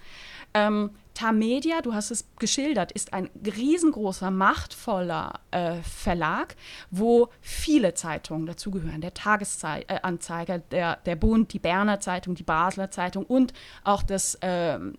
Ähm, 0.54 0.92
Tamedia, 1.20 1.82
du 1.82 1.94
hast 1.94 2.12
es 2.12 2.24
geschildert, 2.40 2.94
ist 2.94 3.12
ein 3.12 3.30
riesengroßer, 3.46 4.32
machtvoller 4.32 5.34
äh, 5.52 5.82
Verlag, 5.82 6.56
wo 6.92 7.28
viele 7.42 7.94
Zeitungen 7.94 8.46
dazugehören. 8.46 9.02
Der 9.02 9.14
Tagesanzeiger, 9.14 10.60
der, 10.60 10.96
der 11.06 11.16
Bund, 11.18 11.52
die 11.52 11.60
Berner 11.60 12.00
Zeitung, 12.00 12.36
die 12.36 12.44
Basler 12.44 12.90
Zeitung 12.90 13.26
und 13.26 13.52
auch 13.84 14.02
das 14.02 14.38
ähm, 14.42 14.94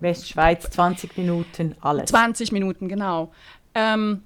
Westschweiz, 0.00 0.70
20 0.70 1.16
Minuten, 1.16 1.76
alles. 1.82 2.10
20 2.10 2.50
Minuten, 2.50 2.88
genau. 2.88 3.30
Ähm, 3.76 4.24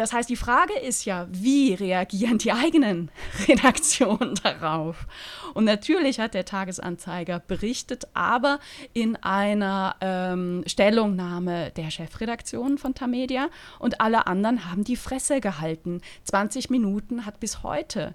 das 0.00 0.14
heißt, 0.14 0.30
die 0.30 0.36
Frage 0.36 0.72
ist 0.78 1.04
ja, 1.04 1.26
wie 1.30 1.74
reagieren 1.74 2.38
die 2.38 2.52
eigenen 2.52 3.10
Redaktionen 3.48 4.34
darauf? 4.42 5.06
Und 5.52 5.64
natürlich 5.64 6.18
hat 6.18 6.32
der 6.32 6.46
Tagesanzeiger 6.46 7.38
berichtet, 7.40 8.04
aber 8.14 8.60
in 8.94 9.16
einer 9.16 9.96
ähm, 10.00 10.62
Stellungnahme 10.66 11.70
der 11.72 11.90
Chefredaktion 11.90 12.78
von 12.78 12.94
Tamedia 12.94 13.48
und 13.78 14.00
alle 14.00 14.26
anderen 14.26 14.70
haben 14.70 14.84
die 14.84 14.96
Fresse 14.96 15.40
gehalten. 15.40 16.00
20 16.24 16.70
Minuten 16.70 17.26
hat 17.26 17.38
bis 17.38 17.62
heute 17.62 18.14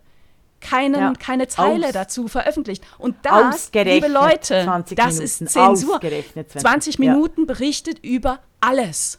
keinen, 0.61 0.95
Ja, 0.99 1.13
keine 1.19 1.47
Zeile 1.47 1.87
aus- 1.87 1.93
dazu 1.93 2.27
veröffentlicht. 2.27 2.83
Und 2.97 3.15
das, 3.21 3.71
liebe 3.73 4.07
Leute, 4.07 4.63
20 4.63 4.97
das 4.97 5.19
ist 5.19 5.37
Zensur. 5.49 5.95
ausgerechnet 5.97 6.49
20, 6.51 6.61
20 6.61 6.95
ja. 6.97 7.11
Minuten 7.13 7.45
berichtet 7.45 7.99
über 7.99 8.39
alles. 8.67 9.17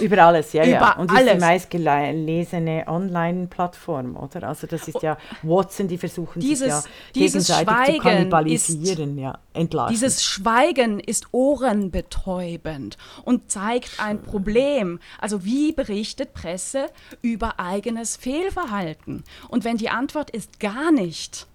Über 0.00 0.18
alles, 0.24 0.52
ja, 0.52 0.64
ja. 0.64 0.76
Über 0.78 0.98
Und 1.00 1.10
ist 1.12 1.20
die 1.20 1.28
alles. 1.30 1.40
meistgelesene 1.40 2.84
Online-Plattform, 2.86 4.16
oder? 4.16 4.48
Also 4.48 4.66
das 4.66 4.88
ist 4.88 5.02
ja 5.02 5.16
Watson, 5.42 5.88
die 5.88 5.98
versuchen 5.98 6.40
Dieses- 6.40 6.58
sich 6.60 6.68
ja 6.68 6.82
dieses 7.14 7.32
gegenseitig 7.48 7.66
zu 7.68 7.72
Schweigen 7.84 8.02
kannibalisieren, 8.02 9.18
ja, 9.18 9.38
entlarven. 9.54 9.94
Dieses 9.94 10.24
Schweigen 10.24 11.00
ist 11.00 11.26
ohrenbetäubend 11.32 12.96
und 13.24 13.50
zeigt 13.50 14.00
ein 14.00 14.22
Problem. 14.22 14.98
Also 15.20 15.44
wie 15.44 15.72
berichtet 15.72 16.34
Presse 16.34 16.86
über 17.22 17.58
eigenes 17.60 18.16
Fehlverhalten? 18.16 19.24
Und 19.48 19.64
wenn 19.64 19.76
die 19.76 19.90
Antwort 19.90 20.30
ist 20.30 20.60
gar 20.60 20.90
nicht, 20.92 21.46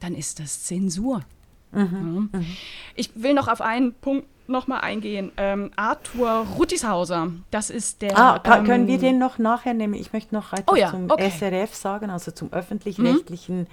dann 0.00 0.14
ist 0.14 0.40
das 0.40 0.64
Zensur. 0.64 1.22
Mhm, 1.72 2.30
Ja. 2.32 2.40
Ich 2.94 3.10
will 3.14 3.34
noch 3.34 3.48
auf 3.48 3.60
einen 3.60 3.92
Punkt 3.94 4.26
nochmal 4.48 4.80
eingehen. 4.80 5.32
Ähm, 5.36 5.70
Arthur 5.76 6.46
Ruttishauser, 6.58 7.28
das 7.50 7.70
ist 7.70 8.02
der. 8.02 8.16
Ah, 8.18 8.38
ka- 8.38 8.58
können 8.62 8.82
ähm, 8.82 8.86
wir 8.88 8.98
den 8.98 9.18
noch 9.18 9.38
nachher 9.38 9.74
nehmen? 9.74 9.94
Ich 9.94 10.12
möchte 10.12 10.34
noch 10.34 10.52
etwas 10.52 10.64
Oh 10.72 10.76
ja, 10.76 10.90
zum 10.90 11.10
okay. 11.10 11.30
SRF 11.30 11.74
sagen, 11.74 12.10
also 12.10 12.30
zum 12.30 12.52
öffentlich-rechtlichen. 12.52 13.66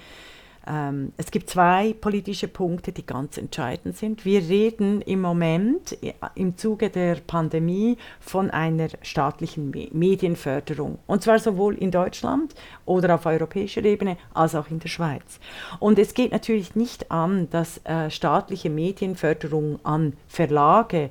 Ähm, 0.65 1.11
es 1.17 1.29
gibt 1.31 1.49
zwei 1.49 1.93
politische 1.99 2.47
Punkte, 2.47 2.91
die 2.93 3.05
ganz 3.05 3.37
entscheidend 3.37 3.97
sind. 3.97 4.23
Wir 4.23 4.39
reden 4.41 5.01
im 5.01 5.19
Moment 5.19 5.97
i- 6.01 6.13
im 6.35 6.55
Zuge 6.57 6.89
der 6.89 7.15
Pandemie 7.15 7.97
von 8.19 8.49
einer 8.49 8.87
staatlichen 9.01 9.71
Me 9.71 9.89
Medienförderung. 9.91 10.99
Und 11.05 11.21
zwar 11.21 11.39
sowohl 11.39 11.75
in 11.75 11.91
Deutschland 11.91 12.55
oder 12.85 13.15
auf 13.15 13.25
europäischer 13.25 13.83
Ebene 13.83 14.17
als 14.33 14.55
auch 14.55 14.69
in 14.69 14.79
der 14.79 14.87
Schweiz. 14.89 15.39
Und 15.79 15.99
es 15.99 16.13
geht 16.13 16.31
natürlich 16.31 16.75
nicht 16.75 17.11
an, 17.11 17.49
dass 17.49 17.79
äh, 17.85 18.09
staatliche 18.09 18.69
Medienförderung 18.69 19.79
an 19.83 20.13
Verlage 20.27 21.09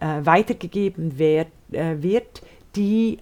äh, 0.00 0.06
weitergegeben 0.24 1.12
wer, 1.16 1.46
äh, 1.72 1.96
wird, 2.00 2.42
die 2.76 3.18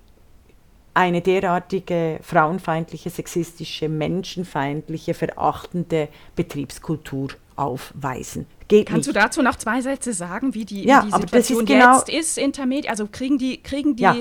eine 0.96 1.20
derartige 1.20 2.18
frauenfeindliche, 2.22 3.10
sexistische, 3.10 3.88
menschenfeindliche, 3.88 5.12
verachtende 5.12 6.08
Betriebskultur 6.36 7.28
aufweisen. 7.54 8.46
Geht 8.68 8.86
Kannst 8.88 9.06
nicht. 9.06 9.16
du 9.16 9.20
dazu 9.20 9.42
noch 9.42 9.56
zwei 9.56 9.80
Sätze 9.82 10.12
sagen, 10.14 10.54
wie 10.54 10.64
die, 10.64 10.84
Ja, 10.84 11.02
wie 11.02 11.08
die 11.08 11.12
aber 11.12 11.26
das 11.26 11.40
ist 11.42 11.48
Situation 11.48 11.66
genau- 11.66 11.98
jetzt 11.98 12.08
ist, 12.08 12.38
Intermedi? 12.38 12.88
Also 12.88 13.06
kriegen 13.12 13.36
die, 13.38 13.62
kriegen 13.62 13.94
die 13.94 14.02
Ja. 14.02 14.16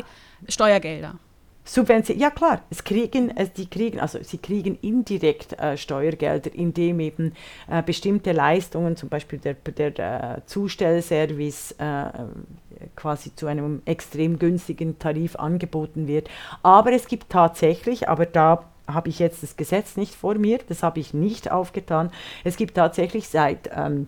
Steuergelder? 0.50 1.16
Subvention, 1.68 2.20
ja 2.20 2.30
klar, 2.30 2.62
es 2.70 2.84
kriegen, 2.84 3.36
äh, 3.36 3.50
die 3.56 3.68
kriegen, 3.68 4.00
also 4.00 4.20
sie 4.22 4.38
kriegen 4.38 4.78
indirekt 4.82 5.54
äh, 5.54 5.78
Steuergelder, 5.78 6.54
indem 6.54 7.00
eben 7.00 7.34
äh, 7.68 7.82
bestimmte 7.82 8.32
Leistungen, 8.34 8.96
zum 8.96 9.10
Beispiel 9.10 9.40
der, 9.40 9.56
der 9.56 10.38
äh, 10.38 10.46
Zustellservice, 10.46 11.72
äh, 11.80 12.06
quasi 12.96 13.36
zu 13.36 13.48
einem 13.48 13.82
extrem 13.86 14.38
günstigen 14.38 15.00
Tarif 15.00 15.38
angeboten 15.38 16.08
wird. 16.08 16.30
Aber 16.62 16.92
es 16.92 17.08
gibt 17.08 17.30
tatsächlich, 17.30 18.10
aber 18.10 18.28
da 18.28 18.66
habe 18.88 19.10
ich 19.10 19.18
jetzt 19.18 19.42
das 19.42 19.58
Gesetz 19.58 19.98
nicht 19.98 20.14
vor 20.14 20.36
mir, 20.36 20.60
das 20.68 20.84
habe 20.84 21.00
ich 21.00 21.14
nicht 21.14 21.52
aufgetan, 21.52 22.12
es 22.44 22.58
gibt 22.58 22.76
tatsächlich 22.76 23.28
seit 23.28 23.72
ähm, 23.74 24.08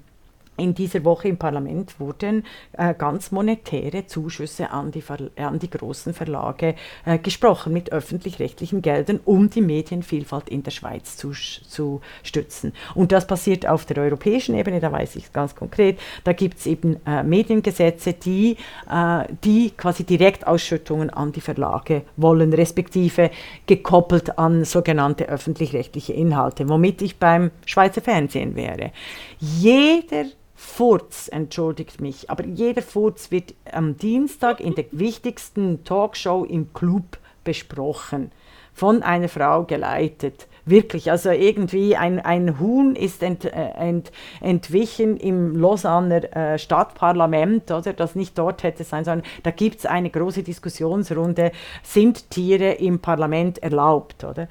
in 0.58 0.74
dieser 0.74 1.04
Woche 1.04 1.28
im 1.28 1.38
Parlament 1.38 2.00
wurden 2.00 2.44
äh, 2.74 2.94
ganz 2.94 3.32
monetäre 3.32 4.08
Zuschüsse 4.08 4.72
an 4.72 4.92
die, 4.92 5.04
an 5.38 5.60
die 5.60 5.70
großen 5.70 6.14
Verlage 6.14 6.76
äh, 7.06 7.20
gesprochen 7.20 7.74
mit 7.74 7.92
öffentlich-rechtlichen 7.92 8.82
Geldern, 8.82 9.20
um 9.24 9.50
die 9.50 9.62
Medienvielfalt 9.62 10.50
in 10.50 10.64
der 10.64 10.72
Schweiz 10.72 11.16
zu, 11.18 11.32
zu 11.32 12.02
stützen. 12.24 12.74
Und 12.96 13.12
das 13.12 13.28
passiert 13.28 13.68
auf 13.68 13.86
der 13.86 13.98
europäischen 13.98 14.56
Ebene, 14.56 14.80
da 14.80 14.92
weiß 14.92 15.16
ich 15.16 15.26
es 15.26 15.34
ganz 15.34 15.56
konkret. 15.56 16.00
Da 16.24 16.34
gibt 16.34 16.60
es 16.60 16.66
eben 16.66 16.98
äh, 17.06 17.24
Mediengesetze, 17.24 18.14
die, 18.14 18.58
äh, 18.90 19.26
die 19.44 19.72
quasi 19.72 20.04
Direktausschüttungen 20.04 21.10
an 21.12 21.32
die 21.32 21.42
Verlage 21.42 22.02
wollen, 22.16 22.54
respektive 22.54 23.30
gekoppelt 23.66 24.40
an 24.40 24.66
sogenannte 24.66 25.30
öffentlich-rechtliche 25.30 26.14
Inhalte, 26.14 26.68
womit 26.68 27.02
ich 27.02 27.18
beim 27.18 27.52
Schweizer 27.66 28.02
Fernsehen 28.02 28.56
wäre. 28.56 28.92
Jeder 29.40 30.26
Furz, 30.60 31.28
entschuldigt 31.28 32.02
mich, 32.02 32.32
aber 32.32 32.44
jeder 32.44 32.82
Furz 32.82 33.30
wird 33.30 33.54
am 33.72 33.96
Dienstag 33.96 34.60
in 34.60 34.74
der 34.74 34.86
wichtigsten 34.92 35.84
Talkshow 35.84 36.44
im 36.44 36.74
Club 36.74 37.20
besprochen, 37.44 38.32
von 38.74 39.04
einer 39.04 39.30
Frau 39.30 39.66
geleitet. 39.66 40.48
Wirklich, 40.66 41.12
also 41.12 41.30
irgendwie 41.30 41.96
ein, 41.96 42.20
ein 42.20 42.60
Huhn 42.60 42.96
ist 42.96 43.22
ent, 43.22 43.46
äh, 43.46 43.50
ent, 43.52 44.12
entwichen 44.42 45.18
im 45.18 45.56
Lausanner 45.56 46.36
äh, 46.36 46.58
Stadtparlament, 46.58 47.70
oder, 47.70 47.94
das 47.94 48.16
nicht 48.16 48.36
dort 48.36 48.64
hätte 48.64 48.84
sein 48.84 49.06
sollen. 49.06 49.22
Da 49.44 49.52
gibt 49.52 49.78
es 49.78 49.86
eine 49.86 50.10
große 50.10 50.42
Diskussionsrunde, 50.42 51.52
sind 51.84 52.32
Tiere 52.32 52.72
im 52.72 52.98
Parlament 52.98 53.60
erlaubt, 53.60 54.24
oder? 54.24 54.48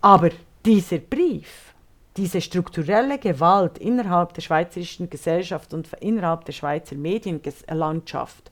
Aber 0.00 0.30
dieser 0.64 0.98
Brief, 0.98 1.74
diese 2.18 2.40
strukturelle 2.40 3.18
Gewalt 3.18 3.78
innerhalb 3.78 4.34
der 4.34 4.42
schweizerischen 4.42 5.08
Gesellschaft 5.08 5.72
und 5.72 5.88
innerhalb 6.00 6.44
der 6.44 6.52
Schweizer 6.52 6.96
Medienlandschaft 6.96 8.50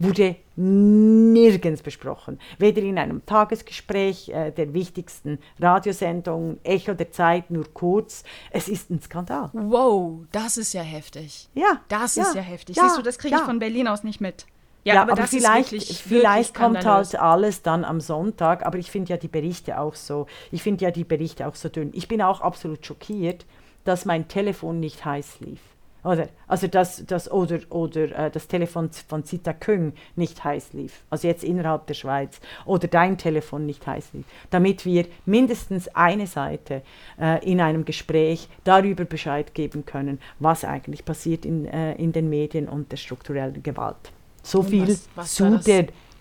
wurde 0.00 0.36
nirgends 0.56 1.82
besprochen. 1.82 2.40
Weder 2.58 2.82
in 2.82 2.98
einem 2.98 3.24
Tagesgespräch 3.26 4.30
äh, 4.30 4.50
der 4.50 4.72
wichtigsten 4.74 5.38
Radiosendung, 5.60 6.58
Echo 6.64 6.94
der 6.94 7.12
Zeit, 7.12 7.50
nur 7.50 7.72
kurz. 7.72 8.24
Es 8.50 8.68
ist 8.68 8.90
ein 8.90 9.00
Skandal. 9.00 9.50
Wow, 9.52 10.24
das 10.32 10.56
ist 10.56 10.72
ja 10.72 10.82
heftig. 10.82 11.48
Ja. 11.54 11.80
Das 11.88 12.16
ja, 12.16 12.24
ist 12.24 12.34
ja 12.34 12.40
heftig. 12.40 12.76
ja, 12.76 12.84
Siehst 12.84 12.98
du, 12.98 13.02
das 13.02 13.18
kriege 13.18 13.34
ich 13.34 13.40
ja. 13.40 13.46
von 13.46 13.58
Berlin 13.58 13.86
aus 13.88 14.02
nicht 14.02 14.20
mit. 14.20 14.46
Ja, 14.84 15.02
aber, 15.02 15.14
das 15.14 15.30
vielleicht, 15.30 15.72
wirklich, 15.72 16.02
vielleicht 16.02 16.54
wirklich 16.54 16.54
kommt 16.54 16.86
halt 16.86 17.14
alles 17.16 17.62
dann 17.62 17.84
am 17.84 18.00
Sonntag, 18.00 18.64
aber 18.64 18.78
ich 18.78 18.90
finde 18.90 19.10
ja 19.10 19.16
die 19.16 19.28
Berichte 19.28 19.78
auch 19.78 19.94
so, 19.94 20.26
ich 20.50 20.62
finde 20.62 20.84
ja 20.84 20.90
die 20.90 21.04
Berichte 21.04 21.46
auch 21.46 21.54
so 21.54 21.68
dünn. 21.68 21.90
Ich 21.92 22.08
bin 22.08 22.22
auch 22.22 22.40
absolut 22.40 22.84
schockiert, 22.84 23.44
dass 23.84 24.04
mein 24.04 24.28
Telefon 24.28 24.80
nicht 24.80 25.04
heiß 25.04 25.40
lief. 25.40 25.60
Oder, 26.02 26.28
also 26.46 26.66
das, 26.66 27.04
das, 27.06 27.30
oder, 27.30 27.58
oder 27.68 28.26
äh, 28.26 28.30
das 28.30 28.48
Telefon 28.48 28.90
von 28.90 29.24
Zita 29.24 29.52
Küng 29.52 29.92
nicht 30.16 30.42
heiß 30.42 30.72
lief, 30.72 31.02
also 31.10 31.28
jetzt 31.28 31.44
innerhalb 31.44 31.86
der 31.88 31.94
Schweiz, 31.94 32.40
oder 32.64 32.88
dein 32.88 33.18
Telefon 33.18 33.66
nicht 33.66 33.86
heiß 33.86 34.14
lief, 34.14 34.24
damit 34.48 34.86
wir 34.86 35.04
mindestens 35.26 35.88
eine 35.88 36.26
Seite 36.26 36.82
äh, 37.20 37.44
in 37.44 37.60
einem 37.60 37.84
Gespräch 37.84 38.48
darüber 38.64 39.04
Bescheid 39.04 39.52
geben 39.52 39.84
können, 39.84 40.20
was 40.38 40.64
eigentlich 40.64 41.04
passiert 41.04 41.44
in, 41.44 41.66
äh, 41.66 41.92
in 41.96 42.12
den 42.12 42.30
Medien 42.30 42.66
und 42.66 42.90
der 42.92 42.96
strukturellen 42.96 43.62
Gewalt. 43.62 44.10
So 44.42 44.62
viel 44.62 44.86
was- 44.86 45.08
was 45.16 45.64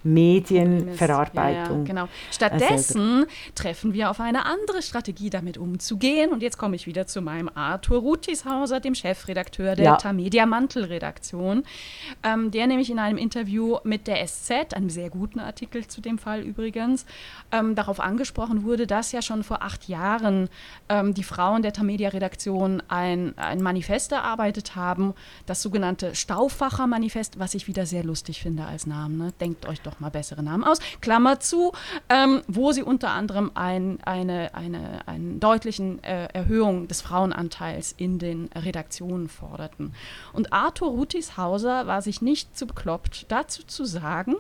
Medienverarbeitung. 0.03 1.53
Ja, 1.53 1.77
ja, 1.77 1.83
genau. 1.83 2.07
Stattdessen 2.31 3.25
treffen 3.55 3.93
wir 3.93 4.09
auf 4.09 4.19
eine 4.19 4.45
andere 4.45 4.81
Strategie, 4.81 5.29
damit 5.29 5.57
umzugehen. 5.57 6.31
Und 6.31 6.41
jetzt 6.41 6.57
komme 6.57 6.75
ich 6.75 6.87
wieder 6.87 7.07
zu 7.07 7.21
meinem 7.21 7.49
Arthur 7.53 7.99
Rutishauser, 7.99 8.79
dem 8.79 8.95
Chefredakteur 8.95 9.75
der 9.75 9.85
ja. 9.85 9.95
Tamedia 9.95 10.45
Mantel-Redaktion, 10.45 11.63
ähm, 12.23 12.51
der 12.51 12.67
nämlich 12.67 12.89
in 12.89 12.99
einem 12.99 13.17
Interview 13.17 13.77
mit 13.83 14.07
der 14.07 14.25
SZ, 14.25 14.73
einem 14.73 14.89
sehr 14.89 15.09
guten 15.09 15.39
Artikel 15.39 15.87
zu 15.87 16.01
dem 16.01 16.17
Fall 16.17 16.41
übrigens, 16.41 17.05
ähm, 17.51 17.75
darauf 17.75 17.99
angesprochen 17.99 18.63
wurde, 18.63 18.87
dass 18.87 19.11
ja 19.11 19.21
schon 19.21 19.43
vor 19.43 19.63
acht 19.63 19.87
Jahren 19.87 20.49
ähm, 20.89 21.13
die 21.13 21.23
Frauen 21.23 21.61
der 21.61 21.73
Tamedia-Redaktion 21.73 22.83
ein, 22.87 23.37
ein 23.37 23.61
Manifest 23.61 24.11
erarbeitet 24.11 24.75
haben, 24.75 25.13
das 25.45 25.61
sogenannte 25.61 26.15
Stauffacher-Manifest, 26.15 27.39
was 27.39 27.53
ich 27.53 27.67
wieder 27.67 27.85
sehr 27.85 28.03
lustig 28.03 28.41
finde 28.41 28.65
als 28.65 28.85
Namen. 28.85 29.17
Ne? 29.17 29.33
Denkt 29.39 29.67
euch 29.67 29.81
doch 29.81 29.88
mal 29.99 30.09
bessere 30.09 30.43
Namen 30.43 30.63
aus. 30.63 30.79
Klammer 31.01 31.39
zu, 31.39 31.71
ähm, 32.09 32.41
wo 32.47 32.71
sie 32.71 32.83
unter 32.83 33.11
anderem 33.11 33.51
ein, 33.55 33.99
eine, 34.03 34.53
eine, 34.53 35.07
eine 35.07 35.35
deutlichen 35.35 36.03
äh, 36.03 36.27
Erhöhung 36.33 36.87
des 36.87 37.01
Frauenanteils 37.01 37.93
in 37.97 38.19
den 38.19 38.49
Redaktionen 38.55 39.29
forderten. 39.29 39.93
Und 40.33 40.53
Arthur 40.53 40.89
Rutishauser 40.89 41.87
war 41.87 42.01
sich 42.01 42.21
nicht 42.21 42.57
zu 42.57 42.67
bekloppt, 42.67 43.25
dazu 43.29 43.63
zu 43.63 43.85
sagen, 43.85 44.35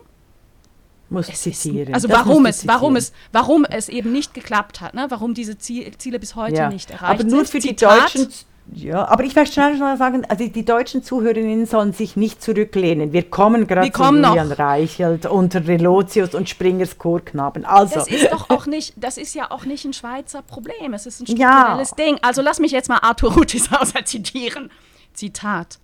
muss 1.09 1.27
zitieren. 1.27 1.89
Ist, 1.89 1.93
also 1.95 2.09
warum 2.09 2.45
es, 2.45 2.67
warum 2.67 2.95
es, 2.95 3.13
warum 3.31 3.65
es 3.65 3.89
eben 3.89 4.11
nicht 4.11 4.33
geklappt 4.33 4.79
hat, 4.79 4.93
ne? 4.93 5.07
warum 5.09 5.33
diese 5.33 5.57
Ziele 5.57 6.19
bis 6.19 6.35
heute 6.35 6.57
ja. 6.57 6.69
nicht 6.69 6.91
erreicht 6.91 7.19
sind. 7.19 7.29
Aber 7.31 7.35
nur 7.35 7.45
für 7.45 7.59
die 7.59 7.75
Deutschen 7.75 8.27
ja, 8.73 9.07
aber 9.07 9.23
ich 9.23 9.35
möchte 9.35 9.53
schnell 9.53 9.77
mal 9.77 9.97
sagen, 9.97 10.25
also 10.25 10.47
die 10.47 10.65
deutschen 10.65 11.03
Zuhörerinnen 11.03 11.65
sollen 11.65 11.93
sich 11.93 12.15
nicht 12.15 12.41
zurücklehnen. 12.41 13.13
Wir 13.13 13.29
kommen 13.29 13.67
gerade 13.67 13.91
zu 13.91 14.03
Julian. 14.03 14.51
Reichelt 14.51 15.25
und 15.25 15.55
Relotius 15.55 16.35
und 16.35 16.49
Springers 16.49 16.97
Chorknaben. 16.97 17.65
Also. 17.65 17.95
Das 17.95 18.07
ist 18.07 18.31
doch 18.31 18.49
auch 18.49 18.65
nicht, 18.65 18.93
das 18.97 19.17
ist 19.17 19.33
ja 19.33 19.51
auch 19.51 19.65
nicht 19.65 19.85
ein 19.85 19.93
Schweizer 19.93 20.41
Problem. 20.41 20.93
Es 20.93 21.05
ist 21.05 21.21
ein 21.21 21.27
strukturelles 21.27 21.93
ja. 21.97 22.05
Ding. 22.05 22.19
Also 22.21 22.41
lass 22.41 22.59
mich 22.59 22.71
jetzt 22.71 22.89
mal 22.89 22.99
Arthur 22.99 23.33
Rutishauser 23.33 24.05
zitieren. 24.05 24.69
Zitat. 25.13 25.79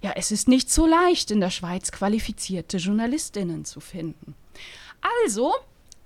Ja, 0.00 0.12
es 0.16 0.32
ist 0.32 0.48
nicht 0.48 0.70
so 0.70 0.86
leicht, 0.86 1.30
in 1.30 1.40
der 1.40 1.50
Schweiz 1.50 1.92
qualifizierte 1.92 2.78
Journalistinnen 2.78 3.64
zu 3.64 3.78
finden. 3.78 4.34
Also, 5.24 5.52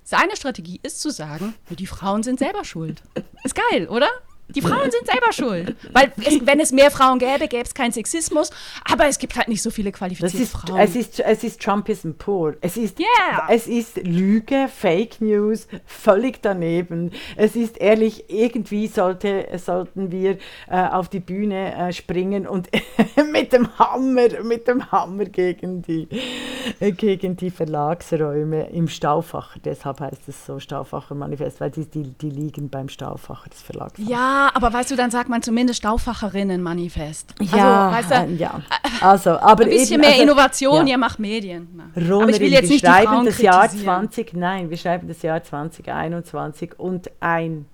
seine 0.04 0.36
Strategie 0.36 0.80
ist 0.82 1.00
zu 1.00 1.10
sagen, 1.10 1.54
die 1.70 1.86
Frauen 1.86 2.22
sind 2.22 2.38
selber 2.38 2.64
schuld. 2.64 3.02
Ist 3.42 3.54
geil, 3.54 3.88
oder? 3.88 4.08
Die 4.48 4.62
Frauen 4.62 4.90
sind 4.90 5.06
selber 5.06 5.32
schuld. 5.32 5.76
Weil 5.92 6.12
es, 6.18 6.46
wenn 6.46 6.60
es 6.60 6.70
mehr 6.70 6.90
Frauen 6.90 7.18
gäbe, 7.18 7.48
gäbe 7.48 7.64
es 7.64 7.74
keinen 7.74 7.90
Sexismus. 7.90 8.50
Aber 8.84 9.06
es 9.06 9.18
gibt 9.18 9.36
halt 9.36 9.48
nicht 9.48 9.60
so 9.60 9.70
viele 9.70 9.90
qualifizierte 9.90 10.36
ist, 10.38 10.52
Frauen. 10.52 10.78
Es 10.78 10.94
ist, 10.94 11.18
es 11.18 11.42
ist 11.42 11.60
Trumpism 11.60 12.12
pur. 12.12 12.54
Es 12.60 12.76
ist, 12.76 13.00
yeah. 13.00 13.48
es 13.48 13.66
ist 13.66 13.96
Lüge, 14.04 14.68
Fake 14.68 15.20
News, 15.20 15.66
völlig 15.84 16.42
daneben. 16.42 17.10
Es 17.36 17.56
ist 17.56 17.76
ehrlich, 17.78 18.24
irgendwie 18.28 18.86
sollte, 18.86 19.48
sollten 19.58 20.12
wir 20.12 20.38
äh, 20.70 20.88
auf 20.90 21.08
die 21.08 21.20
Bühne 21.20 21.74
äh, 21.74 21.92
springen 21.92 22.46
und 22.46 22.68
mit 23.32 23.52
dem 23.52 23.76
Hammer, 23.78 24.42
mit 24.44 24.68
dem 24.68 24.92
Hammer 24.92 25.24
gegen 25.24 25.82
die, 25.82 26.08
äh, 26.78 26.92
gegen 26.92 27.36
die 27.36 27.50
Verlagsräume 27.50 28.70
im 28.70 28.86
Stauffacher. 28.86 29.58
Deshalb 29.64 29.98
heißt 30.00 30.28
es 30.28 30.46
so 30.46 30.60
Stauffacher 30.60 31.16
Manifest, 31.16 31.60
weil 31.60 31.70
die, 31.70 31.86
die, 31.86 32.04
die 32.04 32.30
liegen 32.30 32.70
beim 32.70 32.88
Stauffacher 32.88 33.50
des 33.50 33.60
Verlags. 33.60 33.98
Ja, 33.98 34.35
aber 34.54 34.72
weißt 34.72 34.90
du, 34.90 34.96
dann 34.96 35.10
sagt 35.10 35.28
man 35.28 35.42
zumindest 35.42 35.78
Stauffacherinnen-Manifest. 35.78 37.34
Ja, 37.40 37.90
also, 37.90 38.10
weißt 38.10 38.28
du, 38.28 38.32
ja. 38.34 38.60
Also, 39.00 39.30
aber 39.30 39.64
ein 39.64 39.70
bisschen 39.70 39.94
eben, 39.94 40.00
mehr 40.00 40.10
also, 40.10 40.22
Innovation, 40.22 40.86
ja. 40.86 40.92
ihr 40.92 40.98
macht 40.98 41.18
Medien. 41.18 41.68
Na. 41.74 41.84
aber 41.94 42.28
ich 42.30 42.40
will 42.40 42.52
jetzt 42.52 42.64
wir 42.64 42.70
nicht 42.70 42.86
schreiben 42.86 43.24
das 43.24 43.38
Jahr 43.38 43.68
20, 43.68 44.34
nein, 44.34 44.70
wir 44.70 44.76
schreiben 44.76 45.08
das 45.08 45.22
Jahr 45.22 45.42
2021 45.42 46.78
und 46.78 47.10
ein 47.20 47.66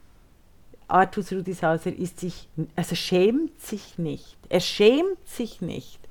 Artus 0.89 1.33
Rudishauser 1.33 1.93
ist 1.93 2.21
sich, 2.21 2.49
also 2.77 2.95
schämt 2.95 3.61
sich 3.61 3.99
nicht. 3.99 4.37
Er 4.49 4.61
schämt 4.61 5.27
sich 5.27 5.61
nicht 5.61 6.03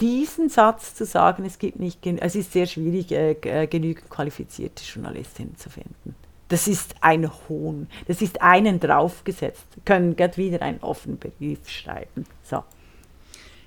diesen 0.00 0.48
Satz 0.48 0.94
zu 0.94 1.04
sagen, 1.04 1.44
es 1.44 1.58
gibt 1.58 1.78
nicht, 1.78 2.04
es 2.04 2.34
ist 2.34 2.52
sehr 2.52 2.66
schwierig, 2.66 3.12
äh, 3.12 3.32
äh 3.42 3.66
genügend 3.66 4.10
qualifizierte 4.10 4.82
Journalistinnen 4.84 5.56
zu 5.56 5.70
finden. 5.70 6.14
Das 6.54 6.68
ist 6.68 6.94
ein 7.00 7.28
Hohn. 7.48 7.88
Das 8.06 8.22
ist 8.22 8.40
einen 8.40 8.78
draufgesetzt. 8.78 9.66
Können 9.84 10.14
gerade 10.14 10.36
wieder 10.36 10.62
einen 10.62 10.78
offenen 10.82 11.18
Brief 11.18 11.68
schreiben. 11.68 12.26
So. 12.44 12.62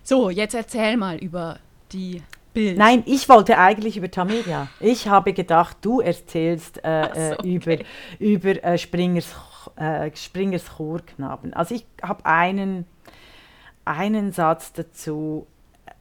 So, 0.03 0.29
jetzt 0.29 0.55
erzähl 0.55 0.95
mal 0.95 1.17
über 1.17 1.59
die 1.91 2.23
Bild. 2.53 2.77
Nein, 2.77 3.03
ich 3.05 3.27
wollte 3.27 3.57
eigentlich 3.57 3.97
über 3.97 4.09
Tamedia. 4.09 4.69
Ich 4.79 5.09
habe 5.09 5.33
gedacht, 5.33 5.75
du 5.81 5.99
erzählst 5.99 6.81
äh, 6.81 7.09
so, 7.13 7.19
äh, 7.19 7.33
okay. 7.33 7.55
über, 7.55 7.77
über 8.19 8.63
äh, 8.63 8.77
Springers, 8.77 9.35
äh, 9.75 10.09
Springers 10.15 10.77
Chorknaben. 10.77 11.53
Also 11.53 11.75
ich 11.75 11.85
habe 12.01 12.25
einen, 12.25 12.85
einen 13.83 14.31
Satz 14.31 14.71
dazu. 14.71 15.45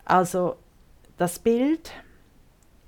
Also 0.04 0.54
das 1.16 1.40
Bild 1.40 1.90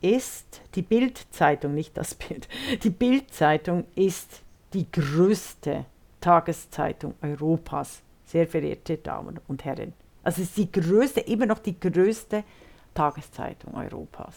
ist 0.01 0.61
die 0.75 0.83
Bildzeitung, 0.83 1.75
nicht 1.75 1.97
das 1.97 2.15
Bild, 2.15 2.49
die 2.83 2.91
Bildzeitung 2.91 3.85
ist 3.95 4.43
die 4.73 4.91
größte 4.91 5.87
Tageszeitung 6.21 7.15
Europas, 7.23 8.03
sehr 8.25 8.47
verehrte 8.47 8.97
Damen 8.99 9.41
und 9.49 9.65
Herren. 9.65 9.93
Also 10.23 10.43
es 10.43 10.49
ist 10.49 10.59
die 10.59 10.71
größte, 10.71 11.21
immer 11.21 11.47
noch 11.47 11.59
die 11.59 11.79
größte 11.79 12.45
Tageszeitung 12.95 13.75
Europas. 13.75 14.37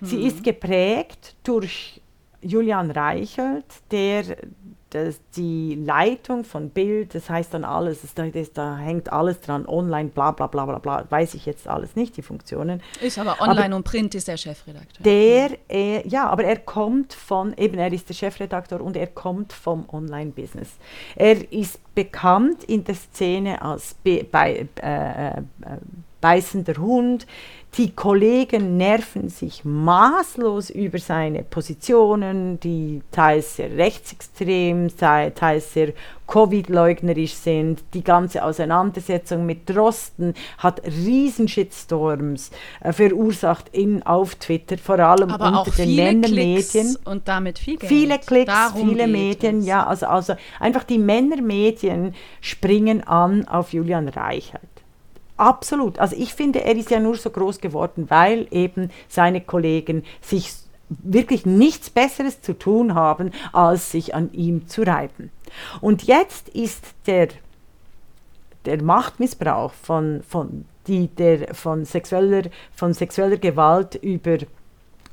Mhm. 0.00 0.06
Sie 0.06 0.26
ist 0.26 0.44
geprägt 0.44 1.34
durch 1.42 2.00
Julian 2.42 2.90
Reichelt, 2.90 3.64
der 3.90 4.24
das, 4.90 5.20
die 5.36 5.74
Leitung 5.74 6.44
von 6.44 6.70
Bild, 6.70 7.14
das 7.14 7.28
heißt 7.28 7.52
dann 7.52 7.64
alles, 7.64 8.00
das, 8.02 8.14
das, 8.14 8.52
da 8.52 8.76
hängt 8.76 9.12
alles 9.12 9.40
dran, 9.40 9.66
online, 9.66 10.08
bla 10.08 10.30
bla 10.30 10.46
bla 10.46 10.64
bla 10.64 10.78
bla, 10.78 11.04
weiß 11.10 11.34
ich 11.34 11.46
jetzt 11.46 11.68
alles 11.68 11.94
nicht, 11.94 12.16
die 12.16 12.22
Funktionen. 12.22 12.82
Ist 13.00 13.18
aber 13.18 13.40
online 13.40 13.66
aber 13.66 13.76
und 13.76 13.84
Print 13.84 14.14
ist 14.14 14.28
der 14.28 14.36
Chefredakteur. 14.36 15.04
Der, 15.04 15.58
er, 15.68 16.06
ja, 16.06 16.28
aber 16.28 16.44
er 16.44 16.58
kommt 16.58 17.12
von, 17.12 17.54
eben 17.56 17.78
er 17.78 17.92
ist 17.92 18.08
der 18.08 18.14
Chefredakteur 18.14 18.80
und 18.80 18.96
er 18.96 19.08
kommt 19.08 19.52
vom 19.52 19.86
Online-Business. 19.90 20.70
Er 21.16 21.52
ist 21.52 21.80
bekannt 21.94 22.64
in 22.64 22.84
der 22.84 22.94
Szene 22.94 23.60
als 23.60 23.94
be, 23.94 24.24
bei, 24.24 24.68
äh, 24.80 25.28
äh, 25.28 25.42
beißender 26.20 26.76
Hund, 26.76 27.26
die 27.76 27.90
Kollegen 27.94 28.76
nerven 28.76 29.28
sich 29.28 29.64
maßlos 29.64 30.70
über 30.70 30.98
seine 30.98 31.44
Positionen, 31.44 32.58
die 32.58 33.02
teils 33.12 33.56
sehr 33.56 33.76
rechtsextrem, 33.76 34.88
teils 34.96 35.74
sehr 35.74 35.92
Covid-leugnerisch 36.26 37.34
sind. 37.34 37.84
Die 37.94 38.02
ganze 38.02 38.42
Auseinandersetzung 38.42 39.46
mit 39.46 39.68
Drosten 39.68 40.34
hat 40.56 40.82
riesen 40.84 41.46
Shitstorms 41.46 42.50
äh, 42.80 42.92
verursacht 42.92 43.68
in, 43.72 44.02
auf 44.02 44.34
Twitter, 44.34 44.76
vor 44.78 44.98
allem 44.98 45.30
Aber 45.30 45.60
unter 45.60 45.70
den 45.70 45.94
Männermedien. 45.94 46.96
Und 47.04 47.28
damit 47.28 47.58
viel 47.58 47.76
Geld. 47.76 47.88
Viele 47.88 48.18
Klicks, 48.18 48.52
Darum 48.52 48.88
viele 48.88 49.06
Medien, 49.06 49.60
es. 49.60 49.66
ja, 49.66 49.86
also, 49.86 50.06
also 50.06 50.34
einfach 50.58 50.84
die 50.84 50.98
Männermedien 50.98 52.14
springen 52.40 53.06
an 53.06 53.46
auf 53.46 53.72
Julian 53.72 54.08
Reichert. 54.08 54.77
Absolut. 55.38 55.98
Also 56.00 56.16
ich 56.16 56.34
finde, 56.34 56.64
er 56.64 56.76
ist 56.76 56.90
ja 56.90 56.98
nur 56.98 57.16
so 57.16 57.30
groß 57.30 57.60
geworden, 57.60 58.06
weil 58.08 58.48
eben 58.50 58.90
seine 59.08 59.40
Kollegen 59.40 60.04
sich 60.20 60.52
wirklich 60.88 61.46
nichts 61.46 61.90
Besseres 61.90 62.42
zu 62.42 62.58
tun 62.58 62.94
haben, 62.94 63.30
als 63.52 63.92
sich 63.92 64.14
an 64.14 64.32
ihm 64.32 64.66
zu 64.68 64.82
reiben. 64.82 65.30
Und 65.80 66.02
jetzt 66.02 66.48
ist 66.48 66.84
der, 67.06 67.28
der 68.64 68.82
Machtmissbrauch 68.82 69.72
von, 69.72 70.22
von, 70.28 70.64
die, 70.88 71.06
der, 71.06 71.54
von, 71.54 71.84
sexueller, 71.84 72.50
von 72.74 72.94
sexueller 72.94 73.36
Gewalt 73.36 73.94
über 73.96 74.38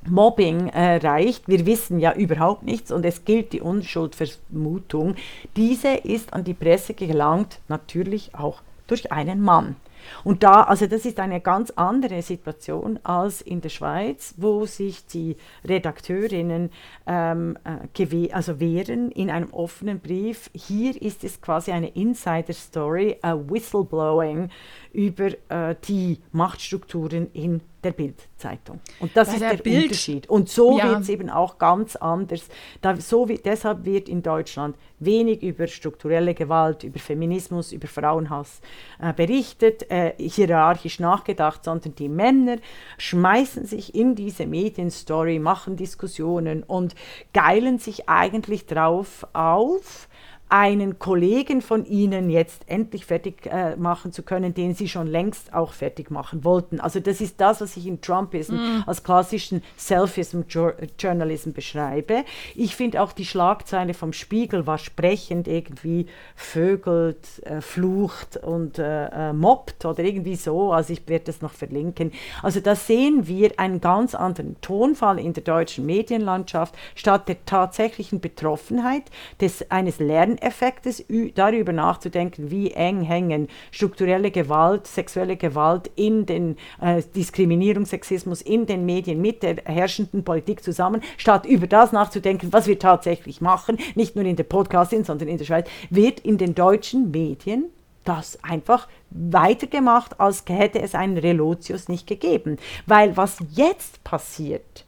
Mobbing 0.08 0.70
erreicht. 0.70 1.48
Wir 1.48 1.68
wissen 1.68 2.00
ja 2.00 2.14
überhaupt 2.14 2.64
nichts 2.64 2.92
und 2.92 3.06
es 3.06 3.26
gilt 3.26 3.54
die 3.54 3.62
Unschuldvermutung. 3.62 5.16
Diese 5.56 5.90
ist 5.90 6.34
an 6.34 6.44
die 6.44 6.54
Presse 6.54 6.96
gelangt, 6.96 7.60
natürlich 7.68 8.34
auch 8.34 8.62
durch 8.88 9.12
einen 9.12 9.42
Mann. 9.42 9.76
Und 10.24 10.44
da, 10.44 10.64
also 10.64 10.88
das 10.88 11.06
ist 11.06 11.20
eine 11.20 11.42
ganz 11.42 11.72
andere 11.72 12.22
Situation 12.22 13.00
als 13.04 13.42
in 13.42 13.62
der 13.62 13.70
Schweiz, 13.70 14.34
wo 14.38 14.66
sich 14.66 15.06
die 15.06 15.38
Redakteurinnen 15.64 16.72
ähm, 17.08 17.58
äh, 17.64 18.32
also 18.32 18.60
wehren 18.60 19.12
in 19.12 19.30
einem 19.30 19.54
offenen 19.54 20.00
Brief. 20.00 20.50
Hier 20.54 21.02
ist 21.02 21.24
es 21.24 21.42
quasi 21.42 21.72
eine 21.72 21.90
Insider-Story, 21.90 23.18
a 23.22 23.36
Whistleblowing 23.36 24.50
über 24.96 25.32
äh, 25.50 25.76
die 25.88 26.20
Machtstrukturen 26.32 27.30
in 27.34 27.62
der 27.84 27.92
Bildzeitung. 27.92 28.80
Und 29.00 29.16
das 29.16 29.28
Bei 29.28 29.34
ist 29.36 29.42
der, 29.42 29.56
der 29.56 29.64
Bild, 29.64 29.84
Unterschied. 29.84 30.28
Und 30.28 30.50
so 30.50 30.78
ja. 30.78 30.90
wird 30.90 31.02
es 31.02 31.10
eben 31.10 31.30
auch 31.30 31.58
ganz 31.58 31.96
anders. 31.96 32.48
Da, 32.82 32.96
so 32.98 33.30
wie, 33.30 33.38
deshalb 33.38 33.86
wird 33.86 34.10
in 34.10 34.24
Deutschland 34.24 34.76
wenig 35.00 35.44
über 35.44 35.68
strukturelle 35.68 36.34
Gewalt, 36.34 36.84
über 36.84 37.00
Feminismus, 37.00 37.72
über 37.72 37.88
Frauenhass 37.88 38.62
äh, 39.00 39.14
berichtet, 39.14 39.90
äh, 39.92 40.14
hierarchisch 40.18 41.00
nachgedacht, 41.00 41.64
sondern 41.64 41.94
die 41.96 42.10
Männer 42.10 42.58
schmeißen 42.98 43.66
sich 43.66 43.94
in 43.94 44.16
diese 44.16 44.48
Medienstory, 44.48 45.38
machen 45.38 45.76
Diskussionen 45.76 46.64
und 46.64 46.96
geilen 47.34 47.78
sich 47.78 48.10
eigentlich 48.10 48.66
drauf 48.66 49.28
auf, 49.34 50.08
einen 50.56 51.00
Kollegen 51.00 51.62
von 51.62 51.86
Ihnen 51.86 52.30
jetzt 52.30 52.62
endlich 52.68 53.06
fertig 53.06 53.46
äh, 53.46 53.76
machen 53.76 54.14
zu 54.14 54.24
können, 54.24 54.54
den 54.54 54.74
Sie 54.74 54.88
schon 54.88 55.06
längst 55.06 55.54
auch 55.54 55.74
fertig 55.74 56.12
machen 56.12 56.46
wollten. 56.46 56.80
Also 56.80 57.02
das 57.02 57.20
ist 57.20 57.42
das, 57.42 57.60
was 57.60 57.76
ich 57.76 57.86
in 57.86 58.00
Trumpism 58.00 58.56
mm. 58.56 58.84
als 58.86 59.04
klassischen 59.04 59.62
Selfism-Journalism 59.76 61.52
beschreibe. 61.52 62.24
Ich 62.56 62.78
finde 62.78 63.02
auch 63.02 63.12
die 63.12 63.26
Schlagzeile 63.26 63.94
vom 63.94 64.14
Spiegel 64.14 64.66
war 64.66 64.78
sprechend, 64.78 65.50
irgendwie 65.50 66.06
vögelt, 66.38 67.44
äh, 67.44 67.60
flucht 67.60 68.38
und 68.38 68.80
äh, 68.80 69.08
äh 69.08 69.34
mobbt 69.34 69.84
oder 69.84 70.06
irgendwie 70.06 70.38
so. 70.38 70.72
Also 70.72 70.94
ich 70.94 71.06
werde 71.10 71.26
das 71.26 71.42
noch 71.42 71.52
verlinken. 71.52 72.14
Also 72.42 72.62
da 72.62 72.76
sehen 72.76 73.28
wir 73.28 73.60
einen 73.60 73.82
ganz 73.82 74.16
anderen 74.16 74.56
Tonfall 74.62 75.20
in 75.20 75.34
der 75.34 75.44
deutschen 75.44 75.86
Medienlandschaft 75.86 76.76
statt 76.96 77.28
der 77.28 77.44
tatsächlichen 77.44 78.22
Betroffenheit 78.22 79.04
des, 79.42 79.70
eines 79.70 80.00
Lernens 80.00 80.45
Lerneffektes, 80.46 81.04
darüber 81.34 81.74
nachzudenken, 81.74 82.52
wie 82.52 82.72
eng 82.72 83.02
hängen 83.02 83.48
strukturelle 83.72 84.30
Gewalt, 84.30 84.86
sexuelle 84.86 85.38
Gewalt 85.38 85.90
in 85.96 86.26
den 86.26 86.58
äh, 86.80 87.02
Diskriminierung, 87.16 87.86
Sexismus 87.86 88.42
in 88.42 88.66
den 88.68 88.86
Medien 88.86 89.22
mit 89.22 89.42
der 89.42 89.58
herrschenden 89.66 90.24
Politik 90.24 90.64
zusammen, 90.64 91.02
statt 91.18 91.46
über 91.46 91.68
das 91.68 91.92
nachzudenken, 91.92 92.54
was 92.54 92.68
wir 92.68 92.78
tatsächlich 92.78 93.42
machen, 93.42 93.78
nicht 93.96 94.16
nur 94.16 94.26
in 94.26 94.36
der 94.36 94.44
Podcasting, 94.44 95.04
sondern 95.04 95.30
in 95.30 95.38
der 95.38 95.46
Schweiz, 95.46 95.68
wird 95.90 96.20
in 96.20 96.38
den 96.38 96.54
deutschen 96.54 97.10
Medien 97.12 97.66
das 98.04 98.38
einfach 98.44 98.88
weitergemacht, 99.10 100.20
als 100.20 100.44
hätte 100.48 100.80
es 100.80 100.94
einen 100.94 101.18
Relotius 101.18 101.88
nicht 101.88 102.06
gegeben. 102.06 102.58
Weil 102.86 103.18
was 103.18 103.40
jetzt 103.50 104.04
passiert, 104.04 104.86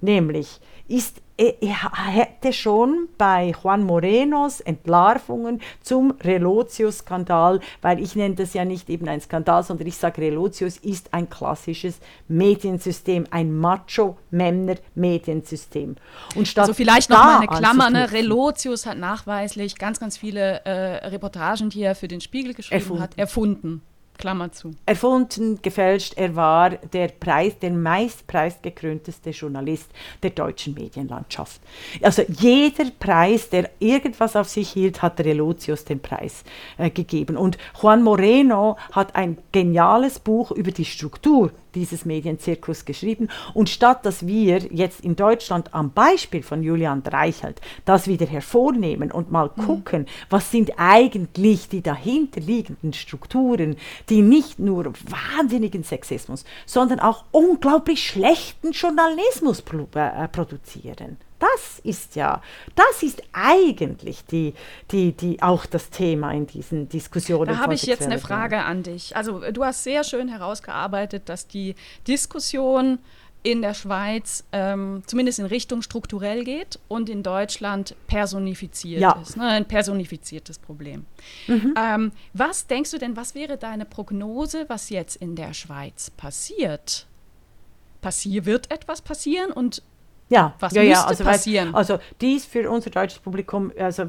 nämlich 0.00 0.60
ist 0.88 1.22
er 1.36 2.06
hätte 2.06 2.52
schon 2.52 3.08
bei 3.18 3.52
Juan 3.62 3.84
Morenos 3.84 4.60
Entlarvungen 4.60 5.60
zum 5.82 6.14
Relotius-Skandal, 6.22 7.60
weil 7.82 8.00
ich 8.00 8.16
nenne 8.16 8.36
das 8.36 8.54
ja 8.54 8.64
nicht 8.64 8.88
eben 8.88 9.06
ein 9.08 9.20
Skandal, 9.20 9.62
sondern 9.62 9.86
ich 9.86 9.98
sage, 9.98 10.22
Relotius 10.22 10.78
ist 10.78 11.12
ein 11.12 11.28
klassisches 11.28 11.98
Mediensystem, 12.28 13.26
ein 13.30 13.54
Macho-Männer-Mediensystem. 13.54 15.96
also 16.56 16.72
vielleicht 16.72 17.10
noch 17.10 17.18
mal 17.18 17.36
eine 17.38 17.48
Klammer, 17.48 17.90
ne? 17.90 18.10
Relotius 18.12 18.86
hat 18.86 18.96
nachweislich 18.96 19.76
ganz, 19.76 20.00
ganz 20.00 20.16
viele 20.16 20.64
äh, 20.64 21.08
Reportagen, 21.08 21.68
die 21.68 21.82
er 21.82 21.94
für 21.94 22.08
den 22.08 22.22
Spiegel 22.22 22.54
geschrieben 22.54 22.80
erfunden. 22.80 23.02
hat, 23.02 23.18
erfunden. 23.18 23.82
Klammer 24.18 24.52
zu. 24.52 24.74
Erfunden, 24.86 25.60
gefälscht, 25.62 26.14
er 26.16 26.36
war 26.36 26.70
der, 26.70 27.08
Preis, 27.08 27.58
der 27.58 27.70
meist 27.70 28.26
preisgekrönteste 28.26 29.30
Journalist 29.30 29.90
der 30.22 30.30
deutschen 30.30 30.74
Medienlandschaft. 30.74 31.60
Also 32.02 32.22
jeder 32.28 32.90
Preis, 32.98 33.48
der 33.48 33.70
irgendwas 33.78 34.36
auf 34.36 34.48
sich 34.48 34.70
hielt, 34.70 35.02
hat 35.02 35.20
Relotius 35.20 35.84
den 35.84 36.00
Preis 36.00 36.44
äh, 36.78 36.90
gegeben. 36.90 37.36
Und 37.36 37.58
Juan 37.80 38.02
Moreno 38.02 38.76
hat 38.92 39.14
ein 39.14 39.38
geniales 39.52 40.18
Buch 40.18 40.50
über 40.50 40.70
die 40.70 40.84
Struktur 40.84 41.52
dieses 41.76 42.04
Medienzirkus 42.04 42.84
geschrieben. 42.84 43.28
Und 43.54 43.68
statt 43.68 44.04
dass 44.04 44.26
wir 44.26 44.58
jetzt 44.70 45.00
in 45.00 45.14
Deutschland 45.14 45.72
am 45.74 45.92
Beispiel 45.92 46.42
von 46.42 46.62
Julian 46.62 47.02
Reichelt 47.06 47.60
das 47.84 48.08
wieder 48.08 48.26
hervornehmen 48.26 49.12
und 49.12 49.30
mal 49.30 49.50
mhm. 49.54 49.62
gucken, 49.62 50.06
was 50.30 50.50
sind 50.50 50.72
eigentlich 50.76 51.68
die 51.68 51.82
dahinterliegenden 51.82 52.92
Strukturen, 52.92 53.76
die 54.08 54.22
nicht 54.22 54.58
nur 54.58 54.86
wahnsinnigen 54.86 55.84
Sexismus, 55.84 56.44
sondern 56.64 57.00
auch 57.00 57.24
unglaublich 57.30 58.06
schlechten 58.06 58.72
Journalismus 58.72 59.62
äh, 59.94 60.28
produzieren. 60.28 61.18
Das 61.38 61.80
ist 61.82 62.16
ja, 62.16 62.42
das 62.74 63.02
ist 63.02 63.22
eigentlich 63.32 64.24
die, 64.24 64.54
die, 64.90 65.12
die 65.12 65.42
auch 65.42 65.66
das 65.66 65.90
Thema 65.90 66.32
in 66.32 66.46
diesen 66.46 66.88
Diskussionen. 66.88 67.48
Da 67.48 67.58
habe 67.58 67.74
ich 67.74 67.82
jetzt 67.82 68.04
eine 68.04 68.18
Frage 68.18 68.62
an 68.62 68.82
dich. 68.82 69.14
Also 69.16 69.40
du 69.50 69.64
hast 69.64 69.84
sehr 69.84 70.04
schön 70.04 70.28
herausgearbeitet, 70.28 71.28
dass 71.28 71.46
die 71.46 71.74
Diskussion 72.06 72.98
in 73.46 73.62
der 73.62 73.74
Schweiz 73.74 74.42
ähm, 74.50 75.04
zumindest 75.06 75.38
in 75.38 75.46
Richtung 75.46 75.80
strukturell 75.80 76.42
geht 76.42 76.80
und 76.88 77.08
in 77.08 77.22
Deutschland 77.22 77.94
personifiziert 78.08 79.00
ja. 79.00 79.12
ist. 79.22 79.36
Ne? 79.36 79.44
Ein 79.44 79.64
personifiziertes 79.66 80.58
Problem. 80.58 81.06
Mhm. 81.46 81.74
Ähm, 81.78 82.12
was 82.32 82.66
denkst 82.66 82.90
du 82.90 82.98
denn, 82.98 83.16
was 83.16 83.36
wäre 83.36 83.56
deine 83.56 83.84
Prognose, 83.84 84.64
was 84.66 84.90
jetzt 84.90 85.14
in 85.14 85.36
der 85.36 85.54
Schweiz 85.54 86.10
passiert? 86.10 87.06
Passier, 88.00 88.46
wird 88.46 88.72
etwas 88.72 89.00
passieren 89.00 89.52
und 89.52 89.80
ja, 90.28 90.54
was 90.58 90.72
ja, 90.72 90.82
müsste 90.82 90.94
ja, 90.94 91.06
also 91.06 91.24
passieren? 91.24 91.68
Weil, 91.68 91.78
also 91.78 91.98
dies 92.20 92.44
für 92.44 92.68
unser 92.68 92.90
deutsches 92.90 93.20
Publikum, 93.20 93.70
also 93.78 94.08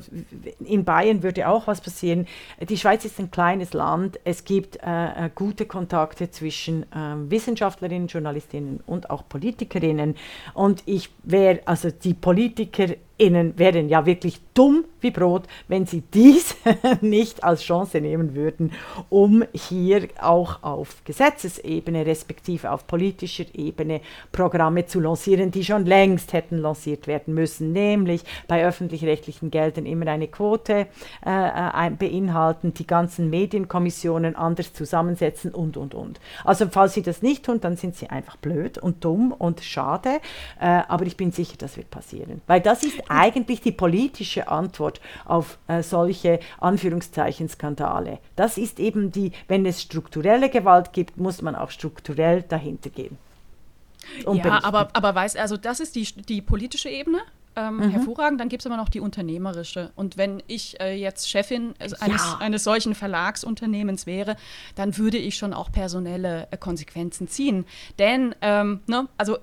in 0.60 0.84
Bayern 0.84 1.22
würde 1.22 1.48
auch 1.48 1.68
was 1.68 1.80
passieren. 1.80 2.28
Die 2.68 2.78
Schweiz 2.78 3.06
ist 3.06 3.20
ein 3.20 3.30
kleines 3.30 3.74
Land. 3.74 4.20
Es 4.24 4.44
gibt 4.44 4.78
äh, 4.78 5.26
äh 5.26 5.30
gute 5.34 5.68
Kontakte 5.68 6.32
zwischen 6.32 6.84
äh, 6.84 6.86
Wissenschaftlerinnen, 7.30 8.08
Journalistinnen 8.08 8.80
und 8.88 9.12
auch 9.12 9.28
Politikerinnen. 9.30 10.16
Und 10.56 10.82
ich 10.86 11.12
wäre, 11.24 11.62
also 11.66 11.92
die 11.92 12.16
Politiker 12.16 12.88
Ihnen 13.18 13.58
wären 13.58 13.90
ja 13.90 14.06
wirklich 14.06 14.40
dumm 14.54 14.86
wie 15.02 15.12
Brot, 15.12 15.44
wenn 15.68 15.86
Sie 15.86 16.02
dies 16.02 16.56
nicht 17.02 17.44
als 17.44 17.64
Chance 17.64 18.02
nehmen 18.02 18.36
würden, 18.36 18.72
um 19.10 19.44
hier 19.54 20.08
auch 20.20 20.64
auf 20.64 21.04
Gesetzesebene, 21.06 22.06
respektive 22.06 22.72
auf 22.72 22.88
politischer 22.88 23.46
Ebene 23.54 24.02
Programme 24.32 24.86
zu 24.86 25.00
lancieren, 25.00 25.52
die 25.52 25.64
schon 25.64 25.86
längst 25.86 26.34
hätten 26.34 26.58
lanciert 26.58 27.08
werden 27.08 27.34
müssen, 27.34 27.72
nämlich 27.72 28.24
bei 28.48 28.66
öffentlich-rechtlichen 28.66 29.52
Geldern 29.52 29.86
immer 29.86 30.08
eine 30.08 30.28
Quote 30.28 30.88
äh, 31.26 31.90
beinhalten, 31.92 32.74
die 32.74 32.88
ganzen 32.88 33.30
Medienkommissionen 33.30 34.36
anders 34.36 34.74
zusammensetzen 34.74 35.54
und, 35.54 35.78
und, 35.78 35.94
und. 35.94 36.20
Also 36.44 36.68
falls 36.70 36.94
Sie 36.94 37.02
das 37.02 37.22
nicht 37.22 37.46
tun, 37.46 37.60
dann 37.62 37.78
sind 37.78 37.96
Sie 37.96 38.10
einfach 38.10 38.38
blöd 38.38 38.78
und 38.78 39.04
dumm 39.04 39.32
und 39.32 39.62
schade, 39.62 40.20
äh, 40.60 40.82
aber 40.88 41.06
ich 41.06 41.18
bin 41.18 41.32
sicher, 41.32 41.56
das 41.58 41.78
wird 41.78 41.90
passieren, 41.90 42.42
weil 42.48 42.62
das 42.62 42.84
ist 42.84 43.07
eigentlich 43.10 43.62
die 43.62 43.72
politische 43.72 44.48
Antwort 44.48 45.02
auf 45.26 45.58
äh, 45.68 45.84
solche 45.84 46.40
Anführungszeichen 46.60 47.50
Skandale. 47.50 48.20
Das 48.36 48.58
ist 48.58 48.80
eben 48.80 49.12
die, 49.12 49.32
wenn 49.48 49.66
es 49.66 49.82
strukturelle 49.82 50.50
Gewalt 50.50 50.94
gibt, 50.94 51.18
muss 51.18 51.42
man 51.42 51.56
auch 51.56 51.72
strukturell 51.72 52.44
dahinter 52.44 52.90
gehen. 52.90 53.18
Ja, 54.32 54.64
aber, 54.64 54.90
aber 54.94 55.16
weiß, 55.16 55.36
also 55.36 55.58
das 55.58 55.80
ist 55.80 55.96
die, 55.96 56.06
die 56.06 56.42
politische 56.42 56.90
Ebene 56.90 57.20
ähm, 57.58 57.78
mhm. 57.78 57.90
hervorragend. 57.90 58.40
Dann 58.40 58.50
gibt 58.50 58.62
es 58.62 58.68
aber 58.68 58.78
noch 58.78 58.90
die 58.90 59.00
unternehmerische. 59.00 59.92
Und 59.96 60.18
wenn 60.18 60.42
ich 60.48 60.80
äh, 60.80 60.94
jetzt 60.94 61.30
Chefin 61.30 61.74
eines, 61.80 62.24
ja. 62.24 62.38
eines 62.40 62.64
solchen 62.64 62.96
Verlagsunternehmens 62.96 64.06
wäre, 64.06 64.38
dann 64.76 64.98
würde 64.98 65.18
ich 65.18 65.36
schon 65.36 65.54
auch 65.54 65.72
personelle 65.72 66.48
äh, 66.52 66.58
Konsequenzen 66.58 67.28
ziehen. 67.28 67.66
Denn, 68.00 68.36
ähm, 68.42 68.82
ne, 68.88 69.08
also 69.18 69.40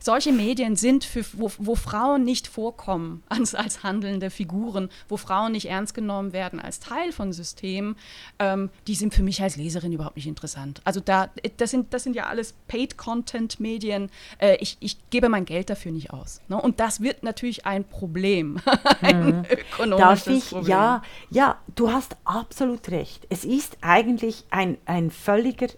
solche 0.00 0.32
Medien 0.32 0.76
sind, 0.76 1.04
für, 1.04 1.24
wo, 1.34 1.50
wo 1.58 1.74
Frauen 1.74 2.24
nicht 2.24 2.46
vorkommen 2.46 3.22
als, 3.28 3.54
als, 3.54 3.82
handelnde 3.82 4.30
Figuren, 4.30 4.90
wo 5.08 5.16
Frauen 5.16 5.52
nicht 5.52 5.68
ernst 5.68 5.94
genommen 5.94 6.32
werden 6.32 6.60
als 6.60 6.80
Teil 6.80 7.12
von 7.12 7.32
Systemen, 7.32 7.96
ähm, 8.38 8.70
die 8.86 8.94
sind 8.94 9.14
für 9.14 9.22
mich 9.22 9.42
als 9.42 9.56
Leserin 9.56 9.92
überhaupt 9.92 10.16
nicht 10.16 10.26
interessant. 10.26 10.80
Also 10.84 11.00
da, 11.00 11.30
das 11.56 11.70
sind, 11.70 11.92
das 11.94 12.02
sind 12.02 12.16
ja 12.16 12.26
alles 12.26 12.54
Paid-Content-Medien. 12.68 14.10
Äh, 14.38 14.56
ich, 14.60 14.76
ich 14.80 14.98
gebe 15.10 15.28
mein 15.28 15.44
Geld 15.44 15.70
dafür 15.70 15.92
nicht 15.92 16.10
aus. 16.10 16.40
Ne? 16.48 16.60
Und 16.60 16.80
das 16.80 17.00
wird 17.00 17.22
natürlich 17.22 17.66
ein 17.66 17.84
Problem, 17.84 18.60
ein 19.00 19.26
mhm. 19.26 19.44
ökonomisches 19.50 20.24
Darf 20.24 20.26
ich? 20.26 20.48
Problem. 20.50 20.70
Ja, 20.70 21.02
ja, 21.30 21.58
du 21.74 21.92
hast 21.92 22.16
absolut 22.24 22.88
recht. 22.90 23.26
Es 23.28 23.44
ist 23.44 23.78
eigentlich 23.80 24.44
ein, 24.50 24.78
ein 24.86 25.10
völliger 25.10 25.68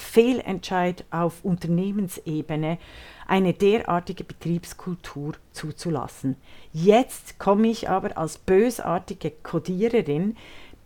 Fehlentscheid 0.00 1.04
auf 1.10 1.44
Unternehmensebene, 1.44 2.78
eine 3.26 3.52
derartige 3.52 4.24
Betriebskultur 4.24 5.34
zuzulassen. 5.52 6.36
Jetzt 6.72 7.38
komme 7.38 7.68
ich 7.68 7.88
aber 7.88 8.16
als 8.18 8.38
bösartige 8.38 9.30
Kodiererin, 9.30 10.36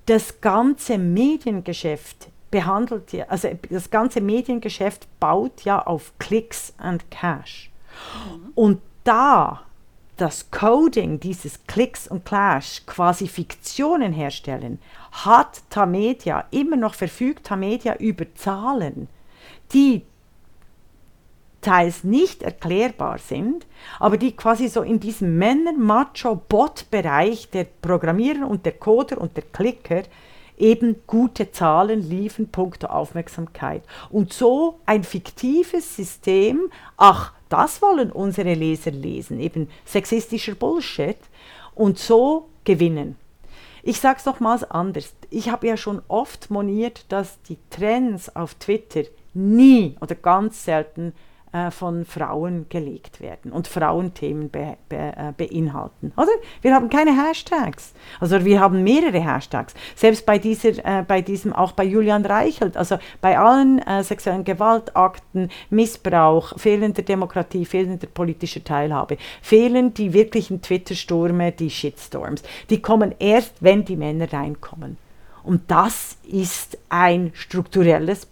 das 0.07 0.41
ganze 0.41 0.99
Mediengeschäft 0.99 2.29
behandelt 2.51 3.13
ja, 3.13 3.25
also 3.29 3.49
das 3.71 3.91
ganze 3.91 4.21
Mediengeschäft 4.21 5.09
baut 5.19 5.63
ja 5.63 5.83
auf 5.83 6.13
Klicks 6.19 6.75
and 6.79 7.11
Cash. 7.11 7.71
Mhm. 8.31 8.53
Und 8.55 8.81
da 9.03 9.63
das 10.17 10.51
Coding 10.51 11.19
dieses 11.19 11.67
Klicks 11.67 12.07
und 12.07 12.25
Clash 12.25 12.83
quasi 12.87 13.27
Fiktionen 13.27 14.13
herstellen, 14.13 14.79
hat 15.15 15.63
Tamedia 15.71 16.45
immer 16.51 16.77
noch 16.77 16.95
verfügt 16.95 17.47
Tamedia 17.47 17.97
über 17.97 18.27
Zahlen, 18.35 19.09
die 19.73 20.03
teils 21.61 22.03
nicht 22.05 22.43
erklärbar 22.43 23.19
sind, 23.19 23.67
aber 23.99 24.19
die 24.19 24.37
quasi 24.37 24.69
so 24.69 24.83
in 24.83 25.01
diesem 25.01 25.39
Männer-Macho-Bot-Bereich 25.39 27.49
der 27.51 27.65
Programmierer 27.65 28.47
und 28.47 28.67
der 28.67 28.73
Coder 28.73 29.19
und 29.19 29.35
der 29.37 29.45
Klicker 29.45 30.03
eben 30.59 30.97
gute 31.07 31.53
Zahlen 31.53 32.07
liefern, 32.09 32.49
punkto 32.49 32.89
Aufmerksamkeit. 32.89 33.83
Und 34.11 34.33
so 34.33 34.81
ein 34.85 35.05
fiktives 35.05 35.97
System, 35.97 36.71
ach, 36.97 37.33
das 37.49 37.81
wollen 37.81 38.13
unsere 38.13 38.55
Leser 38.55 38.91
lesen, 38.91 39.41
eben 39.41 39.71
sexistischer 39.85 40.55
Bullshit, 40.55 41.19
und 41.75 41.99
so 41.99 42.49
gewinnen. 42.65 43.17
Ich 43.87 44.01
sage 44.01 44.19
es 44.19 44.25
nochmals 44.25 44.65
anders. 44.65 45.15
Ich 45.29 45.51
habe 45.51 45.67
ja 45.67 45.77
schon 45.77 46.01
oft 46.09 46.51
moniert, 46.51 47.05
dass 47.13 47.43
die 47.43 47.59
Trends 47.69 48.35
auf 48.35 48.55
Twitter 48.55 49.03
nie 49.35 49.95
oder 50.01 50.15
ganz 50.15 50.65
selten 50.65 51.13
äh, 51.55 51.71
von 51.71 52.05
Frauen 52.05 52.67
gelegt 52.69 53.21
werden 53.21 53.53
und 53.53 53.69
Frauenthemen 53.69 54.51
be, 54.51 54.77
be, 54.89 54.97
äh, 54.97 55.33
beinhalten. 55.37 56.13
Oder? 56.17 56.33
Wir 56.63 56.75
haben 56.75 56.91
keine 56.91 57.13
Hashtags. 57.17 57.95
Also 58.19 58.45
wir 58.45 58.59
haben 58.59 58.83
mehrere 58.83 59.25
Hashtags. 59.25 59.73
Selbst 59.95 60.27
bei, 60.27 60.39
dieser, 60.39 60.85
äh, 60.85 61.05
bei 61.07 61.23
diesem, 61.23 61.53
auch 61.53 61.71
bei 61.71 61.85
Julian 61.85 62.27
Reichelt, 62.27 62.77
also 62.77 62.99
bei 63.21 63.39
allen 63.39 63.79
äh, 63.79 64.03
sexuellen 64.03 64.43
Gewaltakten, 64.43 65.49
Missbrauch, 65.71 66.59
fehlender 66.59 67.03
Demokratie, 67.03 67.65
fehlender 67.65 68.09
politischer 68.09 68.65
Teilhabe, 68.65 69.17
fehlen 69.41 69.95
die 69.95 70.13
wirklichen 70.13 70.61
Twitter-Stürme, 70.61 71.53
die 71.53 71.71
Shitstorms. 71.71 72.43
Die 72.69 72.83
kommen 72.83 73.15
erst, 73.21 73.55
wenn 73.61 73.85
die 73.85 73.97
Männer 73.97 74.33
reinkommen. 74.33 75.04
Und 75.45 75.71
das 75.71 76.17
ist 76.27 76.79
ein 76.89 77.31
strukturelles 77.35 78.27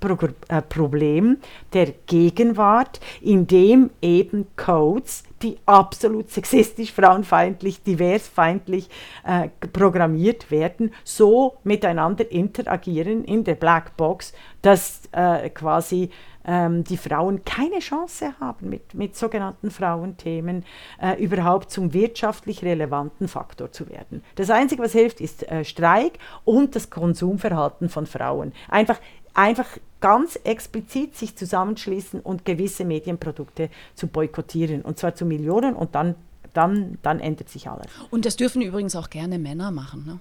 äh, 0.48 0.62
Problem 0.62 1.36
der 1.74 1.92
Gegenwart, 2.06 3.00
in 3.20 3.46
dem 3.46 3.90
eben 4.00 4.46
Codes, 4.56 5.24
die 5.42 5.58
absolut 5.66 6.30
sexistisch, 6.30 6.92
frauenfeindlich, 6.92 7.82
diversfeindlich 7.82 8.88
äh, 9.24 9.48
programmiert 9.72 10.50
werden, 10.50 10.92
so 11.04 11.58
miteinander 11.64 12.30
interagieren 12.30 13.24
in 13.24 13.44
der 13.44 13.56
Blackbox, 13.56 14.32
dass 14.62 15.02
äh, 15.12 15.50
quasi 15.50 16.10
ähm, 16.44 16.84
die 16.84 16.96
Frauen 16.96 17.44
keine 17.44 17.78
Chance 17.78 18.34
haben, 18.40 18.68
mit, 18.68 18.94
mit 18.94 19.16
sogenannten 19.16 19.70
Frauenthemen 19.70 20.64
äh, 21.00 21.22
überhaupt 21.22 21.70
zum 21.70 21.92
wirtschaftlich 21.92 22.62
relevanten 22.62 23.28
Faktor 23.28 23.72
zu 23.72 23.88
werden. 23.88 24.22
Das 24.36 24.50
Einzige, 24.50 24.82
was 24.82 24.92
hilft, 24.92 25.20
ist 25.20 25.50
äh, 25.50 25.64
Streik 25.64 26.18
und 26.44 26.76
das 26.76 26.90
Konsumverhalten 26.90 27.88
von 27.88 28.06
Frauen. 28.06 28.52
Einfach 28.68 28.98
einfach 29.34 29.66
ganz 30.00 30.38
explizit 30.44 31.16
sich 31.16 31.36
zusammenschließen 31.36 32.20
und 32.20 32.44
gewisse 32.44 32.84
Medienprodukte 32.84 33.70
zu 33.94 34.06
boykottieren. 34.08 34.82
Und 34.82 34.98
zwar 34.98 35.14
zu 35.14 35.24
Millionen 35.24 35.74
und 35.74 35.94
dann 35.94 36.16
dann, 36.52 36.98
dann 37.02 37.20
ändert 37.20 37.48
sich 37.48 37.68
alles. 37.68 37.86
Und 38.10 38.24
das 38.26 38.36
dürfen 38.36 38.62
übrigens 38.62 38.94
auch 38.96 39.10
gerne 39.10 39.38
Männer 39.38 39.70
machen. 39.70 40.04
Ne? 40.04 40.18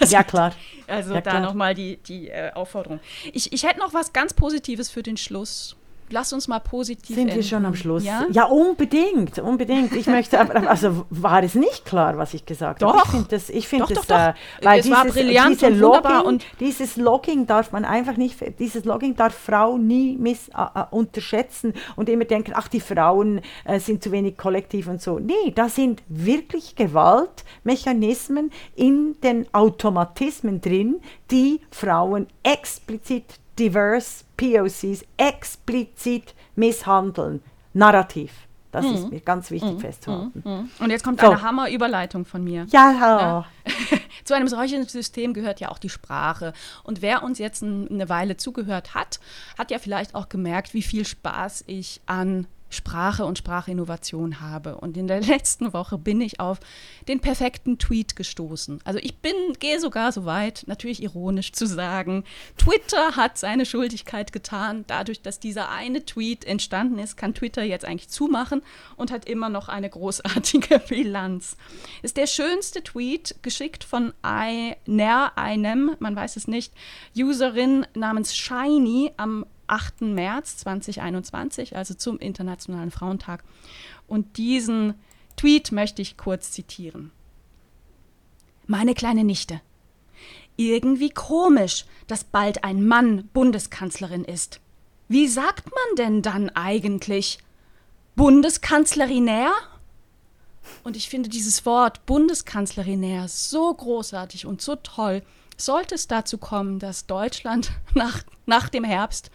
ja, 0.08 0.22
klar. 0.22 0.52
Also 0.86 1.14
ja, 1.14 1.20
da 1.20 1.40
nochmal 1.40 1.74
die, 1.74 1.98
die 1.98 2.28
äh, 2.28 2.52
Aufforderung. 2.52 3.00
Ich, 3.32 3.52
ich 3.52 3.64
hätte 3.64 3.78
noch 3.78 3.94
was 3.94 4.12
ganz 4.12 4.32
Positives 4.34 4.90
für 4.90 5.02
den 5.02 5.16
Schluss 5.16 5.76
lass 6.10 6.32
uns 6.32 6.48
mal 6.48 6.60
positiv 6.60 7.16
Sind 7.16 7.28
enden. 7.28 7.36
wir 7.36 7.42
schon 7.42 7.64
am 7.64 7.74
Schluss? 7.74 8.04
Ja, 8.04 8.26
ja 8.30 8.44
unbedingt, 8.44 9.38
unbedingt. 9.38 9.94
Ich 9.94 10.06
möchte, 10.06 10.38
also 10.68 11.06
war 11.10 11.42
es 11.42 11.54
nicht 11.54 11.84
klar, 11.84 12.18
was 12.18 12.34
ich 12.34 12.46
gesagt 12.46 12.82
doch. 12.82 12.94
habe. 12.94 13.02
Ich 13.04 13.10
finde 13.10 13.28
das, 13.28 13.50
ich 13.50 13.68
finde 13.68 13.86
das, 13.94 14.06
doch, 14.06 14.16
doch. 14.16 14.16
Äh, 14.16 14.34
weil 14.62 14.80
es 14.80 14.86
dieses, 14.86 14.98
war 14.98 15.04
brillant 15.06 15.60
diese 15.60 15.66
und 15.66 15.78
Logging, 15.78 16.20
und 16.20 16.46
dieses 16.60 16.96
Logging 16.96 17.46
darf 17.46 17.72
man 17.72 17.84
einfach 17.84 18.16
nicht, 18.16 18.36
dieses 18.58 18.84
Logging 18.84 19.16
darf 19.16 19.34
Frau 19.34 19.78
nie 19.78 20.16
miss, 20.18 20.48
äh, 20.48 20.82
unterschätzen 20.90 21.74
und 21.96 22.08
immer 22.08 22.24
denken, 22.24 22.52
ach, 22.54 22.68
die 22.68 22.80
Frauen 22.80 23.40
äh, 23.64 23.80
sind 23.80 24.02
zu 24.02 24.12
wenig 24.12 24.36
kollektiv 24.36 24.88
und 24.88 25.00
so. 25.00 25.18
Nee, 25.18 25.52
da 25.54 25.68
sind 25.68 26.02
wirklich 26.08 26.76
Gewaltmechanismen 26.76 28.50
in 28.74 29.16
den 29.22 29.46
Automatismen 29.52 30.60
drin, 30.60 31.00
die 31.30 31.60
Frauen 31.70 32.26
explizit 32.42 33.24
diverse 33.58 34.24
POCs 34.36 35.04
explizit 35.16 36.34
misshandeln. 36.56 37.42
Narrativ. 37.72 38.32
Das 38.70 38.84
mhm. 38.84 38.94
ist 38.94 39.10
mir 39.10 39.20
ganz 39.20 39.50
wichtig 39.50 39.74
mhm. 39.74 39.80
festzuhalten. 39.80 40.42
Mhm. 40.44 40.70
Und 40.78 40.90
jetzt 40.90 41.02
kommt 41.02 41.20
so. 41.20 41.26
eine 41.26 41.42
Hammerüberleitung 41.42 42.24
von 42.24 42.44
mir. 42.44 42.66
Ja, 42.70 42.92
ja. 42.92 43.46
Zu 44.24 44.34
einem 44.34 44.48
solchen 44.48 44.86
System 44.86 45.32
gehört 45.32 45.60
ja 45.60 45.70
auch 45.70 45.78
die 45.78 45.88
Sprache. 45.88 46.52
Und 46.84 47.00
wer 47.00 47.22
uns 47.22 47.38
jetzt 47.38 47.62
eine 47.62 48.08
Weile 48.08 48.36
zugehört 48.36 48.94
hat, 48.94 49.20
hat 49.56 49.70
ja 49.70 49.78
vielleicht 49.78 50.14
auch 50.14 50.28
gemerkt, 50.28 50.74
wie 50.74 50.82
viel 50.82 51.06
Spaß 51.06 51.64
ich 51.66 52.02
an 52.04 52.46
Sprache 52.70 53.24
und 53.24 53.38
Sprachinnovation 53.38 54.40
habe. 54.40 54.76
Und 54.76 54.96
in 54.96 55.06
der 55.06 55.20
letzten 55.22 55.72
Woche 55.72 55.98
bin 55.98 56.20
ich 56.20 56.40
auf 56.40 56.60
den 57.06 57.20
perfekten 57.20 57.78
Tweet 57.78 58.16
gestoßen. 58.16 58.80
Also 58.84 58.98
ich 59.02 59.18
bin, 59.18 59.34
gehe 59.58 59.80
sogar 59.80 60.12
so 60.12 60.24
weit, 60.24 60.64
natürlich 60.66 61.02
ironisch 61.02 61.52
zu 61.52 61.66
sagen, 61.66 62.24
Twitter 62.56 63.16
hat 63.16 63.38
seine 63.38 63.66
Schuldigkeit 63.66 64.32
getan. 64.32 64.84
Dadurch, 64.86 65.22
dass 65.22 65.40
dieser 65.40 65.70
eine 65.70 66.04
Tweet 66.04 66.44
entstanden 66.44 66.98
ist, 66.98 67.16
kann 67.16 67.34
Twitter 67.34 67.62
jetzt 67.62 67.84
eigentlich 67.84 68.08
zumachen 68.08 68.62
und 68.96 69.10
hat 69.10 69.28
immer 69.28 69.48
noch 69.48 69.68
eine 69.68 69.88
großartige 69.88 70.78
Bilanz. 70.88 71.56
Ist 72.02 72.16
der 72.16 72.26
schönste 72.26 72.82
Tweet 72.82 73.36
geschickt 73.42 73.84
von 73.84 74.12
einer, 74.22 75.36
einem, 75.36 75.96
man 75.98 76.16
weiß 76.16 76.36
es 76.36 76.48
nicht, 76.48 76.72
Userin 77.16 77.86
namens 77.94 78.36
Shiny 78.36 79.12
am 79.16 79.44
8. 79.68 80.02
März 80.02 80.58
2021, 80.58 81.76
also 81.76 81.94
zum 81.94 82.18
Internationalen 82.18 82.90
Frauentag. 82.90 83.44
Und 84.06 84.36
diesen 84.36 84.94
Tweet 85.36 85.72
möchte 85.72 86.02
ich 86.02 86.16
kurz 86.16 86.50
zitieren. 86.50 87.12
Meine 88.66 88.94
kleine 88.94 89.24
Nichte. 89.24 89.60
Irgendwie 90.56 91.10
komisch, 91.10 91.84
dass 92.06 92.24
bald 92.24 92.64
ein 92.64 92.86
Mann 92.86 93.28
Bundeskanzlerin 93.32 94.24
ist. 94.24 94.60
Wie 95.08 95.28
sagt 95.28 95.66
man 95.66 95.96
denn 95.96 96.22
dann 96.22 96.50
eigentlich? 96.50 97.38
Bundeskanzlerinär? 98.16 99.52
Und 100.84 100.96
ich 100.96 101.08
finde 101.08 101.28
dieses 101.28 101.64
Wort 101.64 102.04
Bundeskanzlerinär 102.04 103.28
so 103.28 103.72
großartig 103.72 104.44
und 104.44 104.60
so 104.60 104.76
toll. 104.76 105.22
Sollte 105.60 105.96
es 105.96 106.06
dazu 106.06 106.38
kommen, 106.38 106.78
dass 106.78 107.06
Deutschland 107.06 107.72
nach, 107.94 108.22
nach 108.46 108.68
dem 108.68 108.84
Herbst 108.84 109.30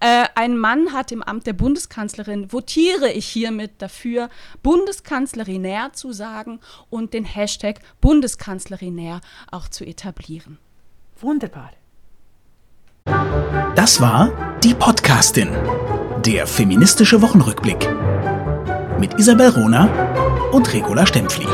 äh, 0.00 0.26
ein 0.34 0.56
Mann 0.56 0.92
hat 0.92 1.12
im 1.12 1.22
Amt 1.22 1.46
der 1.46 1.54
Bundeskanzlerin, 1.54 2.52
votiere 2.52 3.10
ich 3.10 3.26
hiermit 3.26 3.72
dafür, 3.78 4.28
Bundeskanzlerinär 4.62 5.92
zu 5.92 6.12
sagen 6.12 6.60
und 6.88 7.14
den 7.14 7.24
Hashtag 7.24 7.80
Bundeskanzlerinär 8.00 9.20
auch 9.50 9.68
zu 9.68 9.84
etablieren. 9.84 10.58
Wunderbar. 11.20 11.70
Das 13.74 14.00
war 14.00 14.58
die 14.62 14.74
Podcastin, 14.74 15.48
der 16.24 16.46
feministische 16.46 17.20
Wochenrückblick 17.20 17.88
mit 18.98 19.18
Isabel 19.18 19.48
Rona 19.48 20.50
und 20.52 20.72
Regula 20.72 21.06
Stempfli. 21.06 21.46